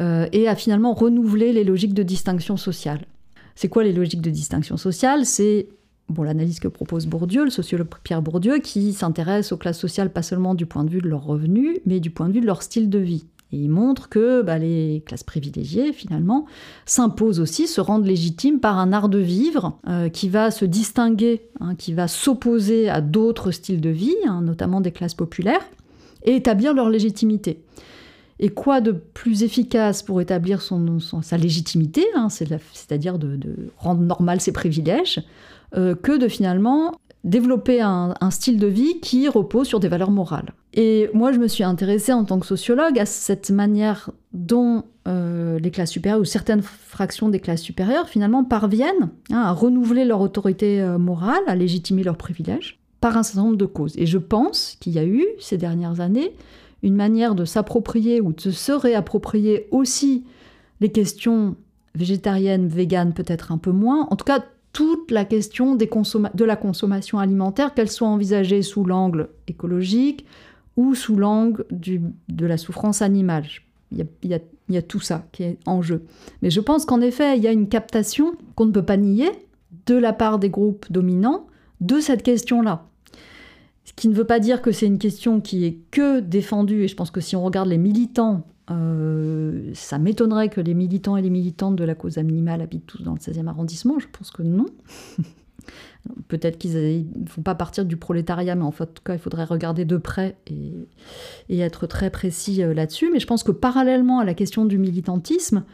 euh, 0.00 0.28
et 0.32 0.48
à 0.48 0.54
finalement 0.54 0.94
renouveler 0.94 1.52
les 1.52 1.64
logiques 1.64 1.94
de 1.94 2.02
distinction 2.02 2.56
sociale. 2.56 3.06
C'est 3.54 3.68
quoi 3.68 3.84
les 3.84 3.92
logiques 3.92 4.20
de 4.20 4.30
distinction 4.30 4.76
sociale? 4.76 5.24
C'est 5.24 5.68
bon, 6.08 6.22
l'analyse 6.22 6.60
que 6.60 6.68
propose 6.68 7.06
Bourdieu, 7.06 7.44
le 7.44 7.50
sociologue 7.50 7.88
Pierre 8.02 8.22
Bourdieu, 8.22 8.58
qui 8.58 8.92
s'intéresse 8.92 9.52
aux 9.52 9.56
classes 9.56 9.78
sociales 9.78 10.12
pas 10.12 10.22
seulement 10.22 10.54
du 10.54 10.66
point 10.66 10.84
de 10.84 10.90
vue 10.90 11.00
de 11.00 11.08
leurs 11.08 11.24
revenus, 11.24 11.78
mais 11.86 12.00
du 12.00 12.10
point 12.10 12.28
de 12.28 12.34
vue 12.34 12.40
de 12.40 12.46
leur 12.46 12.62
style 12.62 12.90
de 12.90 12.98
vie. 12.98 13.24
Et 13.52 13.56
il 13.56 13.70
montre 13.70 14.08
que 14.08 14.42
bah, 14.42 14.58
les 14.58 15.02
classes 15.06 15.22
privilégiées, 15.22 15.92
finalement, 15.92 16.44
s'imposent 16.84 17.40
aussi, 17.40 17.66
se 17.66 17.80
rendent 17.80 18.06
légitimes 18.06 18.60
par 18.60 18.78
un 18.78 18.92
art 18.92 19.08
de 19.08 19.18
vivre 19.18 19.78
euh, 19.88 20.10
qui 20.10 20.28
va 20.28 20.50
se 20.50 20.66
distinguer, 20.66 21.48
hein, 21.60 21.74
qui 21.74 21.94
va 21.94 22.08
s'opposer 22.08 22.90
à 22.90 23.00
d'autres 23.00 23.50
styles 23.50 23.80
de 23.80 23.88
vie, 23.88 24.16
hein, 24.26 24.42
notamment 24.42 24.82
des 24.82 24.92
classes 24.92 25.14
populaires, 25.14 25.66
et 26.24 26.36
établir 26.36 26.74
leur 26.74 26.90
légitimité. 26.90 27.62
Et 28.40 28.50
quoi 28.50 28.80
de 28.80 28.92
plus 28.92 29.42
efficace 29.42 30.02
pour 30.02 30.20
établir 30.20 30.62
sa 31.22 31.36
légitimité, 31.36 32.04
hein, 32.14 32.28
c'est-à-dire 32.28 33.18
de, 33.18 33.38
rendre 33.78 34.02
normal 34.02 34.40
ses 34.40 34.52
privilèges, 34.52 35.22
euh, 35.76 35.94
que 35.94 36.16
de 36.16 36.28
finalement 36.28 37.00
développer 37.24 37.80
un, 37.80 38.14
style 38.30 38.58
de 38.58 38.66
vie 38.66 39.00
qui 39.00 39.28
repose 39.28 39.66
sur 39.66 39.80
des 39.80 39.88
valeurs 39.88 40.10
morales. 40.10 40.52
Et 40.74 41.10
moi, 41.14 41.32
je 41.32 41.38
me 41.38 41.48
suis 41.48 41.64
intéressée 41.64 42.12
en 42.12 42.24
tant 42.24 42.38
que 42.38 42.46
sociologue 42.46 42.98
à 42.98 43.06
cette 43.06 43.50
manière 43.50 44.10
dont 44.32 44.84
euh, 45.08 45.58
les 45.58 45.70
classes 45.70 45.90
supérieures 45.90 46.20
ou 46.20 46.24
certaines 46.24 46.62
fractions 46.62 47.28
des 47.28 47.40
classes 47.40 47.62
supérieures 47.62 48.08
finalement 48.08 48.44
parviennent 48.44 49.10
hein, 49.30 49.42
à 49.42 49.52
renouveler 49.52 50.04
leur 50.04 50.20
autorité 50.20 50.80
euh, 50.80 50.98
morale, 50.98 51.42
à 51.46 51.56
légitimer 51.56 52.02
leurs 52.02 52.16
privilèges 52.16 52.78
par 53.00 53.16
un 53.16 53.22
certain 53.22 53.42
nombre 53.42 53.56
de 53.56 53.66
causes. 53.66 53.94
Et 53.96 54.06
je 54.06 54.18
pense 54.18 54.76
qu'il 54.80 54.92
y 54.92 54.98
a 54.98 55.04
eu 55.04 55.24
ces 55.40 55.56
dernières 55.56 56.00
années 56.00 56.32
une 56.82 56.94
manière 56.94 57.34
de 57.34 57.44
s'approprier 57.44 58.20
ou 58.20 58.32
de 58.32 58.50
se 58.50 58.72
réapproprier 58.72 59.66
aussi 59.70 60.24
les 60.80 60.90
questions 60.90 61.56
végétariennes, 61.94 62.68
véganes 62.68 63.12
peut-être 63.12 63.50
un 63.50 63.58
peu 63.58 63.72
moins, 63.72 64.06
en 64.10 64.16
tout 64.16 64.24
cas 64.24 64.44
toute 64.78 65.10
la 65.10 65.24
question 65.24 65.74
de 65.74 66.44
la 66.44 66.54
consommation 66.54 67.18
alimentaire, 67.18 67.74
qu'elle 67.74 67.90
soit 67.90 68.06
envisagée 68.06 68.62
sous 68.62 68.84
l'angle 68.84 69.28
écologique 69.48 70.24
ou 70.76 70.94
sous 70.94 71.16
l'angle 71.16 71.66
de 71.72 72.46
la 72.46 72.56
souffrance 72.56 73.02
animale. 73.02 73.44
Il 73.90 73.98
y, 73.98 74.02
a, 74.02 74.04
il 74.22 74.74
y, 74.74 74.76
a, 74.76 74.82
tout 74.82 75.00
ça 75.00 75.26
qui 75.32 75.42
est 75.42 75.58
en 75.66 75.82
jeu. 75.82 76.04
Mais 76.42 76.50
je 76.50 76.60
pense 76.60 76.84
qu'en 76.84 77.00
effet, 77.00 77.36
il 77.36 77.42
y 77.42 77.48
a 77.48 77.50
une 77.50 77.68
captation 77.68 78.36
qu'on 78.54 78.66
ne 78.66 78.70
peut 78.70 78.84
pas 78.84 78.96
nier 78.96 79.32
de 79.86 79.96
la 79.96 80.12
part 80.12 80.38
des 80.38 80.48
groupes 80.48 80.86
dominants 80.92 81.48
de 81.80 81.98
cette 81.98 82.22
question-là. 82.22 82.86
Ce 83.84 83.92
qui 83.94 84.06
ne 84.06 84.14
veut 84.14 84.28
pas 84.28 84.38
dire 84.38 84.62
que 84.62 84.70
c'est 84.70 84.86
une 84.86 85.00
question 85.00 85.40
qui 85.40 85.64
est 85.64 85.78
que 85.90 86.20
défendue, 86.20 86.84
et 86.84 86.88
je 86.88 86.94
pense 86.94 87.10
que 87.10 87.20
si 87.20 87.34
on 87.34 87.42
regarde 87.42 87.68
les 87.68 87.78
militants 87.78 88.46
euh, 88.70 89.70
ça 89.74 89.98
m'étonnerait 89.98 90.48
que 90.48 90.60
les 90.60 90.74
militants 90.74 91.16
et 91.16 91.22
les 91.22 91.30
militantes 91.30 91.76
de 91.76 91.84
la 91.84 91.94
cause 91.94 92.18
animale 92.18 92.60
habitent 92.60 92.86
tous 92.86 93.02
dans 93.02 93.12
le 93.12 93.18
16e 93.18 93.46
arrondissement. 93.46 93.98
Je 93.98 94.06
pense 94.10 94.30
que 94.30 94.42
non. 94.42 94.66
Peut-être 96.28 96.58
qu'ils 96.58 97.06
ne 97.16 97.26
font 97.26 97.42
pas 97.42 97.54
partir 97.54 97.84
du 97.84 97.96
prolétariat, 97.96 98.54
mais 98.54 98.64
en, 98.64 98.72
tout 98.72 98.86
cas, 99.04 99.14
il 99.14 99.18
faudrait 99.18 99.44
regarder 99.44 99.84
de 99.84 99.96
près 99.96 100.36
et, 100.46 101.58
être 101.58 101.86
très 101.86 102.10
précis 102.10 102.62
euh, 102.62 102.72
là-dessus. 102.72 103.10
Mais 103.12 103.20
je 103.20 103.26
pense 103.26 103.42
que 103.42 103.52
parallèlement 103.52 104.20
à 104.20 104.24
la 104.24 104.34
question 104.34 104.64
du 104.64 104.78
militantisme, 104.78 105.64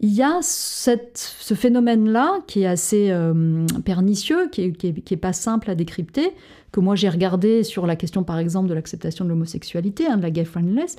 il 0.00 0.12
y 0.12 0.22
a 0.22 0.40
ce 0.42 1.54
phénomène-là 1.54 2.38
qui 2.46 2.62
est 2.62 2.66
assez 2.66 3.10
euh, 3.10 3.66
pernicieux, 3.84 4.48
qui 4.50 4.72
n'est 5.10 5.16
pas 5.16 5.32
simple 5.32 5.70
à 5.70 5.74
décrypter, 5.74 6.32
que 6.70 6.80
moi 6.80 6.94
j'ai 6.94 7.08
regardé 7.08 7.64
sur 7.64 7.86
la 7.86 7.96
question 7.96 8.22
par 8.22 8.38
exemple 8.38 8.68
de 8.68 8.74
l'acceptation 8.74 9.24
de 9.24 9.30
l'homosexualité, 9.30 10.06
hein, 10.06 10.16
de 10.16 10.22
la 10.22 10.30
gay 10.30 10.44
friendliness. 10.44 10.96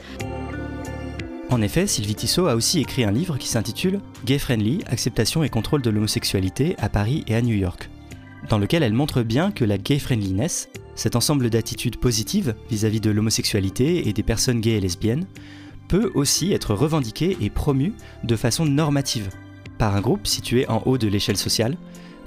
En 1.52 1.64
effet, 1.64 1.88
Sylvie 1.88 2.14
Tissot 2.14 2.47
a 2.47 2.56
aussi 2.56 2.80
écrit 2.80 3.04
un 3.04 3.12
livre 3.12 3.38
qui 3.38 3.47
s'intitule 3.47 4.02
Gay 4.24 4.38
Friendly, 4.38 4.84
acceptation 4.86 5.43
et 5.43 5.50
contrôle 5.50 5.82
de 5.82 5.89
l'homosexualité 5.89 6.76
à 6.78 6.89
Paris 6.89 7.24
et 7.28 7.34
à 7.36 7.41
New 7.41 7.56
York, 7.56 7.89
dans 8.50 8.60
lequel 8.60 8.84
elle 8.84 8.93
montre 8.93 9.24
bien 9.24 9.52
que 9.52 9.66
la 9.66 9.80
gay 9.80 9.97
friendliness, 9.97 10.70
cet 10.93 11.16
ensemble 11.16 11.50
d'attitudes 11.50 11.97
positives 11.97 12.56
vis-à-vis 12.70 13.02
de 13.02 13.10
l'homosexualité 13.10 14.08
et 14.08 14.14
des 14.14 14.22
personnes 14.22 14.62
gays 14.62 14.78
et 14.78 14.80
lesbiennes, 14.80 15.26
peut 15.88 16.12
aussi 16.14 16.54
être 16.54 16.76
revendiquée 16.76 17.36
et 17.41 17.50
promue 17.50 17.93
de 18.24 18.36
façon 18.36 18.66
normative 18.66 19.30
par 19.80 19.95
un 19.95 20.02
groupe 20.02 20.28
situé 20.28 20.70
en 20.70 20.84
haut 20.86 21.00
de 21.00 21.08
l'échelle 21.08 21.38
sociale, 21.38 21.78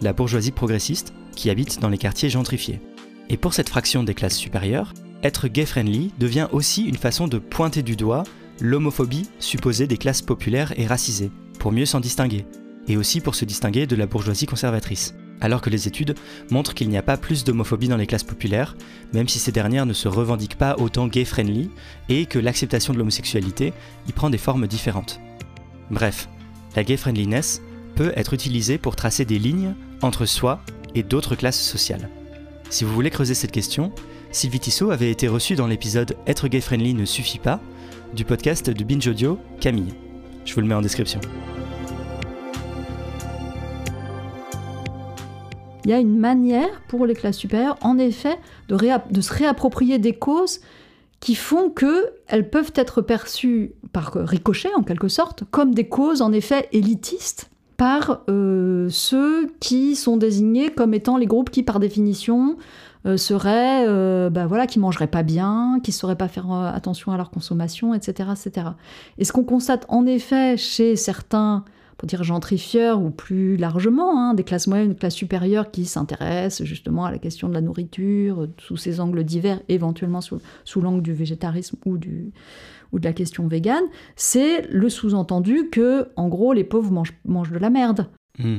la 0.00 0.12
bourgeoisie 0.12 0.50
progressiste, 0.50 1.14
qui 1.36 1.48
habite 1.48 1.80
dans 1.80 1.90
les 1.90 1.98
quartiers 1.98 2.28
gentrifiés. 2.28 2.80
Et 3.28 3.36
pour 3.36 3.54
cette 3.54 3.68
fraction 3.68 4.02
des 4.02 4.14
classes 4.14 4.36
supérieures, 4.36 4.92
être 5.22 5.46
gay-friendly 5.46 6.12
devient 6.18 6.48
aussi 6.50 6.84
une 6.84 6.96
façon 6.96 7.28
de 7.28 7.38
pointer 7.38 7.82
du 7.82 7.94
doigt 7.94 8.24
l'homophobie 8.62 9.28
supposée 9.40 9.88
des 9.88 9.98
classes 9.98 10.22
populaires 10.22 10.72
et 10.78 10.86
racisées, 10.86 11.32
pour 11.58 11.72
mieux 11.72 11.84
s'en 11.84 11.98
distinguer, 11.98 12.46
et 12.86 12.96
aussi 12.96 13.20
pour 13.20 13.34
se 13.34 13.44
distinguer 13.44 13.88
de 13.88 13.96
la 13.96 14.06
bourgeoisie 14.06 14.46
conservatrice. 14.46 15.14
Alors 15.40 15.60
que 15.60 15.70
les 15.70 15.88
études 15.88 16.14
montrent 16.52 16.72
qu'il 16.72 16.88
n'y 16.88 16.96
a 16.96 17.02
pas 17.02 17.16
plus 17.16 17.42
d'homophobie 17.42 17.88
dans 17.88 17.96
les 17.96 18.06
classes 18.06 18.22
populaires, 18.22 18.76
même 19.12 19.26
si 19.26 19.40
ces 19.40 19.50
dernières 19.50 19.84
ne 19.84 19.92
se 19.92 20.06
revendiquent 20.06 20.56
pas 20.56 20.76
autant 20.78 21.08
gay-friendly, 21.08 21.70
et 22.08 22.26
que 22.26 22.38
l'acceptation 22.38 22.92
de 22.92 22.98
l'homosexualité 22.98 23.72
y 24.08 24.12
prend 24.12 24.30
des 24.30 24.38
formes 24.38 24.68
différentes. 24.68 25.18
Bref, 25.90 26.28
la 26.76 26.84
gay-friendliness 26.84 27.62
peut 27.96 28.12
être 28.14 28.32
utilisée 28.32 28.78
pour 28.78 28.94
tracer 28.94 29.24
des 29.24 29.40
lignes 29.40 29.74
entre 30.02 30.24
soi 30.24 30.62
et 30.94 31.02
d'autres 31.02 31.34
classes 31.34 31.60
sociales. 31.60 32.08
Si 32.70 32.84
vous 32.84 32.94
voulez 32.94 33.10
creuser 33.10 33.34
cette 33.34 33.50
question, 33.50 33.92
Sylvie 34.30 34.60
Tissot 34.60 34.92
avait 34.92 35.10
été 35.10 35.26
reçue 35.26 35.56
dans 35.56 35.66
l'épisode 35.66 36.16
Être 36.28 36.46
gay-friendly 36.46 36.94
ne 36.94 37.04
suffit 37.04 37.40
pas, 37.40 37.60
du 38.14 38.26
podcast 38.26 38.68
de 38.68 38.84
Binge 38.84 39.08
Audio, 39.08 39.38
Camille. 39.58 39.94
Je 40.44 40.54
vous 40.54 40.60
le 40.60 40.66
mets 40.66 40.74
en 40.74 40.82
description. 40.82 41.20
Il 45.84 45.90
y 45.90 45.94
a 45.94 45.98
une 45.98 46.18
manière 46.18 46.82
pour 46.88 47.06
les 47.06 47.14
classes 47.14 47.38
supérieures, 47.38 47.78
en 47.80 47.98
effet, 47.98 48.38
de, 48.68 48.76
se 49.20 49.32
réapproprier 49.32 49.98
des 49.98 50.12
causes 50.12 50.60
qui 51.20 51.34
font 51.34 51.70
qu'elles 51.70 52.50
peuvent 52.50 52.72
être 52.74 53.00
perçues 53.00 53.72
par 53.92 54.12
ricochet, 54.14 54.70
en 54.76 54.82
quelque 54.82 55.08
sorte, 55.08 55.44
comme 55.50 55.74
des 55.74 55.88
causes, 55.88 56.20
en 56.20 56.32
effet, 56.32 56.68
élitistes 56.72 57.50
par 57.78 58.22
euh, 58.28 58.88
ceux 58.90 59.48
qui 59.58 59.96
sont 59.96 60.16
désignés 60.16 60.70
comme 60.70 60.94
étant 60.94 61.16
les 61.16 61.26
groupes 61.26 61.50
qui, 61.50 61.62
par 61.62 61.80
définition, 61.80 62.56
euh, 62.58 62.62
seraient, 63.16 63.84
euh, 63.88 64.30
bah 64.30 64.46
voilà, 64.46 64.66
qui 64.66 64.78
mangeraient 64.78 65.08
pas 65.08 65.22
bien, 65.22 65.80
qui 65.82 65.92
sauraient 65.92 66.16
pas 66.16 66.28
faire 66.28 66.52
euh, 66.52 66.70
attention 66.72 67.12
à 67.12 67.16
leur 67.16 67.30
consommation, 67.30 67.94
etc., 67.94 68.30
etc. 68.32 68.68
Et 69.18 69.24
ce 69.24 69.32
qu'on 69.32 69.44
constate 69.44 69.84
en 69.88 70.06
effet 70.06 70.56
chez 70.56 70.94
certains, 70.94 71.64
pour 71.98 72.06
dire 72.06 72.22
gentrifieurs 72.22 73.00
ou 73.00 73.10
plus 73.10 73.56
largement, 73.56 74.18
hein, 74.18 74.34
des 74.34 74.44
classes 74.44 74.66
moyennes, 74.66 74.90
des 74.90 74.94
classes 74.94 75.14
supérieures 75.14 75.70
qui 75.70 75.84
s'intéressent 75.84 76.66
justement 76.66 77.04
à 77.04 77.10
la 77.10 77.18
question 77.18 77.48
de 77.48 77.54
la 77.54 77.60
nourriture 77.60 78.48
sous 78.58 78.76
ces 78.76 79.00
angles 79.00 79.24
divers, 79.24 79.60
éventuellement 79.68 80.20
sous, 80.20 80.80
l'angle 80.80 81.02
du 81.02 81.12
végétarisme 81.12 81.76
ou 81.84 81.98
du 81.98 82.32
ou 82.92 82.98
de 82.98 83.04
la 83.04 83.14
question 83.14 83.46
végane, 83.46 83.84
c'est 84.16 84.66
le 84.68 84.90
sous-entendu 84.90 85.70
que, 85.70 86.08
en 86.16 86.28
gros, 86.28 86.52
les 86.52 86.62
pauvres 86.62 86.92
mangent, 87.24 87.50
de 87.50 87.58
la 87.58 87.70
merde. 87.70 88.08
Hmm. 88.38 88.58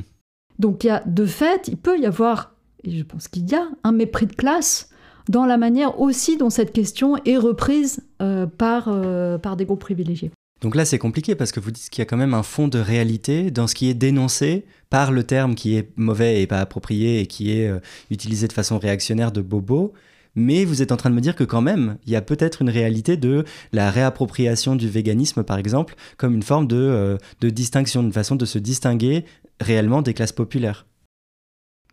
Donc, 0.57 0.83
il 0.83 0.87
y 0.87 0.89
a, 0.89 1.03
de 1.05 1.27
fait, 1.27 1.67
il 1.67 1.77
peut 1.77 1.99
y 1.99 2.07
avoir 2.07 2.52
et 2.83 2.97
je 2.97 3.03
pense 3.03 3.27
qu'il 3.27 3.49
y 3.49 3.55
a 3.55 3.67
un 3.83 3.91
mépris 3.91 4.27
de 4.27 4.33
classe 4.33 4.89
dans 5.29 5.45
la 5.45 5.57
manière 5.57 5.99
aussi 5.99 6.37
dont 6.37 6.49
cette 6.49 6.73
question 6.73 7.15
est 7.25 7.37
reprise 7.37 8.01
euh, 8.21 8.45
par, 8.45 8.85
euh, 8.87 9.37
par 9.37 9.55
des 9.55 9.65
groupes 9.65 9.79
privilégiés. 9.79 10.31
Donc 10.61 10.75
là, 10.75 10.85
c'est 10.85 10.97
compliqué 10.97 11.35
parce 11.35 11.51
que 11.51 11.59
vous 11.59 11.71
dites 11.71 11.89
qu'il 11.89 12.01
y 12.01 12.03
a 12.03 12.05
quand 12.05 12.17
même 12.17 12.33
un 12.33 12.43
fond 12.43 12.67
de 12.67 12.79
réalité 12.79 13.51
dans 13.51 13.67
ce 13.67 13.75
qui 13.75 13.89
est 13.89 13.93
dénoncé 13.93 14.65
par 14.89 15.11
le 15.11 15.23
terme 15.23 15.55
qui 15.55 15.75
est 15.75 15.89
mauvais 15.97 16.41
et 16.41 16.47
pas 16.47 16.59
approprié 16.59 17.19
et 17.19 17.25
qui 17.25 17.51
est 17.51 17.67
euh, 17.67 17.79
utilisé 18.11 18.47
de 18.47 18.53
façon 18.53 18.79
réactionnaire 18.79 19.31
de 19.31 19.41
bobo. 19.41 19.93
Mais 20.35 20.65
vous 20.65 20.81
êtes 20.81 20.91
en 20.91 20.97
train 20.97 21.09
de 21.09 21.15
me 21.15 21.21
dire 21.21 21.35
que 21.35 21.43
quand 21.43 21.61
même, 21.61 21.97
il 22.05 22.11
y 22.11 22.15
a 22.15 22.21
peut-être 22.21 22.63
une 22.63 22.69
réalité 22.69 23.17
de 23.17 23.43
la 23.71 23.91
réappropriation 23.91 24.75
du 24.75 24.89
véganisme, 24.89 25.43
par 25.43 25.59
exemple, 25.59 25.95
comme 26.17 26.33
une 26.33 26.41
forme 26.41 26.65
de, 26.65 27.19
de 27.39 27.49
distinction, 27.51 28.01
une 28.01 28.11
façon 28.11 28.35
de 28.35 28.45
se 28.45 28.57
distinguer 28.57 29.25
réellement 29.59 30.01
des 30.01 30.15
classes 30.15 30.31
populaires. 30.31 30.87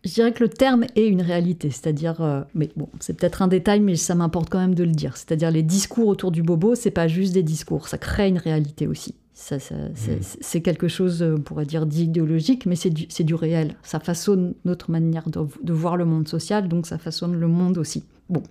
Je 0.03 0.13
dirais 0.13 0.31
que 0.31 0.43
le 0.43 0.49
terme 0.49 0.85
est 0.95 1.07
une 1.07 1.21
réalité, 1.21 1.69
c'est-à-dire, 1.69 2.21
euh, 2.21 2.41
mais 2.55 2.69
bon, 2.75 2.89
c'est 2.99 3.15
peut-être 3.15 3.41
un 3.41 3.47
détail, 3.47 3.81
mais 3.81 3.95
ça 3.95 4.15
m'importe 4.15 4.49
quand 4.49 4.59
même 4.59 4.73
de 4.73 4.83
le 4.83 4.91
dire. 4.91 5.15
C'est-à-dire, 5.15 5.51
les 5.51 5.61
discours 5.61 6.07
autour 6.07 6.31
du 6.31 6.41
bobo, 6.41 6.73
c'est 6.75 6.91
pas 6.91 7.07
juste 7.07 7.33
des 7.33 7.43
discours, 7.43 7.87
ça 7.87 7.97
crée 7.97 8.27
une 8.27 8.39
réalité 8.39 8.87
aussi. 8.87 9.15
Ça, 9.33 9.57
mmh. 9.57 9.95
c'est 10.41 10.61
quelque 10.61 10.87
chose, 10.87 11.23
on 11.23 11.41
pourrait 11.41 11.65
dire, 11.65 11.87
d'idéologique, 11.87 12.67
mais 12.67 12.75
c'est 12.75 12.91
du, 12.91 13.07
du, 13.07 13.33
réel. 13.33 13.75
Ça 13.81 13.99
façonne 13.99 14.53
notre 14.65 14.91
manière 14.91 15.29
de, 15.29 15.73
voir 15.73 15.97
le 15.97 16.05
monde 16.05 16.27
social, 16.27 16.67
donc 16.67 16.85
ça 16.85 16.99
façonne 16.99 17.39
le 17.39 17.47
monde 17.47 17.79
aussi. 17.79 18.03
Bon. 18.29 18.43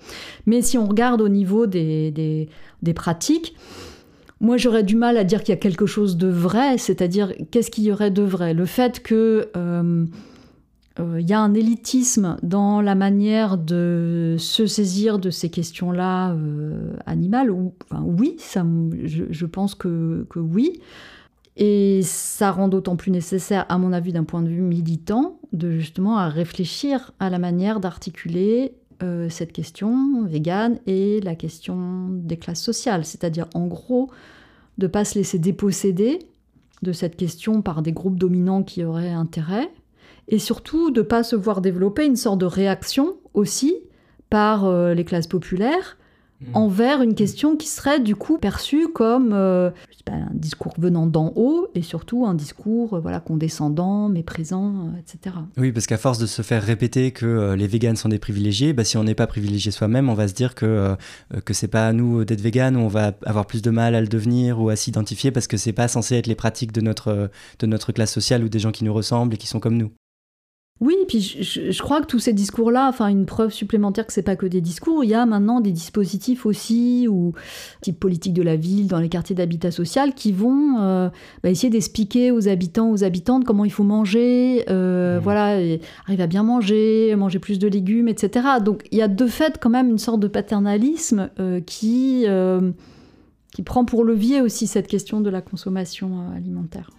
Mais 0.47 0.63
si 0.63 0.79
on 0.79 0.87
regarde 0.87 1.21
au 1.21 1.29
niveau 1.29 1.67
des, 1.67 2.11
des, 2.11 2.49
des 2.83 2.95
pratiques, 2.95 3.55
moi, 4.41 4.57
j'aurais 4.57 4.83
du 4.83 4.97
mal 4.97 5.17
à 5.17 5.25
dire 5.25 5.41
qu'il 5.41 5.53
y 5.53 5.59
a 5.59 5.61
quelque 5.61 5.87
chose 5.87 6.17
de 6.17 6.27
vrai, 6.27 6.79
c'est-à-dire 6.79 7.35
qu'est-ce 7.51 7.71
qu'il 7.71 7.85
y 7.85 7.93
aurait 7.93 8.11
de 8.11 8.23
vrai? 8.23 8.55
Le 8.55 8.65
fait 8.65 9.01
que 9.01 9.51
euh, 9.57 9.57
euh, 9.57 10.07
il 11.19 11.29
y 11.29 11.33
a 11.33 11.41
un 11.41 11.55
élitisme 11.55 12.37
dans 12.43 12.81
la 12.81 12.95
manière 12.95 13.59
de 13.59 14.37
se 14.39 14.67
saisir 14.67 15.19
de 15.19 15.31
ces 15.31 15.51
questions-là 15.51 16.33
euh, 16.33 16.95
animales, 17.07 17.51
ou, 17.51 17.75
oui, 18.03 18.37
je, 19.05 19.47
pense 19.47 19.75
que, 19.75 20.27
oui. 20.37 20.81
Et 21.57 22.01
ça 22.03 22.51
rend 22.51 22.69
d'autant 22.69 22.97
plus 22.97 23.11
nécessaire, 23.11 23.67
à 23.69 23.79
mon 23.79 23.93
avis, 23.93 24.13
d'un 24.13 24.25
point 24.25 24.43
de 24.43 24.49
vue 24.49 24.63
militant, 24.63 25.39
de 25.53 25.73
justement 25.73 26.29
réfléchir 26.29 27.13
à 27.21 27.31
la 27.31 27.39
manière 27.39 27.81
d'articuler 27.81 28.75
euh, 29.03 29.29
cette 29.29 29.53
question 29.53 30.25
végane 30.25 30.79
et 30.87 31.21
la 31.21 31.35
question 31.35 32.09
des 32.11 32.37
classes 32.37 32.63
sociales. 32.63 33.05
C'est-à-dire, 33.05 33.47
en 33.55 33.67
gros, 33.67 34.11
de 34.79 34.87
ne 34.87 34.91
pas 34.91 35.05
se 35.05 35.17
laisser 35.19 35.39
déposséder 35.39 36.19
de 36.83 36.93
cette 36.93 37.17
question 37.17 37.63
par 37.63 37.83
des 37.83 37.93
groupes 37.93 38.19
dominants 38.19 38.63
qui 38.63 38.85
auraient 38.85 39.13
intérêt, 39.13 39.71
et 40.31 40.39
surtout 40.39 40.91
de 40.91 41.01
ne 41.01 41.07
pas 41.07 41.23
se 41.23 41.37
voir 41.37 41.61
développer 41.61 42.07
une 42.07 42.17
sorte 42.17 42.39
de 42.39 42.47
réaction 42.47 43.17
aussi 43.35 43.75
par 44.31 44.65
euh, 44.65 44.95
les 44.95 45.05
classes 45.05 45.27
populaires 45.27 45.99
mmh. 46.41 46.57
envers 46.57 47.03
une 47.03 47.17
question 47.17 47.57
qui 47.57 47.67
serait 47.67 47.99
du 47.99 48.15
coup 48.15 48.39
perçue 48.39 48.87
comme 48.89 49.33
euh, 49.33 49.71
un 50.07 50.31
discours 50.33 50.75
venant 50.79 51.07
d'en 51.07 51.33
haut 51.35 51.67
et 51.75 51.83
surtout 51.83 52.27
un 52.27 52.35
discours 52.35 52.95
euh, 52.95 53.01
voilà 53.01 53.19
condescendant, 53.19 54.09
méprisant, 54.09 54.93
etc. 55.01 55.35
Oui, 55.57 55.73
parce 55.73 55.89
qu'à 55.89 55.99
force 55.99 56.19
de 56.19 56.27
se 56.27 56.43
faire 56.43 56.63
répéter 56.63 57.11
que 57.11 57.55
les 57.55 57.67
véganes 57.67 57.97
sont 57.97 58.09
des 58.09 58.21
privilégiés, 58.21 58.73
bah, 58.73 58.85
si 58.85 58.97
on 58.97 59.05
n'est 59.05 59.17
pas 59.17 59.27
privilégié 59.27 59.73
soi-même, 59.73 60.09
on 60.09 60.15
va 60.15 60.29
se 60.29 60.35
dire 60.35 60.55
que 60.55 60.97
que 61.45 61.55
c'est 61.55 61.69
pas 61.69 61.89
à 61.89 61.93
nous 61.93 62.25
d'être 62.25 62.41
vegan 62.41 62.77
ou 62.77 62.81
on 62.81 62.89
va 62.89 63.13
avoir 63.25 63.47
plus 63.47 63.63
de 63.63 63.71
mal 63.71 63.97
à 63.97 64.01
le 64.01 64.09
devenir 64.09 64.61
ou 64.61 64.69
à 64.69 64.77
s'identifier 64.77 65.33
parce 65.33 65.49
que 65.49 65.57
c'est 65.57 65.73
pas 65.73 65.89
censé 65.89 66.15
être 66.17 66.29
les 66.29 66.37
pratiques 66.37 66.73
de 66.73 66.81
notre 66.81 67.31
de 67.59 67.67
notre 67.67 67.91
classe 67.91 68.13
sociale 68.13 68.45
ou 68.45 68.49
des 68.49 68.61
gens 68.61 68.73
qui 68.73 68.85
nous 68.85 68.95
ressemblent 68.95 69.35
et 69.35 69.39
qui 69.39 69.49
sont 69.49 69.61
comme 69.61 69.77
nous. 69.77 69.91
Oui, 70.81 70.97
puis 71.07 71.21
je, 71.21 71.83
crois 71.83 72.01
que 72.01 72.07
tous 72.07 72.21
ces 72.21 72.33
discours-là, 72.33 72.89
enfin 72.89 73.09
une 73.09 73.27
preuve 73.27 73.53
supplémentaire 73.53 74.07
que 74.07 74.15
c'est 74.15 74.23
pas 74.23 74.35
que 74.35 74.47
des 74.47 74.63
discours, 74.63 75.05
il 75.05 75.11
y 75.11 75.15
a 75.15 75.27
maintenant 75.27 75.61
des 75.61 75.73
dispositifs 75.73 76.47
aussi, 76.47 77.07
ou 77.07 77.35
type 77.83 78.01
politique 78.01 78.33
de 78.33 78.41
la 78.41 78.57
ville, 78.57 78.87
dans 78.87 78.99
les 78.99 79.11
quartiers 79.11 79.37
d'habitat 79.37 79.73
social, 79.73 80.15
qui 80.15 80.33
vont 80.33 80.81
euh, 80.81 81.11
bah, 81.43 81.51
essayer 81.51 81.69
d'expliquer 81.69 82.31
aux 82.31 82.49
habitants, 82.49 82.91
aux 82.91 83.05
habitantes 83.05 83.45
comment 83.45 83.67
il 83.67 83.73
faut 83.73 83.85
manger, 83.85 84.65
euh, 84.71 85.19
mmh. 85.19 85.23
voilà, 85.23 85.59
arriver 86.07 86.23
à 86.23 86.27
bien 86.27 86.45
manger, 86.45 87.15
manger 87.15 87.41
plus 87.41 87.59
de 87.59 87.69
légumes, 87.69 88.09
etc. 88.09 88.47
Donc 88.65 88.85
il 88.91 88.97
y 88.97 89.03
a 89.03 89.09
de 89.09 89.27
fait 89.27 89.59
quand 89.61 89.71
même 89.71 89.91
une 89.91 89.99
sorte 89.99 90.21
de 90.21 90.29
paternalisme 90.29 91.29
euh, 91.41 91.61
qui, 91.61 92.25
qui 93.53 93.63
prend 93.63 93.85
pour 93.85 94.03
levier 94.03 94.41
aussi 94.41 94.67
cette 94.67 94.87
question 94.87 95.21
de 95.21 95.29
la 95.29 95.43
consommation 95.43 96.31
alimentaire. 96.35 96.91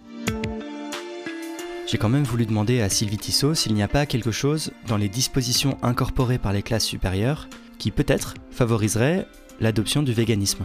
J'ai 1.92 1.98
quand 1.98 2.08
même 2.08 2.24
voulu 2.24 2.46
demander 2.46 2.80
à 2.80 2.88
Sylvie 2.88 3.18
Tissot 3.18 3.54
s'il 3.54 3.74
n'y 3.74 3.82
a 3.82 3.88
pas 3.88 4.06
quelque 4.06 4.30
chose 4.30 4.72
dans 4.86 4.96
les 4.96 5.10
dispositions 5.10 5.76
incorporées 5.82 6.38
par 6.38 6.54
les 6.54 6.62
classes 6.62 6.86
supérieures 6.86 7.50
qui 7.76 7.90
peut-être 7.90 8.32
favoriserait 8.50 9.28
l'adoption 9.60 10.02
du 10.02 10.14
véganisme. 10.14 10.64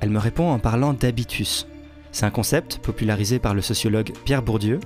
Elle 0.00 0.08
me 0.08 0.18
répond 0.18 0.50
en 0.50 0.58
parlant 0.58 0.94
d'habitus. 0.94 1.66
C'est 2.12 2.24
un 2.24 2.30
concept 2.30 2.78
popularisé 2.78 3.38
par 3.38 3.52
le 3.52 3.60
sociologue 3.60 4.14
Pierre 4.24 4.42
Bourdieu 4.42 4.80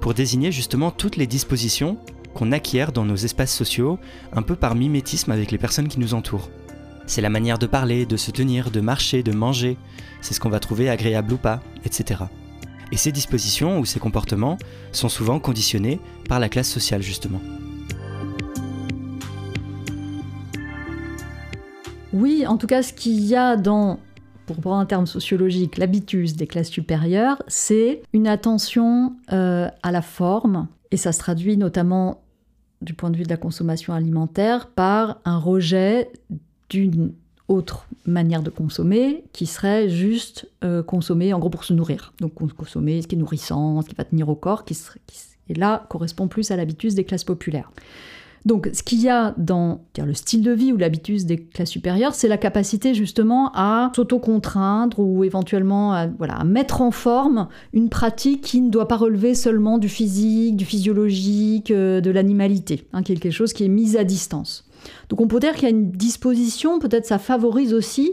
pour 0.00 0.14
désigner 0.14 0.52
justement 0.52 0.92
toutes 0.92 1.16
les 1.16 1.26
dispositions 1.26 1.98
qu'on 2.32 2.52
acquiert 2.52 2.92
dans 2.92 3.04
nos 3.04 3.16
espaces 3.16 3.52
sociaux, 3.52 3.98
un 4.32 4.42
peu 4.42 4.54
par 4.54 4.76
mimétisme 4.76 5.32
avec 5.32 5.50
les 5.50 5.58
personnes 5.58 5.88
qui 5.88 5.98
nous 5.98 6.14
entourent. 6.14 6.50
C'est 7.06 7.20
la 7.20 7.30
manière 7.30 7.58
de 7.58 7.66
parler, 7.66 8.06
de 8.06 8.16
se 8.16 8.30
tenir, 8.30 8.70
de 8.70 8.80
marcher, 8.80 9.24
de 9.24 9.32
manger, 9.32 9.76
c'est 10.20 10.34
ce 10.34 10.38
qu'on 10.38 10.50
va 10.50 10.60
trouver 10.60 10.88
agréable 10.88 11.32
ou 11.32 11.36
pas, 11.36 11.62
etc. 11.84 12.26
Et 12.92 12.96
ces 12.96 13.12
dispositions 13.12 13.78
ou 13.78 13.84
ces 13.84 13.98
comportements 13.98 14.58
sont 14.92 15.08
souvent 15.08 15.40
conditionnés 15.40 16.00
par 16.28 16.40
la 16.40 16.48
classe 16.48 16.68
sociale 16.68 17.02
justement. 17.02 17.40
Oui, 22.12 22.46
en 22.46 22.56
tout 22.56 22.66
cas, 22.66 22.82
ce 22.82 22.92
qu'il 22.92 23.20
y 23.20 23.36
a 23.36 23.56
dans, 23.56 23.98
pour 24.46 24.56
prendre 24.56 24.78
un 24.78 24.86
terme 24.86 25.06
sociologique, 25.06 25.76
l'habitus 25.76 26.34
des 26.34 26.46
classes 26.46 26.70
supérieures, 26.70 27.42
c'est 27.46 28.02
une 28.14 28.26
attention 28.26 29.14
euh, 29.32 29.68
à 29.82 29.92
la 29.92 30.02
forme, 30.02 30.68
et 30.90 30.96
ça 30.96 31.12
se 31.12 31.18
traduit 31.18 31.58
notamment 31.58 32.22
du 32.80 32.94
point 32.94 33.10
de 33.10 33.16
vue 33.16 33.24
de 33.24 33.28
la 33.28 33.36
consommation 33.36 33.92
alimentaire 33.92 34.68
par 34.68 35.20
un 35.24 35.38
rejet 35.38 36.10
d'une 36.70 37.12
autre 37.48 37.86
manière 38.06 38.42
de 38.42 38.50
consommer 38.50 39.24
qui 39.32 39.46
serait 39.46 39.88
juste 39.88 40.48
euh, 40.64 40.82
consommer 40.82 41.32
en 41.32 41.38
gros 41.38 41.50
pour 41.50 41.64
se 41.64 41.72
nourrir. 41.72 42.12
Donc 42.20 42.34
consommer 42.54 43.02
ce 43.02 43.06
qui 43.06 43.14
est 43.14 43.18
nourrissant, 43.18 43.82
ce 43.82 43.88
qui 43.88 43.94
va 43.94 44.04
tenir 44.04 44.28
au 44.28 44.34
corps, 44.34 44.64
et 45.48 45.54
là 45.54 45.86
correspond 45.88 46.28
plus 46.28 46.50
à 46.50 46.56
l'habitus 46.56 46.94
des 46.94 47.04
classes 47.04 47.24
populaires. 47.24 47.70
Donc 48.46 48.70
ce 48.72 48.84
qu'il 48.84 49.00
y 49.00 49.08
a 49.08 49.34
dans 49.36 49.80
le 49.98 50.14
style 50.14 50.40
de 50.40 50.52
vie 50.52 50.72
ou 50.72 50.76
l'habitus 50.76 51.24
des 51.24 51.36
classes 51.36 51.70
supérieures, 51.70 52.14
c'est 52.14 52.28
la 52.28 52.38
capacité 52.38 52.94
justement 52.94 53.50
à 53.54 53.90
s'auto-contraindre 53.94 55.00
ou 55.00 55.24
éventuellement 55.24 55.92
à, 55.92 56.06
voilà, 56.06 56.44
mettre 56.44 56.80
en 56.80 56.92
forme 56.92 57.48
une 57.72 57.88
pratique 57.88 58.42
qui 58.42 58.60
ne 58.60 58.70
doit 58.70 58.86
pas 58.86 58.96
relever 58.96 59.34
seulement 59.34 59.78
du 59.78 59.88
physique, 59.88 60.56
du 60.56 60.64
physiologique, 60.64 61.72
euh, 61.72 62.00
de 62.00 62.10
l'animalité, 62.12 62.86
hein, 62.92 63.02
quelque 63.02 63.32
chose 63.32 63.52
qui 63.52 63.64
est 63.64 63.68
mis 63.68 63.96
à 63.96 64.04
distance. 64.04 64.65
Donc 65.08 65.20
on 65.20 65.28
peut 65.28 65.40
dire 65.40 65.54
qu'il 65.54 65.64
y 65.64 65.66
a 65.66 65.70
une 65.70 65.90
disposition, 65.90 66.78
peut-être 66.78 67.06
ça 67.06 67.18
favorise 67.18 67.74
aussi 67.74 68.12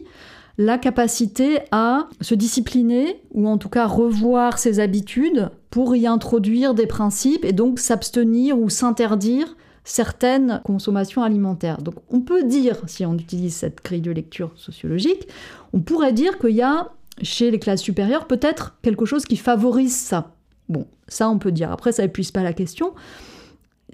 la 0.57 0.77
capacité 0.77 1.59
à 1.71 2.07
se 2.21 2.35
discipliner 2.35 3.21
ou 3.31 3.47
en 3.47 3.57
tout 3.57 3.69
cas 3.69 3.87
revoir 3.87 4.59
ses 4.59 4.79
habitudes 4.79 5.49
pour 5.71 5.95
y 5.95 6.05
introduire 6.05 6.75
des 6.75 6.85
principes 6.85 7.43
et 7.43 7.53
donc 7.53 7.79
s'abstenir 7.79 8.59
ou 8.59 8.69
s'interdire 8.69 9.55
certaines 9.83 10.61
consommations 10.63 11.23
alimentaires. 11.23 11.81
Donc 11.81 11.95
on 12.09 12.21
peut 12.21 12.43
dire, 12.43 12.77
si 12.87 13.05
on 13.05 13.15
utilise 13.15 13.55
cette 13.55 13.83
grille 13.83 14.01
de 14.01 14.11
lecture 14.11 14.51
sociologique, 14.55 15.27
on 15.73 15.81
pourrait 15.81 16.13
dire 16.13 16.37
qu'il 16.37 16.51
y 16.51 16.61
a 16.61 16.91
chez 17.21 17.51
les 17.51 17.59
classes 17.59 17.81
supérieures 17.81 18.27
peut-être 18.27 18.75
quelque 18.81 19.05
chose 19.05 19.25
qui 19.25 19.37
favorise 19.37 19.95
ça. 19.95 20.35
Bon, 20.69 20.87
ça 21.07 21.29
on 21.29 21.39
peut 21.39 21.51
dire. 21.51 21.71
Après, 21.71 21.91
ça 21.91 22.03
n'épuise 22.03 22.31
pas 22.31 22.43
la 22.43 22.53
question. 22.53 22.93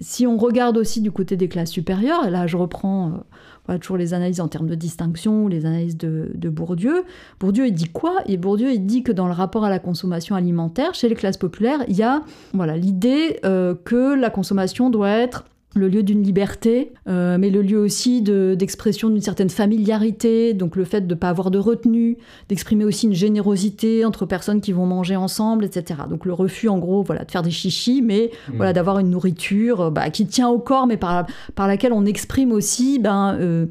Si 0.00 0.26
on 0.26 0.36
regarde 0.38 0.76
aussi 0.78 1.00
du 1.00 1.12
côté 1.12 1.36
des 1.36 1.48
classes 1.48 1.70
supérieures, 1.70 2.26
et 2.26 2.30
là 2.30 2.46
je 2.46 2.56
reprends 2.56 3.24
euh, 3.68 3.78
toujours 3.78 3.96
les 3.96 4.14
analyses 4.14 4.40
en 4.40 4.48
termes 4.48 4.68
de 4.68 4.74
distinction, 4.74 5.46
les 5.46 5.66
analyses 5.66 5.96
de, 5.96 6.48
Bourdieu, 6.48 7.04
Bourdieu 7.38 7.66
il 7.66 7.74
dit 7.74 7.88
quoi? 7.88 8.16
Et 8.26 8.36
Bourdieu 8.36 8.72
il 8.72 8.86
dit 8.86 9.02
que 9.02 9.12
dans 9.12 9.26
le 9.26 9.32
rapport 9.32 9.64
à 9.64 9.70
la 9.70 9.78
consommation 9.78 10.34
alimentaire, 10.34 10.94
chez 10.94 11.08
les 11.08 11.14
classes 11.14 11.36
populaires, 11.36 11.84
il 11.88 11.96
y 11.96 12.02
a 12.02 12.22
voilà, 12.54 12.76
l'idée 12.76 13.38
euh, 13.44 13.74
que 13.84 14.14
la 14.14 14.30
consommation 14.30 14.90
doit 14.90 15.10
être 15.10 15.44
le 15.74 15.88
lieu 15.88 16.02
d'une 16.02 16.22
liberté, 16.22 16.92
euh, 17.06 17.38
mais 17.38 17.48
le 17.48 17.62
lieu 17.62 17.78
aussi 17.78 18.22
d'expression 18.22 19.08
d'une 19.08 19.20
certaine 19.20 19.50
familiarité, 19.50 20.52
donc 20.52 20.74
le 20.74 20.84
fait 20.84 21.02
de 21.02 21.14
ne 21.14 21.18
pas 21.18 21.28
avoir 21.28 21.50
de 21.52 21.58
retenue, 21.58 22.18
d'exprimer 22.48 22.84
aussi 22.84 23.06
une 23.06 23.14
générosité 23.14 24.04
entre 24.04 24.26
personnes 24.26 24.60
qui 24.60 24.72
vont 24.72 24.86
manger 24.86 25.14
ensemble, 25.14 25.64
etc. 25.64 26.00
Donc 26.08 26.24
le 26.24 26.32
refus, 26.32 26.68
en 26.68 26.78
gros, 26.78 27.02
voilà, 27.02 27.24
de 27.24 27.30
faire 27.30 27.42
des 27.42 27.52
chichis, 27.52 28.02
mais 28.02 28.32
mmh. 28.48 28.52
voilà, 28.56 28.72
d'avoir 28.72 28.98
une 28.98 29.10
nourriture 29.10 29.80
euh, 29.80 29.90
bah, 29.90 30.10
qui 30.10 30.26
tient 30.26 30.48
au 30.48 30.58
corps, 30.58 30.88
mais 30.88 30.96
par, 30.96 31.26
par 31.54 31.68
laquelle 31.68 31.92
on 31.92 32.04
exprime 32.04 32.50
aussi 32.50 32.98
ben, 32.98 33.36
euh, 33.38 33.66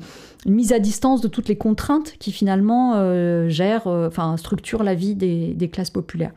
une 0.45 0.53
mise 0.53 0.71
à 0.71 0.79
distance 0.79 1.19
de 1.19 1.27
toutes 1.27 1.49
les 1.49 1.57
contraintes 1.57 2.13
qui 2.17 2.31
finalement 2.31 2.93
gèrent, 3.49 3.87
enfin 3.87 4.37
structurent 4.37 4.83
la 4.83 4.95
vie 4.95 5.13
des, 5.13 5.53
des 5.53 5.67
classes 5.67 5.89
populaires. 5.89 6.31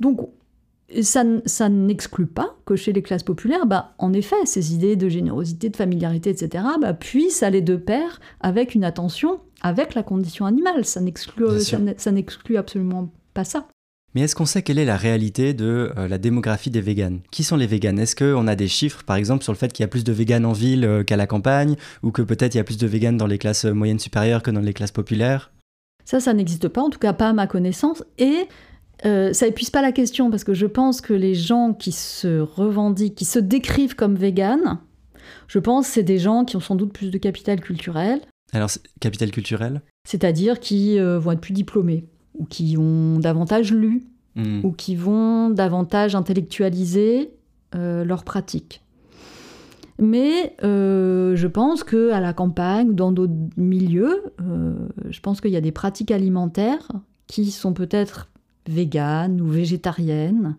Donc 0.00 0.28
ça, 1.02 1.24
ça 1.46 1.68
n'exclut 1.68 2.26
pas 2.26 2.56
que 2.66 2.76
chez 2.76 2.92
les 2.92 3.02
classes 3.02 3.22
populaires, 3.22 3.66
bah, 3.66 3.94
en 3.98 4.12
effet, 4.12 4.36
ces 4.44 4.74
idées 4.74 4.96
de 4.96 5.08
générosité, 5.08 5.70
de 5.70 5.76
familiarité, 5.76 6.30
etc., 6.30 6.64
bah, 6.80 6.94
puissent 6.94 7.42
aller 7.42 7.62
de 7.62 7.76
pair 7.76 8.20
avec 8.40 8.74
une 8.74 8.84
attention 8.84 9.40
avec 9.62 9.94
la 9.94 10.02
condition 10.02 10.46
animale. 10.46 10.84
Ça 10.84 11.00
n'exclut, 11.00 11.46
ça 11.60 12.12
n'exclut 12.12 12.56
absolument 12.56 13.10
pas 13.32 13.44
ça. 13.44 13.66
Mais 14.14 14.20
est-ce 14.20 14.36
qu'on 14.36 14.46
sait 14.46 14.62
quelle 14.62 14.78
est 14.78 14.84
la 14.84 14.96
réalité 14.96 15.54
de 15.54 15.92
euh, 15.96 16.06
la 16.06 16.18
démographie 16.18 16.70
des 16.70 16.80
véganes? 16.80 17.20
Qui 17.32 17.42
sont 17.42 17.56
les 17.56 17.66
véganes? 17.66 17.98
Est-ce 17.98 18.14
qu'on 18.14 18.46
a 18.46 18.54
des 18.54 18.68
chiffres, 18.68 19.02
par 19.02 19.16
exemple, 19.16 19.42
sur 19.42 19.52
le 19.52 19.58
fait 19.58 19.72
qu'il 19.72 19.82
y 19.82 19.84
a 19.84 19.88
plus 19.88 20.04
de 20.04 20.12
véganes 20.12 20.46
en 20.46 20.52
ville 20.52 20.84
euh, 20.84 21.02
qu'à 21.02 21.16
la 21.16 21.26
campagne 21.26 21.74
Ou 22.04 22.12
que 22.12 22.22
peut-être 22.22 22.54
il 22.54 22.58
y 22.58 22.60
a 22.60 22.64
plus 22.64 22.78
de 22.78 22.86
véganes 22.86 23.16
dans 23.16 23.26
les 23.26 23.38
classes 23.38 23.64
moyennes 23.64 23.98
supérieures 23.98 24.44
que 24.44 24.52
dans 24.52 24.60
les 24.60 24.72
classes 24.72 24.92
populaires? 24.92 25.50
Ça, 26.04 26.20
ça 26.20 26.32
n'existe 26.32 26.68
pas, 26.68 26.82
en 26.82 26.90
tout 26.90 27.00
cas 27.00 27.12
pas 27.12 27.30
à 27.30 27.32
ma 27.32 27.48
connaissance. 27.48 28.04
Et 28.18 28.46
euh, 29.04 29.32
ça 29.32 29.46
épuise 29.46 29.70
pas 29.70 29.82
la 29.82 29.92
question 29.92 30.30
parce 30.30 30.44
que 30.44 30.54
je 30.54 30.66
pense 30.66 31.00
que 31.00 31.12
les 31.12 31.34
gens 31.34 31.72
qui 31.74 31.92
se 31.92 32.40
revendiquent, 32.40 33.14
qui 33.14 33.24
se 33.24 33.38
décrivent 33.38 33.96
comme 33.96 34.14
véganes, 34.14 34.78
Je 35.48 35.58
pense 35.58 35.86
que 35.86 35.94
c'est 35.94 36.02
des 36.02 36.18
gens 36.18 36.44
qui 36.44 36.56
ont 36.56 36.60
sans 36.60 36.74
doute 36.76 36.92
plus 36.92 37.10
de 37.10 37.18
capital 37.18 37.60
culturel. 37.60 38.20
Alors, 38.52 38.70
capital 39.00 39.30
culturel? 39.30 39.82
C'est-à-dire 40.06 40.60
qui 40.60 40.98
euh, 40.98 41.18
vont 41.18 41.32
être 41.32 41.40
plus 41.40 41.52
diplômés, 41.52 42.06
ou 42.34 42.44
qui 42.44 42.76
ont 42.78 43.18
davantage 43.18 43.72
lu, 43.72 44.06
Hmm. 44.36 44.64
ou 44.64 44.72
qui 44.72 44.96
vont 44.96 45.48
davantage 45.50 46.16
intellectualiser 46.16 47.30
euh, 47.76 48.04
leurs 48.04 48.24
pratiques. 48.24 48.82
Mais 50.00 50.56
euh, 50.64 51.36
je 51.36 51.46
pense 51.46 51.84
que 51.84 52.10
à 52.10 52.18
la 52.18 52.32
campagne, 52.32 52.88
ou 52.88 52.92
dans 52.94 53.12
d'autres 53.12 53.32
milieux, 53.56 54.24
euh, 54.42 54.74
je 55.08 55.20
pense 55.20 55.40
qu'il 55.40 55.52
y 55.52 55.56
a 55.56 55.60
des 55.60 55.70
pratiques 55.70 56.10
alimentaires 56.10 56.88
qui 57.28 57.52
sont 57.52 57.74
peut-être 57.74 58.28
véganes 58.66 59.40
ou 59.40 59.46
végétariennes 59.48 60.56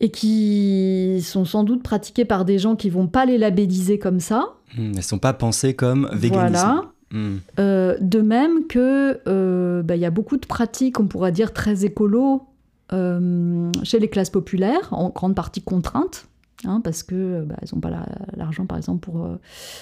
et 0.00 0.10
qui 0.10 1.20
sont 1.22 1.44
sans 1.44 1.62
doute 1.64 1.82
pratiquées 1.82 2.24
par 2.24 2.44
des 2.44 2.58
gens 2.58 2.74
qui 2.76 2.88
vont 2.90 3.06
pas 3.06 3.26
les 3.26 3.36
labelliser 3.38 3.98
comme 3.98 4.20
ça. 4.20 4.54
Hmm, 4.76 4.92
Elles 4.96 5.02
sont 5.02 5.18
pas 5.18 5.32
pensées 5.34 5.74
comme 5.74 6.08
véganisme. 6.12 6.52
Voilà. 6.52 6.84
Hmm. 7.12 7.38
Euh, 7.58 7.96
de 8.00 8.20
même 8.20 8.66
que 8.68 9.20
euh, 9.26 9.82
bah, 9.82 9.96
il 9.96 10.00
y 10.00 10.04
a 10.06 10.10
beaucoup 10.10 10.36
de 10.36 10.46
pratiques, 10.46 11.00
on 11.00 11.06
pourrait 11.06 11.32
dire 11.32 11.52
très 11.52 11.84
écolo, 11.84 12.46
euh, 12.92 13.70
chez 13.82 13.98
les 13.98 14.08
classes 14.08 14.30
populaires, 14.30 14.88
en 14.92 15.10
grande 15.10 15.34
partie 15.34 15.60
contraintes, 15.60 16.28
hein, 16.64 16.80
parce 16.82 17.02
que 17.02 17.42
bah, 17.42 17.56
elles 17.60 17.68
n'ont 17.74 17.80
pas 17.80 17.90
la- 17.90 18.06
l'argent, 18.36 18.64
par 18.66 18.78
exemple, 18.78 19.00
pour 19.00 19.28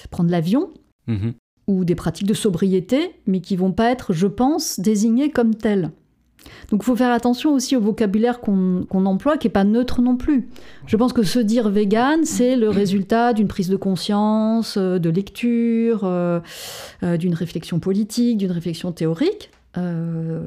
prendre 0.09 0.29
l'avion, 0.31 0.69
Mhm. 1.07 1.33
ou 1.67 1.85
des 1.85 1.95
pratiques 1.95 2.27
de 2.27 2.33
sobriété, 2.33 3.11
mais 3.27 3.41
qui 3.41 3.55
vont 3.55 3.71
pas 3.71 3.89
être, 3.91 4.11
je 4.11 4.27
pense, 4.27 4.79
désignées 4.79 5.29
comme 5.31 5.53
telles. 5.55 5.91
Donc 6.71 6.81
il 6.83 6.85
faut 6.85 6.95
faire 6.95 7.11
attention 7.11 7.53
aussi 7.53 7.75
au 7.75 7.81
vocabulaire 7.81 8.39
qu'on 8.39 8.85
emploie, 8.91 9.37
qui 9.37 9.47
n'est 9.47 9.51
pas 9.51 9.63
neutre 9.63 10.01
non 10.01 10.15
plus. 10.15 10.49
Je 10.85 10.97
pense 10.97 11.13
que 11.13 11.23
se 11.23 11.39
dire 11.39 11.69
vegan, 11.69 12.25
c'est 12.25 12.55
le 12.55 12.69
résultat 12.69 13.33
d'une 13.33 13.47
prise 13.47 13.69
de 13.69 13.75
conscience, 13.75 14.75
euh, 14.77 14.99
de 14.99 15.09
lecture, 15.09 16.01
euh, 16.03 16.39
euh, 17.03 17.17
d'une 17.17 17.33
réflexion 17.33 17.79
politique, 17.79 18.37
d'une 18.37 18.51
réflexion 18.51 18.91
théorique. 18.91 19.51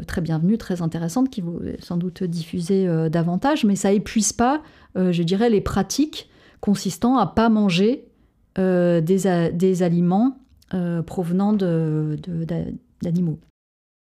très 0.06 0.20
bienvenue, 0.20 0.58
très 0.58 0.82
intéressante, 0.82 1.30
qui 1.30 1.40
vous 1.40 1.58
sans 1.78 1.96
doute 1.96 2.22
diffuser 2.22 2.86
davantage, 3.08 3.64
mais 3.64 3.76
ça 3.76 3.90
épuise 3.90 4.34
pas, 4.34 4.60
je 4.94 5.22
dirais, 5.22 5.48
les 5.48 5.62
pratiques 5.62 6.28
consistant 6.60 7.16
à 7.16 7.26
pas 7.26 7.48
manger 7.48 8.04
des, 8.56 9.82
aliments 9.82 10.36
provenant 11.06 11.54
d'animaux. 11.54 13.38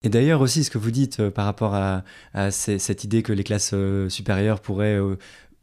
Et 0.03 0.09
d'ailleurs 0.09 0.41
aussi, 0.41 0.63
ce 0.63 0.69
que 0.69 0.77
vous 0.77 0.91
dites 0.91 1.19
euh, 1.19 1.31
par 1.31 1.45
rapport 1.45 1.73
à, 1.75 2.03
à 2.33 2.51
ces- 2.51 2.79
cette 2.79 3.03
idée 3.03 3.23
que 3.23 3.31
les 3.33 3.43
classes 3.43 3.71
euh, 3.73 4.09
supérieures 4.09 4.59
pourraient 4.59 4.99
euh, 4.99 5.15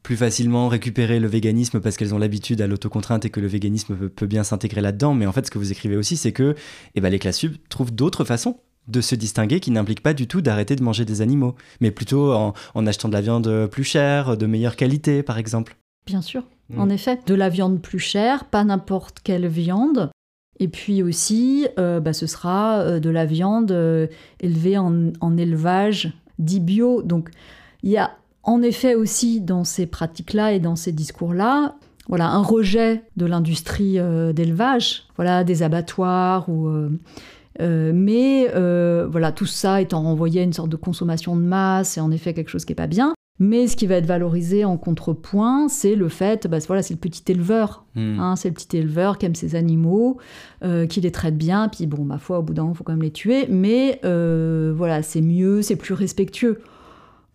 plus 0.02 0.16
facilement 0.16 0.68
récupérer 0.68 1.20
le 1.20 1.28
véganisme 1.28 1.80
parce 1.80 1.96
qu'elles 1.98 2.14
ont 2.14 2.18
l'habitude 2.18 2.60
à 2.62 2.66
l'autocontrainte 2.66 3.26
et 3.26 3.30
que 3.30 3.40
le 3.40 3.46
véganisme 3.48 3.94
peut, 3.96 4.08
peut 4.08 4.26
bien 4.26 4.42
s'intégrer 4.44 4.80
là-dedans. 4.80 5.12
Mais 5.14 5.26
en 5.26 5.32
fait, 5.32 5.44
ce 5.46 5.50
que 5.50 5.58
vous 5.58 5.72
écrivez 5.72 5.96
aussi, 5.96 6.16
c'est 6.16 6.32
que 6.32 6.54
eh 6.94 7.00
ben, 7.02 7.10
les 7.10 7.18
classes 7.18 7.36
sub 7.36 7.56
trouvent 7.68 7.92
d'autres 7.92 8.24
façons 8.24 8.58
de 8.88 9.02
se 9.02 9.14
distinguer 9.14 9.60
qui 9.60 9.70
n'impliquent 9.70 10.02
pas 10.02 10.14
du 10.14 10.26
tout 10.26 10.40
d'arrêter 10.40 10.74
de 10.74 10.82
manger 10.82 11.04
des 11.04 11.20
animaux, 11.20 11.54
mais 11.82 11.90
plutôt 11.90 12.32
en, 12.32 12.54
en 12.74 12.86
achetant 12.86 13.08
de 13.08 13.12
la 13.12 13.20
viande 13.20 13.66
plus 13.70 13.84
chère, 13.84 14.38
de 14.38 14.46
meilleure 14.46 14.74
qualité, 14.74 15.22
par 15.22 15.36
exemple. 15.38 15.76
Bien 16.06 16.22
sûr, 16.22 16.44
Mm. 16.70 16.80
en 16.80 16.88
effet. 16.88 17.18
De 17.26 17.34
la 17.34 17.48
viande 17.48 17.82
plus 17.82 17.98
chère, 17.98 18.44
pas 18.44 18.62
n'importe 18.64 19.18
quelle 19.24 19.48
viande. 19.48 20.10
Et 20.60 20.68
puis 20.68 21.02
aussi, 21.02 21.66
euh, 21.78 22.00
bah, 22.00 22.12
ce 22.12 22.26
sera 22.26 22.80
euh, 22.80 23.00
de 23.00 23.08
la 23.08 23.24
viande 23.24 23.72
euh, 23.72 24.06
élevée 24.40 24.76
en, 24.76 25.36
élevage 25.38 26.12
dit 26.38 26.60
bio. 26.60 27.02
Donc 27.02 27.30
il 27.82 27.90
y 27.90 27.96
a 27.96 28.12
en 28.42 28.60
effet 28.62 28.94
aussi 28.94 29.40
dans 29.40 29.64
ces 29.64 29.86
pratiques-là 29.86 30.52
et 30.52 30.60
dans 30.60 30.76
ces 30.76 30.92
discours-là, 30.92 31.76
voilà, 32.08 32.28
un 32.28 32.42
rejet 32.42 33.02
de 33.16 33.24
l'industrie 33.26 33.98
d'élevage, 34.34 35.04
voilà, 35.16 35.44
des 35.44 35.62
abattoirs 35.62 36.48
ou 36.48 36.68
mais 37.58 38.48
voilà, 38.48 39.32
tout 39.32 39.46
ça 39.46 39.80
étant 39.80 40.02
renvoyé 40.02 40.40
à 40.40 40.44
une 40.44 40.54
sorte 40.54 40.70
de 40.70 40.76
consommation 40.76 41.36
de 41.36 41.42
masse, 41.42 41.90
c'est 41.90 42.00
en 42.00 42.10
effet 42.10 42.32
quelque 42.32 42.48
chose 42.48 42.64
qui 42.64 42.72
n'est 42.72 42.76
pas 42.76 42.86
bien. 42.86 43.14
Mais 43.42 43.66
ce 43.66 43.74
qui 43.74 43.86
va 43.86 43.94
être 43.94 44.06
valorisé 44.06 44.66
en 44.66 44.76
contrepoint, 44.76 45.68
c'est 45.68 45.94
le 45.94 46.10
fait, 46.10 46.46
bah, 46.46 46.58
voilà, 46.66 46.82
c'est 46.82 46.92
le 46.92 47.00
petit 47.00 47.22
éleveur, 47.32 47.86
Hmm. 47.96 48.20
hein, 48.20 48.36
c'est 48.36 48.48
le 48.48 48.54
petit 48.54 48.76
éleveur 48.76 49.16
qui 49.16 49.24
aime 49.26 49.34
ses 49.34 49.56
animaux, 49.56 50.18
euh, 50.62 50.86
qui 50.86 51.00
les 51.00 51.10
traite 51.10 51.36
bien, 51.38 51.68
puis 51.68 51.86
bon, 51.86 52.04
ma 52.04 52.18
foi, 52.18 52.38
au 52.38 52.42
bout 52.42 52.52
d'un 52.52 52.62
moment, 52.62 52.74
il 52.74 52.76
faut 52.76 52.84
quand 52.84 52.92
même 52.92 53.02
les 53.02 53.10
tuer, 53.10 53.46
mais 53.48 53.98
euh, 54.04 54.72
voilà, 54.76 55.02
c'est 55.02 55.22
mieux, 55.22 55.62
c'est 55.62 55.76
plus 55.76 55.94
respectueux. 55.94 56.60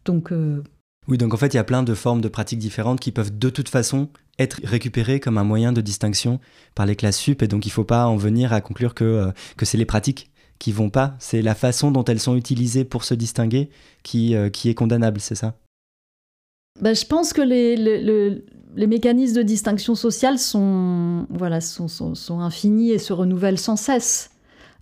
Donc, 0.06 0.32
euh, 0.32 0.62
Oui, 1.08 1.18
donc 1.18 1.34
en 1.34 1.38
fait, 1.38 1.54
il 1.54 1.58
y 1.58 1.60
a 1.60 1.64
plein 1.64 1.82
de 1.84 1.94
formes 1.96 2.22
de 2.22 2.28
pratiques 2.30 2.60
différentes 2.60 3.00
qui 3.00 3.12
peuvent 3.12 3.36
de 3.38 3.50
toute 3.50 3.70
façon 3.70 4.10
être 4.38 4.62
récupérées 4.64 5.20
comme 5.20 5.40
un 5.40 5.44
moyen 5.44 5.74
de 5.74 5.82
distinction 5.82 6.40
par 6.76 6.86
les 6.86 6.96
classes 6.96 7.18
sup, 7.18 7.42
et 7.42 7.48
donc 7.48 7.66
il 7.66 7.70
ne 7.70 7.74
faut 7.74 7.84
pas 7.84 8.06
en 8.06 8.16
venir 8.16 8.54
à 8.54 8.62
conclure 8.62 8.94
que, 8.94 9.32
que 9.58 9.66
c'est 9.66 9.78
les 9.78 9.86
pratiques 9.86 10.30
qui 10.60 10.72
vont 10.72 10.92
pas, 10.92 11.16
c'est 11.20 11.42
la 11.42 11.56
façon 11.56 11.90
dont 11.92 12.06
elles 12.06 12.20
sont 12.20 12.36
utilisées 12.36 12.86
pour 12.86 13.04
se 13.04 13.16
distinguer 13.16 13.70
qui, 14.04 14.36
qui 14.54 14.70
est 14.70 14.76
condamnable, 14.76 15.20
c'est 15.20 15.36
ça? 15.36 15.56
Bah, 16.82 16.94
je 16.94 17.06
pense 17.06 17.34
que 17.34 17.42
les, 17.42 17.76
les, 17.76 18.02
le- 18.02 18.44
les 18.76 18.88
mécanismes 18.88 19.38
de 19.38 19.42
distinction 19.42 19.96
sociale 19.96 20.38
sont, 20.38 21.26
voilà, 21.30 21.62
sont, 21.62 21.88
sont, 21.88 22.40
infinis 22.40 22.92
et 22.92 23.00
se 23.00 23.14
renouvellent 23.14 23.58
sans 23.60 23.78
cesse. 23.78 24.32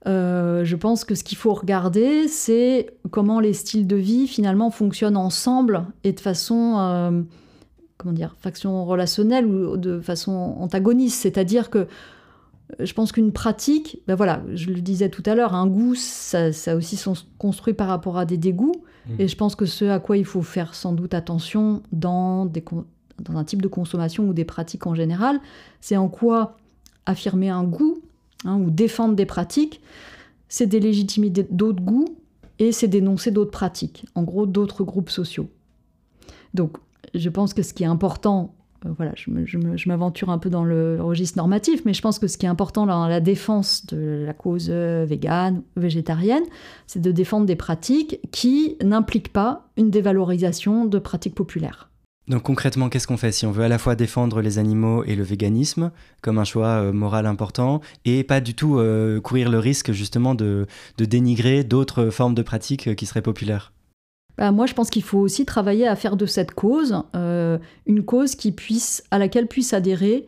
Euh, 0.07 0.65
je 0.65 0.75
pense 0.75 1.05
que 1.05 1.15
ce 1.15 1.23
qu'il 1.23 1.37
faut 1.37 1.53
regarder, 1.53 2.27
c'est 2.27 2.97
comment 3.11 3.39
les 3.39 3.53
styles 3.53 3.85
de 3.87 3.95
vie 3.95 4.27
finalement 4.27 4.71
fonctionnent 4.71 5.15
ensemble 5.15 5.85
et 6.03 6.11
de 6.11 6.19
façon, 6.19 6.75
euh, 6.79 7.21
comment 7.97 8.13
dire, 8.13 8.35
façon 8.39 8.83
relationnelle 8.83 9.45
ou 9.45 9.77
de 9.77 10.01
façon 10.01 10.31
antagoniste. 10.31 11.21
C'est-à-dire 11.21 11.69
que 11.69 11.77
euh, 11.77 11.85
je 12.79 12.93
pense 12.93 13.11
qu'une 13.11 13.31
pratique, 13.31 14.01
ben 14.07 14.15
voilà, 14.15 14.41
je 14.55 14.71
le 14.71 14.81
disais 14.81 15.09
tout 15.09 15.23
à 15.25 15.35
l'heure, 15.35 15.53
un 15.53 15.67
goût, 15.67 15.93
ça, 15.95 16.51
ça 16.51 16.75
aussi 16.75 16.97
sont 16.97 17.13
construit 17.37 17.75
par 17.75 17.87
rapport 17.87 18.17
à 18.17 18.25
des 18.25 18.37
dégoûts. 18.37 18.83
Mhm. 19.07 19.15
Et 19.19 19.27
je 19.27 19.35
pense 19.35 19.55
que 19.55 19.65
ce 19.65 19.85
à 19.85 19.99
quoi 19.99 20.17
il 20.17 20.25
faut 20.25 20.41
faire 20.41 20.75
sans 20.75 20.93
doute 20.93 21.13
attention 21.13 21.83
dans, 21.91 22.49
un 23.29 23.43
type 23.43 23.61
de 23.61 23.67
consommation 23.67 24.27
ou 24.27 24.33
des 24.33 24.45
pratiques 24.45 24.87
en 24.87 24.95
général, 24.95 25.39
c'est 25.81 25.97
en 25.97 26.09
quoi 26.09 26.57
affirmer 27.05 27.49
un 27.49 27.63
goût 27.63 28.01
hein, 28.45 28.57
ou 28.57 28.69
défendre 28.69 29.15
des 29.15 29.25
pratiques, 29.25 29.81
c'est 30.47 30.67
délégitimer 30.67 31.29
d'autres 31.29 31.83
goûts 31.83 32.17
et 32.59 32.71
c'est 32.71 32.87
dénoncer 32.87 33.31
d'autres 33.31 33.51
pratiques, 33.51 34.05
en 34.15 34.23
gros 34.23 34.45
d'autres 34.45 34.83
groupes 34.83 35.09
sociaux. 35.09 35.49
Donc 36.53 36.77
je 37.13 37.29
pense 37.29 37.53
que 37.53 37.63
ce 37.63 37.73
qui 37.73 37.83
est 37.83 37.87
important, 37.87 38.53
voilà, 38.97 39.13
je 39.15 39.87
m'aventure 39.87 40.29
un 40.29 40.37
peu 40.37 40.49
dans 40.49 40.63
le 40.63 41.01
registre 41.01 41.37
normatif, 41.37 41.83
mais 41.85 41.93
je 41.93 42.01
pense 42.01 42.19
que 42.19 42.27
ce 42.27 42.37
qui 42.37 42.45
est 42.45 42.49
important 42.49 42.85
dans 42.85 43.07
la 43.07 43.19
défense 43.19 43.85
de 43.85 44.23
la 44.25 44.33
cause 44.33 44.67
euh, 44.69 45.05
végane, 45.07 45.63
végétarienne, 45.75 46.43
c'est 46.87 47.01
de 47.01 47.11
défendre 47.11 47.45
des 47.45 47.55
pratiques 47.55 48.19
qui 48.31 48.77
n'impliquent 48.83 49.33
pas 49.33 49.67
une 49.77 49.89
dévalorisation 49.89 50.85
de 50.85 50.99
pratiques 50.99 51.35
populaires. 51.35 51.89
Donc 52.27 52.43
concrètement, 52.43 52.87
qu'est-ce 52.87 53.05
qu'on 53.07 53.17
fait 53.17 53.33
si 53.33 53.45
on 53.45 53.51
veut 53.51 53.65
à 53.65 53.67
la 53.67 53.77
fois 53.77 53.95
défendre 53.95 54.41
les 54.41 54.57
animaux 54.57 55.03
et 55.03 55.15
le 55.15 55.23
véganisme 55.23 55.91
comme 56.21 56.37
un 56.37 56.45
choix 56.45 56.67
euh, 56.67 56.93
moral 56.93 57.25
important 57.25 57.81
et 58.05 58.23
pas 58.23 58.39
du 58.39 58.53
tout 58.55 58.77
euh, 58.77 59.19
courir 59.19 59.49
le 59.49 59.59
risque 59.59 59.91
justement 59.91 60.33
de, 60.33 60.65
dénigrer 60.97 61.65
d'autres 61.65 62.09
formes 62.11 62.33
de 62.33 62.41
pratiques 62.41 62.87
euh, 62.87 62.93
qui 62.93 63.05
seraient 63.05 63.21
populaires? 63.21 63.73
Bah, 64.37 64.51
moi, 64.51 64.65
je 64.65 64.73
pense 64.73 64.89
qu'il 64.89 65.03
faut 65.03 65.19
aussi 65.19 65.45
travailler 65.45 65.87
à 65.87 65.95
faire 65.95 66.17
de 66.17 66.25
cette 66.25 66.51
cause 66.51 67.03
euh, 67.15 67.57
une 67.85 68.03
cause 68.03 68.35
qui 68.35 68.51
puisse, 68.51 69.03
à 69.11 69.19
laquelle 69.19 69.47
puissent 69.47 69.73
adhérer 69.73 70.27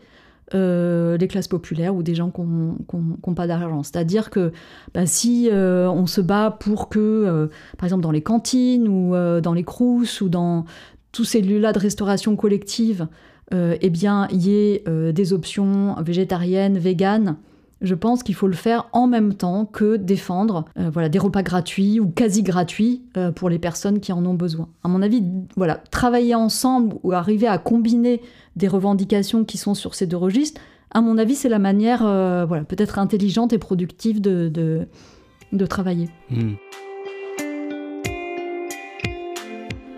euh, 0.53 1.17
les 1.17 1.27
classes 1.27 1.47
populaires 1.47 1.95
ou 1.95 2.03
des 2.03 2.13
gens 2.13 2.29
qui 2.29 2.41
n'ont 2.41 3.33
pas 3.35 3.47
d'argent. 3.47 3.81
C'est-à-dire 3.81 4.29
que 4.29 4.51
bah, 4.93 5.07
si 5.07 5.49
euh, 5.51 5.89
on 5.89 6.05
se 6.05 6.21
bat 6.21 6.55
pour 6.59 6.89
que, 6.89 7.49
par 7.77 7.85
exemple, 7.85 8.03
dans 8.03 8.11
les 8.11 8.21
cantines 8.21 8.87
ou 8.87 9.15
dans 9.41 9.53
les 9.53 9.63
crousses 9.63 10.21
ou 10.21 10.29
dans 10.29 10.65
tous 11.11 11.23
ces 11.23 11.41
lieux-là 11.41 11.73
de 11.73 11.79
restauration 11.79 12.35
collective, 12.35 13.07
eh 13.51 13.89
bien, 13.89 14.27
il 14.31 14.45
y 14.45 14.55
ait 14.55 14.83
des 15.13 15.33
options 15.33 15.95
végétariennes, 16.01 16.77
véganes, 16.77 17.37
je 17.85 17.95
pense 17.95 18.23
qu'il 18.23 18.35
faut 18.35 18.47
le 18.47 18.53
faire 18.53 18.87
en 18.91 19.07
même 19.07 19.33
temps 19.33 19.65
que 19.65 19.95
défendre 19.95 20.65
euh, 20.77 20.89
voilà, 20.91 21.07
des 21.07 21.19
repas 21.19 21.43
gratuits 21.43 21.99
ou 21.99 22.09
quasi 22.09 22.43
gratuits 22.43 23.03
euh, 23.15 23.31
pour 23.31 23.49
les 23.49 23.59
personnes 23.59 23.99
qui 23.99 24.11
en 24.11 24.25
ont 24.25 24.33
besoin. 24.33 24.67
À 24.83 24.87
mon 24.87 25.01
avis, 25.01 25.23
voilà, 25.55 25.75
travailler 25.91 26.35
ensemble 26.35 26.95
ou 27.03 27.11
arriver 27.11 27.47
à 27.47 27.57
combiner 27.57 28.21
des 28.55 28.67
revendications 28.67 29.45
qui 29.45 29.57
sont 29.57 29.73
sur 29.73 29.95
ces 29.95 30.07
deux 30.07 30.17
registres, 30.17 30.59
à 30.91 31.01
mon 31.01 31.17
avis, 31.17 31.35
c'est 31.35 31.49
la 31.49 31.59
manière 31.59 32.05
euh, 32.05 32.45
voilà, 32.45 32.63
peut-être 32.63 32.99
intelligente 32.99 33.51
et 33.53 33.57
productive 33.57 34.21
de, 34.21 34.87
travailler. 35.67 36.09
Hmm. 36.29 36.53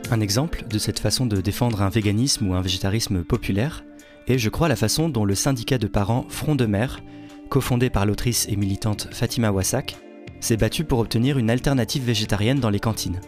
Un 0.10 0.22
exemple 0.22 0.66
de 0.68 0.80
cette 0.80 1.00
façon 1.00 1.26
de 1.26 1.40
défendre 1.40 1.82
un 1.82 1.90
véganisme 1.90 2.50
ou 2.50 2.54
un 2.56 2.62
végétarisme 2.62 3.24
populaire 3.24 3.84
est, 4.28 4.38
je 4.38 4.50
crois, 4.50 4.68
la 4.68 4.76
façon 4.76 5.10
dont 5.10 5.26
le 5.26 5.36
syndicat 5.36 5.78
de 5.78 5.88
parents 5.88 6.26
Front 6.30 6.56
de 6.56 6.66
Mer, 6.66 7.02
cofondé 7.48 7.90
par 7.90 8.06
l'autrice 8.06 8.48
et 8.50 8.56
militante 8.56 9.08
Fatima 9.12 9.52
Wassak, 9.52 9.98
s'est 10.40 10.58
battu 10.58 10.84
pour 10.84 11.00
obtenir 11.00 11.38
une 11.38 11.50
alternative 11.50 12.04
végétarienne 12.04 12.60
dans 12.60 12.70
les 12.70 12.80
cantines. 12.80 13.20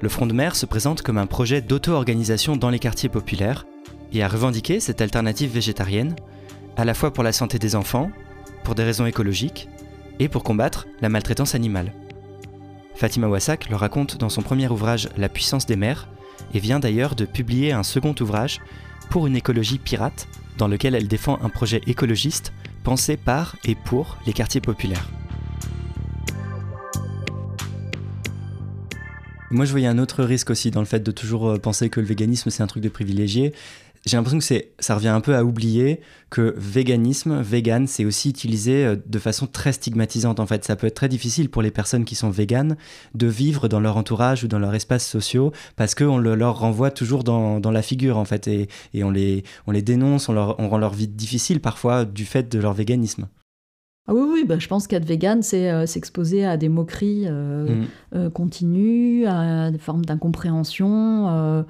Le 0.00 0.08
Front 0.08 0.26
de 0.26 0.32
Mer 0.32 0.54
se 0.54 0.66
présente 0.66 1.02
comme 1.02 1.18
un 1.18 1.26
projet 1.26 1.60
d'auto-organisation 1.60 2.56
dans 2.56 2.70
les 2.70 2.78
quartiers 2.78 3.08
populaires 3.08 3.66
et 4.12 4.22
a 4.22 4.28
revendiqué 4.28 4.80
cette 4.80 5.00
alternative 5.00 5.50
végétarienne 5.50 6.14
à 6.76 6.84
la 6.84 6.94
fois 6.94 7.12
pour 7.12 7.24
la 7.24 7.32
santé 7.32 7.58
des 7.58 7.74
enfants, 7.74 8.10
pour 8.62 8.74
des 8.76 8.84
raisons 8.84 9.06
écologiques 9.06 9.68
et 10.20 10.28
pour 10.28 10.44
combattre 10.44 10.86
la 11.00 11.08
maltraitance 11.08 11.54
animale. 11.54 11.92
Fatima 12.94 13.28
Wassak 13.28 13.68
le 13.68 13.76
raconte 13.76 14.18
dans 14.18 14.28
son 14.28 14.42
premier 14.42 14.68
ouvrage 14.68 15.08
La 15.16 15.28
puissance 15.28 15.66
des 15.66 15.76
mers 15.76 16.08
et 16.54 16.60
vient 16.60 16.80
d'ailleurs 16.80 17.14
de 17.14 17.24
publier 17.24 17.72
un 17.72 17.82
second 17.82 18.14
ouvrage 18.20 18.60
pour 19.10 19.26
une 19.26 19.36
écologie 19.36 19.78
pirate 19.78 20.28
dans 20.58 20.68
lequel 20.68 20.94
elle 20.94 21.08
défend 21.08 21.38
un 21.42 21.48
projet 21.48 21.80
écologiste 21.86 22.52
pensé 22.88 23.18
par 23.18 23.56
et 23.66 23.74
pour 23.74 24.16
les 24.24 24.32
quartiers 24.32 24.62
populaires. 24.62 25.10
Moi, 29.50 29.66
je 29.66 29.72
voyais 29.72 29.86
un 29.86 29.98
autre 29.98 30.24
risque 30.24 30.48
aussi 30.48 30.70
dans 30.70 30.80
le 30.80 30.86
fait 30.86 31.00
de 31.00 31.10
toujours 31.10 31.48
euh, 31.48 31.58
penser 31.58 31.90
que 31.90 32.00
le 32.00 32.06
véganisme, 32.06 32.48
c'est 32.48 32.62
un 32.62 32.66
truc 32.66 32.82
de 32.82 32.88
privilégié. 32.88 33.52
J'ai 34.08 34.16
l'impression 34.16 34.38
que 34.38 34.44
c'est, 34.44 34.72
ça 34.78 34.94
revient 34.94 35.08
un 35.08 35.20
peu 35.20 35.36
à 35.36 35.44
oublier 35.44 36.00
que 36.30 36.54
véganisme, 36.56 37.42
vegan, 37.42 37.86
c'est 37.86 38.06
aussi 38.06 38.30
utilisé 38.30 38.86
euh, 38.86 38.96
de 39.04 39.18
façon 39.18 39.46
très 39.46 39.72
stigmatisante. 39.72 40.40
En 40.40 40.46
fait, 40.46 40.64
ça 40.64 40.76
peut 40.76 40.86
être 40.86 40.94
très 40.94 41.10
difficile 41.10 41.50
pour 41.50 41.60
les 41.60 41.70
personnes 41.70 42.06
qui 42.06 42.14
sont 42.14 42.30
véganes 42.30 42.78
de 43.14 43.26
vivre 43.26 43.68
dans 43.68 43.80
leur 43.80 43.98
entourage 43.98 44.44
ou 44.44 44.48
dans 44.48 44.58
leur 44.58 44.74
espace 44.74 45.06
sociaux 45.06 45.52
parce 45.76 45.94
qu'on 45.94 46.16
le, 46.16 46.34
leur 46.34 46.58
renvoie 46.58 46.90
toujours 46.90 47.22
dans, 47.22 47.60
dans, 47.60 47.70
la 47.70 47.82
figure, 47.82 48.16
en 48.16 48.24
fait, 48.24 48.48
et, 48.48 48.68
et 48.94 49.04
on, 49.04 49.10
les, 49.10 49.44
on 49.66 49.72
les 49.72 49.82
dénonce, 49.82 50.30
on, 50.30 50.32
leur, 50.32 50.58
on 50.58 50.70
rend 50.70 50.78
leur 50.78 50.94
vie 50.94 51.08
difficile 51.08 51.60
parfois 51.60 52.06
du 52.06 52.24
fait 52.24 52.50
de 52.50 52.58
leur 52.58 52.72
véganisme. 52.72 53.28
Ah 54.08 54.14
oui, 54.14 54.22
oui 54.32 54.44
bah, 54.46 54.58
je 54.58 54.66
pense 54.68 54.86
qu'être 54.86 55.04
vegan, 55.04 55.42
c'est 55.42 55.70
euh, 55.70 55.84
s'exposer 55.84 56.46
à 56.46 56.56
des 56.56 56.70
moqueries 56.70 57.24
euh, 57.26 57.68
mm. 57.68 57.86
euh, 58.14 58.30
continues, 58.30 59.26
à 59.26 59.70
des 59.70 59.78
formes 59.78 60.04
d'incompréhension, 60.04 61.64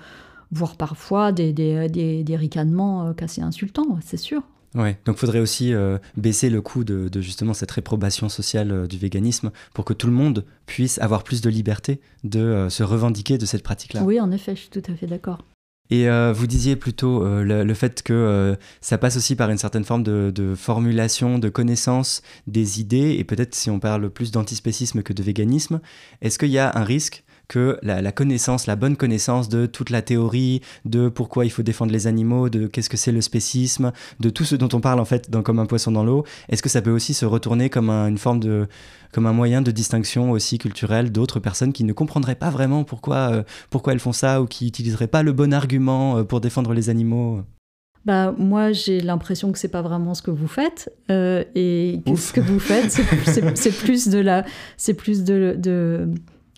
voire 0.50 0.76
parfois 0.76 1.32
des, 1.32 1.52
des, 1.52 1.88
des, 1.88 2.24
des 2.24 2.36
ricanements 2.36 3.12
assez 3.20 3.40
insultants, 3.42 3.98
c'est 4.04 4.16
sûr. 4.16 4.42
Ouais, 4.74 4.98
donc 5.06 5.16
il 5.16 5.20
faudrait 5.20 5.40
aussi 5.40 5.72
baisser 6.16 6.50
le 6.50 6.60
coût 6.60 6.84
de, 6.84 7.08
de, 7.08 7.20
justement 7.22 7.54
cette 7.54 7.70
réprobation 7.70 8.28
sociale 8.28 8.86
du 8.86 8.98
véganisme 8.98 9.50
pour 9.72 9.84
que 9.84 9.94
tout 9.94 10.06
le 10.06 10.12
monde 10.12 10.44
puisse 10.66 10.98
avoir 10.98 11.24
plus 11.24 11.40
de 11.40 11.48
liberté 11.48 12.00
de 12.22 12.66
se 12.68 12.82
revendiquer 12.82 13.38
de 13.38 13.46
cette 13.46 13.62
pratique-là. 13.62 14.02
Oui, 14.04 14.20
en 14.20 14.30
effet, 14.30 14.54
je 14.54 14.60
suis 14.60 14.70
tout 14.70 14.82
à 14.90 14.94
fait 14.94 15.06
d'accord. 15.06 15.42
Et 15.90 16.08
euh, 16.08 16.32
vous 16.34 16.46
disiez 16.46 16.76
plutôt 16.76 17.24
euh, 17.24 17.64
le, 17.64 17.74
fait 17.74 18.02
que 18.02 18.12
euh, 18.12 18.56
ça 18.80 18.98
passe 18.98 19.16
aussi 19.16 19.36
par 19.36 19.50
une 19.50 19.56
certaine 19.56 19.84
forme 19.84 20.02
de, 20.02 20.30
de 20.34 20.54
formulation, 20.54 21.38
de 21.38 21.48
connaissance 21.48 22.22
des 22.46 22.80
idées, 22.80 23.16
et 23.18 23.24
peut-être 23.24 23.54
si 23.54 23.70
on 23.70 23.80
parle 23.80 24.10
plus 24.10 24.30
d'antispécisme 24.30 25.02
que 25.02 25.12
de 25.12 25.22
véganisme, 25.22 25.80
est-ce 26.20 26.38
qu'il 26.38 26.50
y 26.50 26.58
a 26.58 26.76
un 26.76 26.84
risque 26.84 27.24
que 27.48 27.78
la, 27.82 28.12
connaissance, 28.12 28.66
la 28.66 28.76
bonne 28.76 28.96
connaissance 28.96 29.48
de 29.48 29.66
toute 29.66 29.90
la 29.90 30.02
théorie, 30.02 30.60
de 30.84 31.08
pourquoi 31.08 31.46
il 31.46 31.50
faut 31.50 31.62
défendre 31.62 31.92
les 31.92 32.06
animaux, 32.06 32.50
de 32.50 32.66
qu'est-ce 32.66 32.90
que 32.90 32.98
c'est 32.98 33.12
le 33.12 33.22
spécisme, 33.22 33.92
de 34.20 34.30
tout 34.30 34.44
ce 34.44 34.54
dont 34.54 34.68
on 34.72 34.80
parle 34.80 35.00
en 35.00 35.06
fait 35.06 35.30
dans, 35.30 35.42
comme 35.42 35.58
un 35.58 35.66
poisson 35.66 35.90
dans 35.90 36.04
l'eau, 36.04 36.24
est-ce 36.50 36.62
que 36.62 36.68
ça 36.68 36.82
peut 36.82 36.90
aussi 36.90 37.14
se 37.14 37.24
retourner 37.24 37.70
comme 37.70 37.90
une 37.90 38.18
forme 38.18 38.40
de, 38.40 38.68
comme 39.12 39.26
un 39.26 39.32
moyen 39.32 39.62
de 39.62 39.70
distinction 39.70 40.30
aussi 40.30 40.58
culturelle 40.58 41.10
d'autres 41.10 41.40
personnes 41.40 41.72
qui 41.72 41.84
ne 41.84 41.92
comprendraient 41.92 42.34
pas 42.34 42.50
vraiment 42.50 42.84
pourquoi, 42.84 43.30
euh, 43.32 43.42
pourquoi 43.70 43.94
elles 43.94 43.98
font 43.98 44.12
ça 44.12 44.42
ou 44.42 44.46
qui 44.46 44.66
n'utiliseraient 44.66 45.06
pas 45.06 45.22
le 45.22 45.32
bon 45.32 45.54
argument 45.54 46.18
euh, 46.18 46.24
pour 46.24 46.40
défendre 46.40 46.74
les 46.74 46.90
animaux? 46.90 47.42
Bah, 48.04 48.34
moi, 48.38 48.72
j'ai 48.72 49.00
l'impression 49.00 49.52
que 49.52 49.58
c'est 49.58 49.68
pas 49.68 49.82
vraiment 49.82 50.14
ce 50.14 50.22
que 50.22 50.30
vous 50.30 50.46
faites, 50.46 50.90
euh, 51.10 51.44
et 51.54 52.00
que 52.06 52.16
ce 52.16 52.32
que 52.32 52.40
vous 52.40 52.58
faites, 52.58 52.90
c'est 53.54 53.72
plus 53.76 54.08
de 54.08 54.18
la, 54.18 54.44
c'est 54.76 54.94
plus 54.94 55.24
de, 55.24 55.56
de 55.58 56.08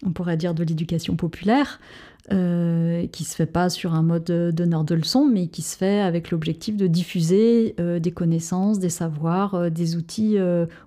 on 0.05 0.13
pourrait 0.13 0.37
dire 0.37 0.55
de 0.55 0.65
l'éducation 0.65 1.17
populaire, 1.17 1.81
euh, 2.33 3.07
qui 3.09 3.25
se 3.25 3.35
fait 3.35 3.47
pas 3.47 3.71
sur 3.71 3.95
un 3.95 4.03
mode 4.03 4.31
donneur 4.55 4.85
de 4.85 4.95
leçons, 4.95 5.27
mais 5.27 5.49
qui 5.49 5.63
se 5.63 5.77
fait 5.77 6.01
avec 6.01 6.31
l'objectif 6.31 6.77
de 6.77 6.87
diffuser 6.87 7.75
euh, 7.81 7.99
des 7.99 8.13
connaissances, 8.13 8.79
des 8.79 8.91
savoirs, 8.91 9.55
euh, 9.55 9.71
des 9.71 9.97
outils 9.97 10.37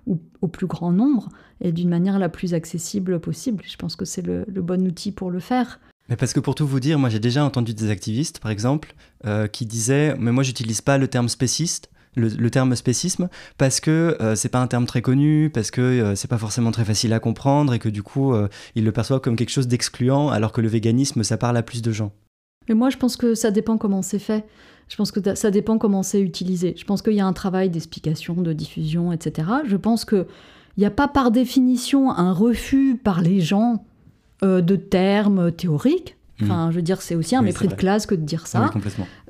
au, 0.06 0.48
plus 0.48 0.66
grand 0.66 0.92
nombre 0.92 1.28
et 1.60 1.72
d'une 1.72 1.88
manière 1.88 2.18
la 2.18 2.28
plus 2.28 2.54
accessible 2.54 3.18
possible. 3.18 3.62
Je 3.66 3.76
pense 3.76 3.96
que 3.96 4.04
c'est 4.04 4.22
le, 4.22 4.44
bon 4.46 4.86
outil 4.86 5.10
pour 5.10 5.30
le 5.30 5.40
faire. 5.40 5.80
Mais 6.08 6.16
parce 6.16 6.32
que 6.32 6.40
pour 6.40 6.54
tout 6.54 6.66
vous 6.66 6.80
dire, 6.80 6.98
moi 6.98 7.08
j'ai 7.08 7.18
déjà 7.18 7.44
entendu 7.44 7.74
des 7.74 7.90
activistes, 7.90 8.38
par 8.38 8.50
exemple, 8.50 8.94
qui 9.52 9.64
disaient, 9.64 10.16
mais 10.18 10.32
moi 10.32 10.42
j'utilise 10.42 10.82
pas 10.82 10.98
le 10.98 11.08
terme 11.08 11.30
spéciste, 11.30 11.90
le, 12.16 12.50
terme 12.50 12.74
spécisme 12.76 13.28
parce 13.58 13.80
que 13.80 14.16
euh, 14.20 14.34
c'est 14.34 14.48
pas 14.48 14.60
un 14.60 14.66
terme 14.66 14.86
très 14.86 15.02
connu, 15.02 15.50
parce 15.52 15.70
que 15.70 15.80
euh, 15.80 16.14
c'est 16.14 16.28
pas 16.28 16.38
forcément 16.38 16.70
très 16.70 16.84
facile 16.84 17.12
à 17.12 17.20
comprendre 17.20 17.74
et 17.74 17.78
que 17.78 17.88
du 17.88 18.02
coup 18.02 18.32
euh, 18.32 18.48
ils 18.74 18.84
le 18.84 18.92
perçoivent 18.92 19.20
comme 19.20 19.36
quelque 19.36 19.50
chose 19.50 19.68
d'excluant 19.68 20.28
alors 20.28 20.52
que 20.52 20.60
le 20.60 20.68
véganisme 20.68 21.22
ça 21.22 21.36
parle 21.36 21.56
à 21.56 21.62
plus 21.62 21.82
de 21.82 21.92
gens. 21.92 22.12
Mais 22.68 22.74
moi 22.74 22.90
je 22.90 22.96
pense 22.96 23.16
que 23.16 23.34
ça 23.34 23.50
dépend 23.50 23.78
comment 23.78 24.02
c'est 24.02 24.18
fait. 24.18 24.44
Je 24.88 24.96
pense 24.96 25.10
que 25.10 25.34
ça 25.34 25.50
dépend 25.50 25.78
comment 25.78 26.02
c'est 26.02 26.20
utilisé. 26.20 26.74
Je 26.76 26.84
pense 26.84 27.00
qu'il 27.02 27.14
y 27.14 27.20
a 27.20 27.26
un 27.26 27.32
travail 27.32 27.70
d'explication, 27.70 28.34
de 28.34 28.52
diffusion, 28.52 29.12
etc. 29.12 29.48
Je 29.66 29.76
pense 29.76 30.04
qu'il 30.04 30.26
n'y 30.76 30.84
a 30.84 30.90
pas 30.90 31.08
par 31.08 31.30
définition 31.30 32.10
un 32.10 32.32
refus 32.32 33.00
par 33.02 33.22
les 33.22 33.40
gens 33.40 33.84
de 34.42 34.76
termes 34.76 35.52
théoriques. 35.52 36.18
Mm. 36.44 36.50
Enfin, 36.50 36.70
je 36.70 36.76
veux 36.76 36.82
dire, 36.82 37.02
c'est 37.02 37.14
aussi 37.14 37.36
un 37.36 37.42
mépris 37.42 37.68
de 37.68 37.74
classe 37.74 38.06
que 38.06 38.14
de 38.14 38.22
dire 38.22 38.46
ça. 38.46 38.70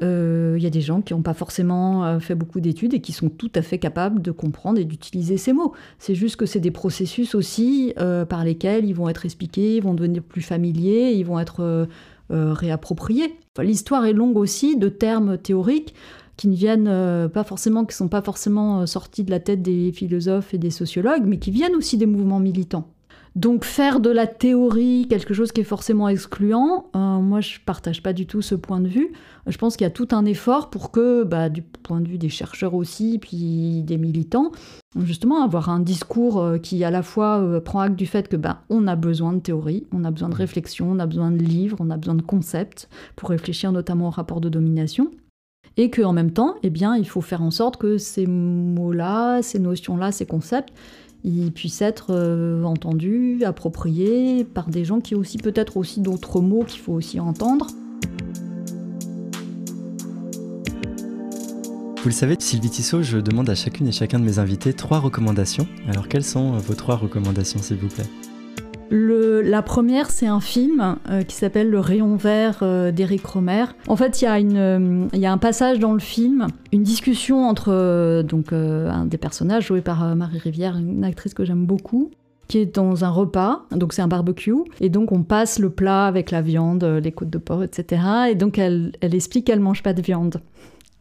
Il 0.00 0.06
euh, 0.06 0.58
y 0.58 0.66
a 0.66 0.70
des 0.70 0.80
gens 0.80 1.00
qui 1.00 1.14
n'ont 1.14 1.22
pas 1.22 1.34
forcément 1.34 2.04
euh, 2.04 2.18
fait 2.18 2.34
beaucoup 2.34 2.60
d'études 2.60 2.94
et 2.94 3.00
qui 3.00 3.12
sont 3.12 3.28
tout 3.28 3.50
à 3.54 3.62
fait 3.62 3.78
capables 3.78 4.20
de 4.22 4.30
comprendre 4.30 4.78
et 4.78 4.84
d'utiliser 4.84 5.36
ces 5.36 5.52
mots. 5.52 5.72
C'est 5.98 6.14
juste 6.14 6.36
que 6.36 6.46
c'est 6.46 6.60
des 6.60 6.70
processus 6.70 7.34
aussi 7.34 7.94
euh, 7.98 8.24
par 8.24 8.44
lesquels 8.44 8.84
ils 8.84 8.94
vont 8.94 9.08
être 9.08 9.24
expliqués, 9.24 9.76
ils 9.76 9.82
vont 9.82 9.94
devenir 9.94 10.22
plus 10.22 10.42
familiers, 10.42 11.12
ils 11.12 11.24
vont 11.24 11.38
être 11.38 11.88
réappropriés. 12.30 13.38
L'histoire 13.60 14.06
est 14.06 14.12
longue 14.12 14.36
aussi 14.36 14.76
de 14.76 14.88
termes 14.88 15.38
théoriques 15.38 15.94
qui 16.36 16.48
ne 16.48 16.56
viennent 16.56 17.28
pas 17.28 17.44
forcément, 17.44 17.84
qui 17.84 17.94
sont 17.94 18.08
pas 18.08 18.22
forcément 18.22 18.86
sortis 18.86 19.22
de 19.22 19.30
la 19.30 19.38
tête 19.38 19.62
des 19.62 19.92
philosophes 19.92 20.52
et 20.52 20.58
des 20.58 20.70
sociologues, 20.70 21.24
mais 21.26 21.38
qui 21.38 21.52
viennent 21.52 21.76
aussi 21.76 21.96
des 21.96 22.06
mouvements 22.06 22.40
militants. 22.40 22.93
Donc 23.34 23.64
faire 23.64 23.98
de 23.98 24.10
la 24.10 24.28
théorie 24.28 25.08
quelque 25.10 25.34
chose 25.34 25.50
qui 25.50 25.60
est 25.60 25.64
forcément 25.64 26.08
excluant, 26.08 26.86
euh, 26.94 27.18
moi 27.18 27.40
je 27.40 27.58
partage 27.58 28.00
pas 28.00 28.12
du 28.12 28.26
tout 28.26 28.42
ce 28.42 28.54
point 28.54 28.80
de 28.80 28.86
vue. 28.86 29.12
Je 29.48 29.58
pense 29.58 29.76
qu'il 29.76 29.84
y 29.84 29.88
a 29.88 29.90
tout 29.90 30.06
un 30.12 30.24
effort 30.24 30.70
pour 30.70 30.92
que, 30.92 31.24
bah, 31.24 31.48
du 31.48 31.62
point 31.62 32.00
de 32.00 32.06
vue 32.06 32.16
des 32.16 32.28
chercheurs 32.28 32.74
aussi, 32.74 33.18
puis 33.18 33.82
des 33.82 33.98
militants, 33.98 34.52
justement 35.02 35.42
avoir 35.42 35.68
un 35.68 35.80
discours 35.80 36.40
euh, 36.40 36.58
qui 36.58 36.84
à 36.84 36.92
la 36.92 37.02
fois 37.02 37.40
euh, 37.40 37.60
prend 37.60 37.80
acte 37.80 37.96
du 37.96 38.06
fait 38.06 38.28
que 38.28 38.36
bah, 38.36 38.62
on 38.70 38.86
a 38.86 38.94
besoin 38.94 39.32
de 39.32 39.40
théorie, 39.40 39.84
on 39.92 40.04
a 40.04 40.12
besoin 40.12 40.28
de 40.28 40.36
réflexion, 40.36 40.92
on 40.92 41.00
a 41.00 41.06
besoin 41.06 41.32
de 41.32 41.42
livres, 41.42 41.78
on 41.80 41.90
a 41.90 41.96
besoin 41.96 42.14
de 42.14 42.22
concepts 42.22 42.88
pour 43.16 43.30
réfléchir 43.30 43.72
notamment 43.72 44.06
au 44.06 44.10
rapport 44.10 44.40
de 44.40 44.48
domination 44.48 45.10
et 45.76 45.90
qu'en 45.90 46.12
même 46.12 46.30
temps, 46.30 46.54
eh 46.62 46.70
bien, 46.70 46.96
il 46.96 47.08
faut 47.08 47.20
faire 47.20 47.42
en 47.42 47.50
sorte 47.50 47.76
que 47.76 47.98
ces 47.98 48.26
mots-là, 48.26 49.42
ces 49.42 49.58
notions-là, 49.58 50.12
ces 50.12 50.26
concepts, 50.26 50.72
il 51.24 51.52
puisse 51.52 51.80
être 51.82 52.08
euh, 52.10 52.62
entendu, 52.64 53.42
approprié 53.44 54.44
par 54.44 54.68
des 54.68 54.84
gens 54.84 55.00
qui 55.00 55.14
ont 55.14 55.18
aussi 55.18 55.38
peut-être 55.38 55.76
aussi 55.78 56.00
d'autres 56.00 56.40
mots 56.40 56.64
qu'il 56.64 56.80
faut 56.80 56.92
aussi 56.92 57.18
entendre. 57.18 57.68
Vous 62.02 62.10
le 62.10 62.14
savez, 62.14 62.36
Sylvie 62.38 62.68
Tissot, 62.68 63.02
je 63.02 63.16
demande 63.16 63.48
à 63.48 63.54
chacune 63.54 63.88
et 63.88 63.92
chacun 63.92 64.18
de 64.18 64.24
mes 64.24 64.38
invités 64.38 64.74
trois 64.74 64.98
recommandations. 64.98 65.66
Alors 65.88 66.06
quelles 66.06 66.24
sont 66.24 66.52
vos 66.52 66.74
trois 66.74 66.96
recommandations 66.96 67.60
s'il 67.60 67.78
vous 67.78 67.88
plaît? 67.88 68.04
La 68.96 69.62
première, 69.62 70.10
c'est 70.10 70.26
un 70.26 70.40
film 70.40 70.96
euh, 71.10 71.22
qui 71.22 71.34
s'appelle 71.34 71.68
Le 71.68 71.80
rayon 71.80 72.16
vert 72.16 72.58
euh, 72.62 72.92
d'Éric 72.92 73.26
Romer. 73.26 73.64
En 73.88 73.96
fait, 73.96 74.22
il 74.22 74.24
y, 74.24 74.28
a 74.28 74.36
euh, 74.36 75.08
un 75.12 75.38
passage 75.38 75.78
dans 75.78 75.92
le 75.92 75.98
film, 75.98 76.46
une 76.72 76.82
discussion 76.82 77.48
entre 77.48 78.22
donc, 78.22 78.52
un 78.52 79.06
des 79.06 79.18
personnages 79.18 79.66
joué 79.66 79.80
par 79.80 80.14
Marie 80.14 80.38
Rivière, 80.38 80.76
une 80.76 81.04
actrice 81.04 81.34
que 81.34 81.44
j'aime 81.44 81.66
beaucoup, 81.66 82.10
qui 82.46 82.58
est 82.58 82.74
dans 82.74 83.04
un 83.04 83.10
repas, 83.10 83.64
donc 83.72 83.92
c'est 83.92 84.02
un 84.02 84.08
barbecue, 84.08 84.54
et 84.80 84.90
donc 84.90 85.12
on 85.12 85.22
passe 85.22 85.58
le 85.58 85.70
plat 85.70 86.06
avec 86.06 86.30
la 86.30 86.42
viande, 86.42 86.84
les 86.84 87.12
côtes 87.12 87.30
de 87.30 87.38
porc, 87.38 87.64
etc. 87.64 88.02
Et 88.30 88.34
donc 88.34 88.58
elle, 88.58 88.92
elle 89.00 89.14
explique 89.14 89.46
qu'elle 89.46 89.60
mange 89.60 89.82
pas 89.82 89.94
de 89.94 90.02
viande. 90.02 90.40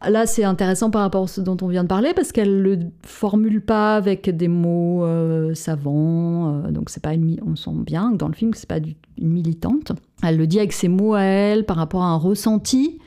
Là, 0.08 0.26
c'est 0.26 0.44
intéressant 0.44 0.90
par 0.90 1.02
rapport 1.02 1.24
à 1.24 1.26
ce 1.26 1.40
dont 1.40 1.56
on 1.62 1.68
vient 1.68 1.82
de 1.82 1.88
parler 1.88 2.12
parce 2.14 2.32
qu'elle 2.32 2.62
le 2.62 2.78
formule 3.02 3.60
pas 3.60 3.96
avec 3.96 4.28
des 4.30 4.48
mots 4.48 5.04
euh, 5.04 5.54
savants. 5.54 6.62
Euh, 6.64 6.70
donc, 6.70 6.90
c'est 6.90 7.02
pas 7.02 7.14
une, 7.14 7.38
on 7.46 7.56
sent 7.56 7.70
bien 7.76 8.10
dans 8.10 8.28
le 8.28 8.34
film 8.34 8.50
que 8.50 8.58
c'est 8.58 8.68
pas 8.68 8.78
une 8.78 9.28
militante. 9.28 9.92
Elle 10.22 10.36
le 10.36 10.46
dit 10.46 10.58
avec 10.58 10.72
ses 10.72 10.88
mots 10.88 11.14
à 11.14 11.22
elle 11.22 11.64
par 11.64 11.76
rapport 11.76 12.02
à 12.02 12.08
un 12.08 12.16
ressenti 12.16 12.98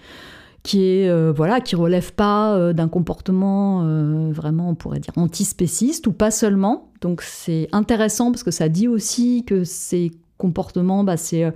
qui 0.64 0.84
est 0.84 1.08
euh, 1.08 1.32
voilà 1.34 1.62
qui 1.62 1.78
relève 1.78 2.14
pas 2.14 2.74
d'un 2.74 2.90
comportement 2.90 3.84
vraiment 4.32 4.70
on 4.70 4.76
pourrait 4.76 5.00
dire 5.00 5.14
antispéciste 5.16 6.08
ou 6.08 6.12
pas 6.12 6.32
seulement. 6.32 6.92
Donc, 7.02 7.22
c'est 7.22 7.70
intéressant 7.72 8.32
parce 8.32 8.44
que 8.44 8.52
ça 8.52 8.70
dit 8.70 8.88
aussi 8.88 9.44
que 9.46 9.64
ces 9.64 10.12
comportements, 10.38 11.04
bah, 11.04 11.18
c'est 11.18 11.52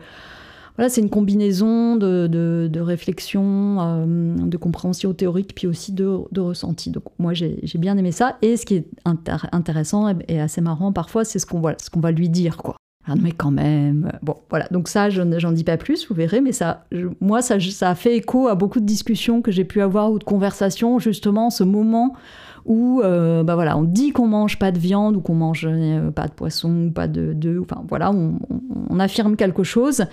voilà, 0.78 0.90
c'est 0.90 1.02
une 1.02 1.10
combinaison 1.10 1.96
de, 1.96 2.28
de, 2.28 2.80
réflexion, 2.80 3.78
euh, 3.82 4.36
de 4.36 4.58
compréhension 4.58 5.14
théorique, 5.14 5.54
puis 5.56 5.68
aussi 5.68 5.92
de, 5.92 6.20
de 6.32 6.42
ressenti. 6.42 6.90
Donc 6.90 7.04
moi, 7.20 7.34
j'ai 7.34 7.78
bien 7.78 7.98
aimé 7.98 8.12
ça. 8.12 8.38
Et 8.42 8.58
ce 8.58 8.66
qui 8.66 8.76
est 8.76 8.88
intéressant 9.06 10.14
et, 10.28 10.40
assez 10.40 10.62
marrant 10.62 10.92
parfois, 10.92 11.26
c'est 11.26 11.40
ce 11.40 11.46
qu'on 11.46 11.62
ce 11.62 12.00
va 12.00 12.12
lui 12.12 12.30
dire, 12.30 12.58
quoi. 12.58 12.76
Ah, 13.08 13.16
mais 13.20 13.32
quand 13.32 13.50
même. 13.50 14.12
Bon, 14.22 14.36
voilà. 14.50 14.68
Donc 14.70 14.88
ça, 14.88 15.10
j'en 15.10 15.52
dis 15.52 15.64
pas 15.64 15.78
plus, 15.78 16.08
vous 16.08 16.14
verrez, 16.14 16.40
mais 16.40 16.52
ça, 16.52 16.86
moi, 17.20 17.42
ça, 17.42 17.60
ça 17.60 17.90
a 17.90 17.96
fait 17.96 18.16
écho 18.16 18.48
à 18.48 18.54
beaucoup 18.54 18.80
de 18.80 18.86
discussions 18.86 19.42
que 19.42 19.52
j'ai 19.52 19.66
pu 19.66 19.82
avoir 19.82 20.12
ou 20.12 20.20
de 20.20 20.24
conversations, 20.24 21.00
justement, 21.00 21.50
ce 21.50 21.64
moment 21.64 22.14
où 22.66 23.02
euh, 23.02 23.44
bah 23.44 23.56
voilà, 23.56 23.78
on 23.78 23.84
dit 23.84 24.12
qu'on 24.12 24.28
mange 24.28 24.60
pas 24.60 24.72
de 24.72 24.80
viande 24.80 25.16
ou 25.16 25.22
qu'on 25.22 25.36
mange 25.36 25.68
euh, 25.70 26.12
pas 26.12 26.28
de 26.28 26.34
poisson 26.34 26.88
ou 26.88 26.92
pas 26.92 27.08
de 27.08 27.34
d'œufs, 27.34 27.62
enfin 27.62 27.84
voilà, 27.88 28.12
on, 28.12 29.00
affirme 29.00 29.36
quelque 29.36 29.64
chose 29.64 30.06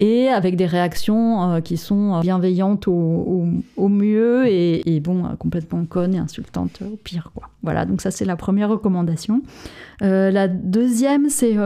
et 0.00 0.28
avec 0.28 0.56
des 0.56 0.66
réactions 0.66 1.52
euh, 1.52 1.60
qui 1.60 1.76
sont 1.76 2.20
bienveillantes 2.20 2.88
au, 2.88 3.46
mieux 3.88 4.46
et, 4.48 5.00
bon 5.00 5.24
complètement 5.38 5.84
connes 5.84 6.14
et 6.14 6.18
insultantes 6.18 6.80
au 6.82 6.96
pire 6.96 7.30
quoi. 7.34 7.48
Voilà, 7.62 7.84
donc 7.84 8.00
ça 8.00 8.10
c'est 8.10 8.24
la 8.24 8.36
première 8.36 8.68
recommandation. 8.68 9.42
la 10.00 10.48
deuxième 10.48 11.28
c'est 11.28 11.56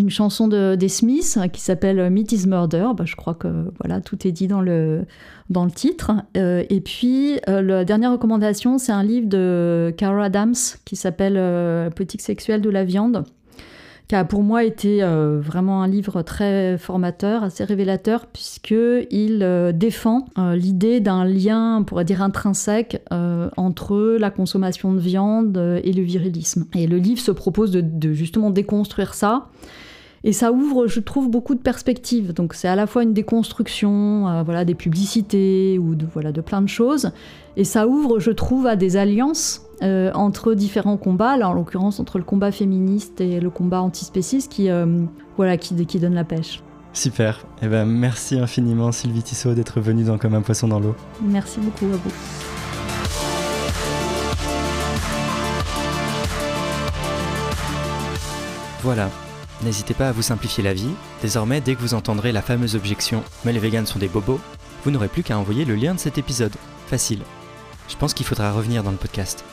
une 0.00 0.10
chanson 0.10 0.48
de, 0.48 0.74
des 0.74 0.88
Smiths 0.88 1.38
qui 1.52 1.60
s'appelle 1.60 2.10
Meat 2.10 2.32
is 2.32 2.46
Murder. 2.46 2.88
Bah, 2.96 3.04
je 3.06 3.16
crois 3.16 3.34
que 3.34 3.48
voilà, 3.80 4.00
tout 4.00 4.26
est 4.26 4.32
dit 4.32 4.48
dans 4.48 4.60
le, 4.60 5.04
dans 5.50 5.64
le 5.64 5.70
titre. 5.70 6.12
Euh, 6.36 6.64
et 6.70 6.80
puis, 6.80 7.38
euh, 7.48 7.60
la 7.60 7.84
dernière 7.84 8.12
recommandation, 8.12 8.78
c'est 8.78 8.92
un 8.92 9.02
livre 9.02 9.28
de 9.28 9.92
Carol 9.96 10.22
Adams 10.22 10.54
qui 10.84 10.96
s'appelle 10.96 11.36
euh, 11.36 11.90
Politique 11.90 12.22
sexuelle 12.22 12.62
de 12.62 12.70
la 12.70 12.84
viande 12.84 13.24
qui 14.08 14.16
a 14.16 14.24
pour 14.24 14.42
moi 14.42 14.64
été 14.64 15.04
vraiment 15.04 15.84
un 15.84 15.86
livre 15.86 16.22
très 16.22 16.76
formateur, 16.78 17.44
assez 17.44 17.62
révélateur, 17.62 18.26
puisqu'il 18.26 19.72
défend 19.72 20.26
l'idée 20.36 20.98
d'un 20.98 21.24
lien, 21.24 21.76
on 21.76 21.84
pourrait 21.84 22.04
dire 22.04 22.20
intrinsèque, 22.20 23.04
entre 23.56 24.16
la 24.18 24.30
consommation 24.32 24.92
de 24.92 24.98
viande 24.98 25.80
et 25.84 25.92
le 25.92 26.02
virilisme. 26.02 26.66
Et 26.74 26.88
le 26.88 26.96
livre 26.96 27.20
se 27.20 27.30
propose 27.30 27.70
de 27.70 28.12
justement 28.12 28.50
déconstruire 28.50 29.14
ça 29.14 29.46
et 30.22 30.32
ça 30.32 30.52
ouvre, 30.52 30.86
je 30.86 31.00
trouve, 31.00 31.30
beaucoup 31.30 31.54
de 31.54 31.60
perspectives. 31.60 32.34
Donc 32.34 32.54
c'est 32.54 32.68
à 32.68 32.76
la 32.76 32.86
fois 32.86 33.02
une 33.02 33.14
déconstruction 33.14 34.28
euh, 34.28 34.42
voilà, 34.42 34.64
des 34.64 34.74
publicités 34.74 35.78
ou 35.78 35.94
de, 35.94 36.06
voilà, 36.12 36.32
de 36.32 36.40
plein 36.40 36.60
de 36.60 36.68
choses. 36.68 37.12
Et 37.56 37.64
ça 37.64 37.88
ouvre, 37.88 38.18
je 38.18 38.30
trouve, 38.30 38.66
à 38.66 38.76
des 38.76 38.96
alliances 38.96 39.62
euh, 39.82 40.10
entre 40.14 40.54
différents 40.54 40.98
combats, 40.98 41.36
là 41.36 41.48
en 41.48 41.54
l'occurrence 41.54 42.00
entre 42.00 42.18
le 42.18 42.24
combat 42.24 42.52
féministe 42.52 43.20
et 43.20 43.40
le 43.40 43.50
combat 43.50 43.80
antispéciste 43.80 44.52
qui, 44.52 44.68
euh, 44.68 45.00
voilà, 45.36 45.56
qui, 45.56 45.74
qui 45.86 45.98
donne 45.98 46.14
la 46.14 46.24
pêche. 46.24 46.62
Super. 46.92 47.46
Eh 47.62 47.68
ben, 47.68 47.86
merci 47.86 48.38
infiniment 48.38 48.92
Sylvie 48.92 49.22
Tissot 49.22 49.54
d'être 49.54 49.80
venue 49.80 50.04
dans 50.04 50.18
Comme 50.18 50.34
un 50.34 50.42
poisson 50.42 50.68
dans 50.68 50.80
l'eau. 50.80 50.94
Merci 51.22 51.60
beaucoup 51.60 51.86
à 51.86 51.96
vous. 51.96 52.10
Voilà, 58.82 59.10
N'hésitez 59.62 59.94
pas 59.94 60.08
à 60.08 60.12
vous 60.12 60.22
simplifier 60.22 60.64
la 60.64 60.72
vie. 60.72 60.94
Désormais, 61.20 61.60
dès 61.60 61.74
que 61.74 61.80
vous 61.80 61.94
entendrez 61.94 62.32
la 62.32 62.42
fameuse 62.42 62.76
objection 62.76 63.22
Mais 63.44 63.52
les 63.52 63.58
végans 63.58 63.86
sont 63.86 63.98
des 63.98 64.08
bobos, 64.08 64.40
vous 64.84 64.90
n'aurez 64.90 65.08
plus 65.08 65.22
qu'à 65.22 65.38
envoyer 65.38 65.64
le 65.64 65.74
lien 65.74 65.94
de 65.94 66.00
cet 66.00 66.16
épisode. 66.16 66.54
Facile. 66.86 67.22
Je 67.88 67.96
pense 67.96 68.14
qu'il 68.14 68.26
faudra 68.26 68.52
revenir 68.52 68.82
dans 68.82 68.90
le 68.90 68.96
podcast 68.96 69.44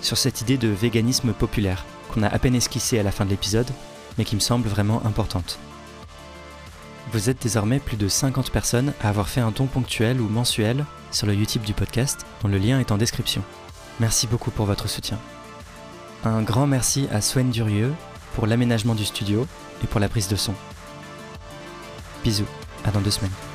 sur 0.00 0.16
cette 0.16 0.40
idée 0.40 0.56
de 0.56 0.68
véganisme 0.68 1.32
populaire 1.32 1.84
qu'on 2.08 2.22
a 2.22 2.28
à 2.28 2.38
peine 2.38 2.54
esquissée 2.54 2.98
à 2.98 3.02
la 3.02 3.12
fin 3.12 3.24
de 3.24 3.30
l'épisode, 3.30 3.70
mais 4.18 4.24
qui 4.24 4.34
me 4.34 4.40
semble 4.40 4.68
vraiment 4.68 5.04
importante. 5.04 5.58
Vous 7.12 7.28
êtes 7.28 7.42
désormais 7.42 7.80
plus 7.80 7.96
de 7.96 8.08
50 8.08 8.50
personnes 8.50 8.92
à 9.02 9.08
avoir 9.08 9.28
fait 9.28 9.40
un 9.40 9.52
ton 9.52 9.66
ponctuel 9.66 10.20
ou 10.20 10.28
mensuel 10.28 10.84
sur 11.10 11.26
le 11.26 11.34
YouTube 11.34 11.62
du 11.62 11.74
podcast, 11.74 12.24
dont 12.42 12.48
le 12.48 12.58
lien 12.58 12.78
est 12.80 12.92
en 12.92 12.98
description. 12.98 13.42
Merci 13.98 14.26
beaucoup 14.26 14.50
pour 14.50 14.66
votre 14.66 14.88
soutien. 14.88 15.18
Un 16.24 16.42
grand 16.42 16.66
merci 16.66 17.08
à 17.12 17.20
Swen 17.20 17.50
Durieux 17.50 17.92
pour 18.34 18.46
l'aménagement 18.46 18.94
du 18.94 19.04
studio 19.04 19.46
et 19.82 19.86
pour 19.86 20.00
la 20.00 20.08
prise 20.08 20.28
de 20.28 20.36
son. 20.36 20.54
Bisous, 22.24 22.44
à 22.84 22.90
dans 22.90 23.00
deux 23.00 23.10
semaines. 23.10 23.49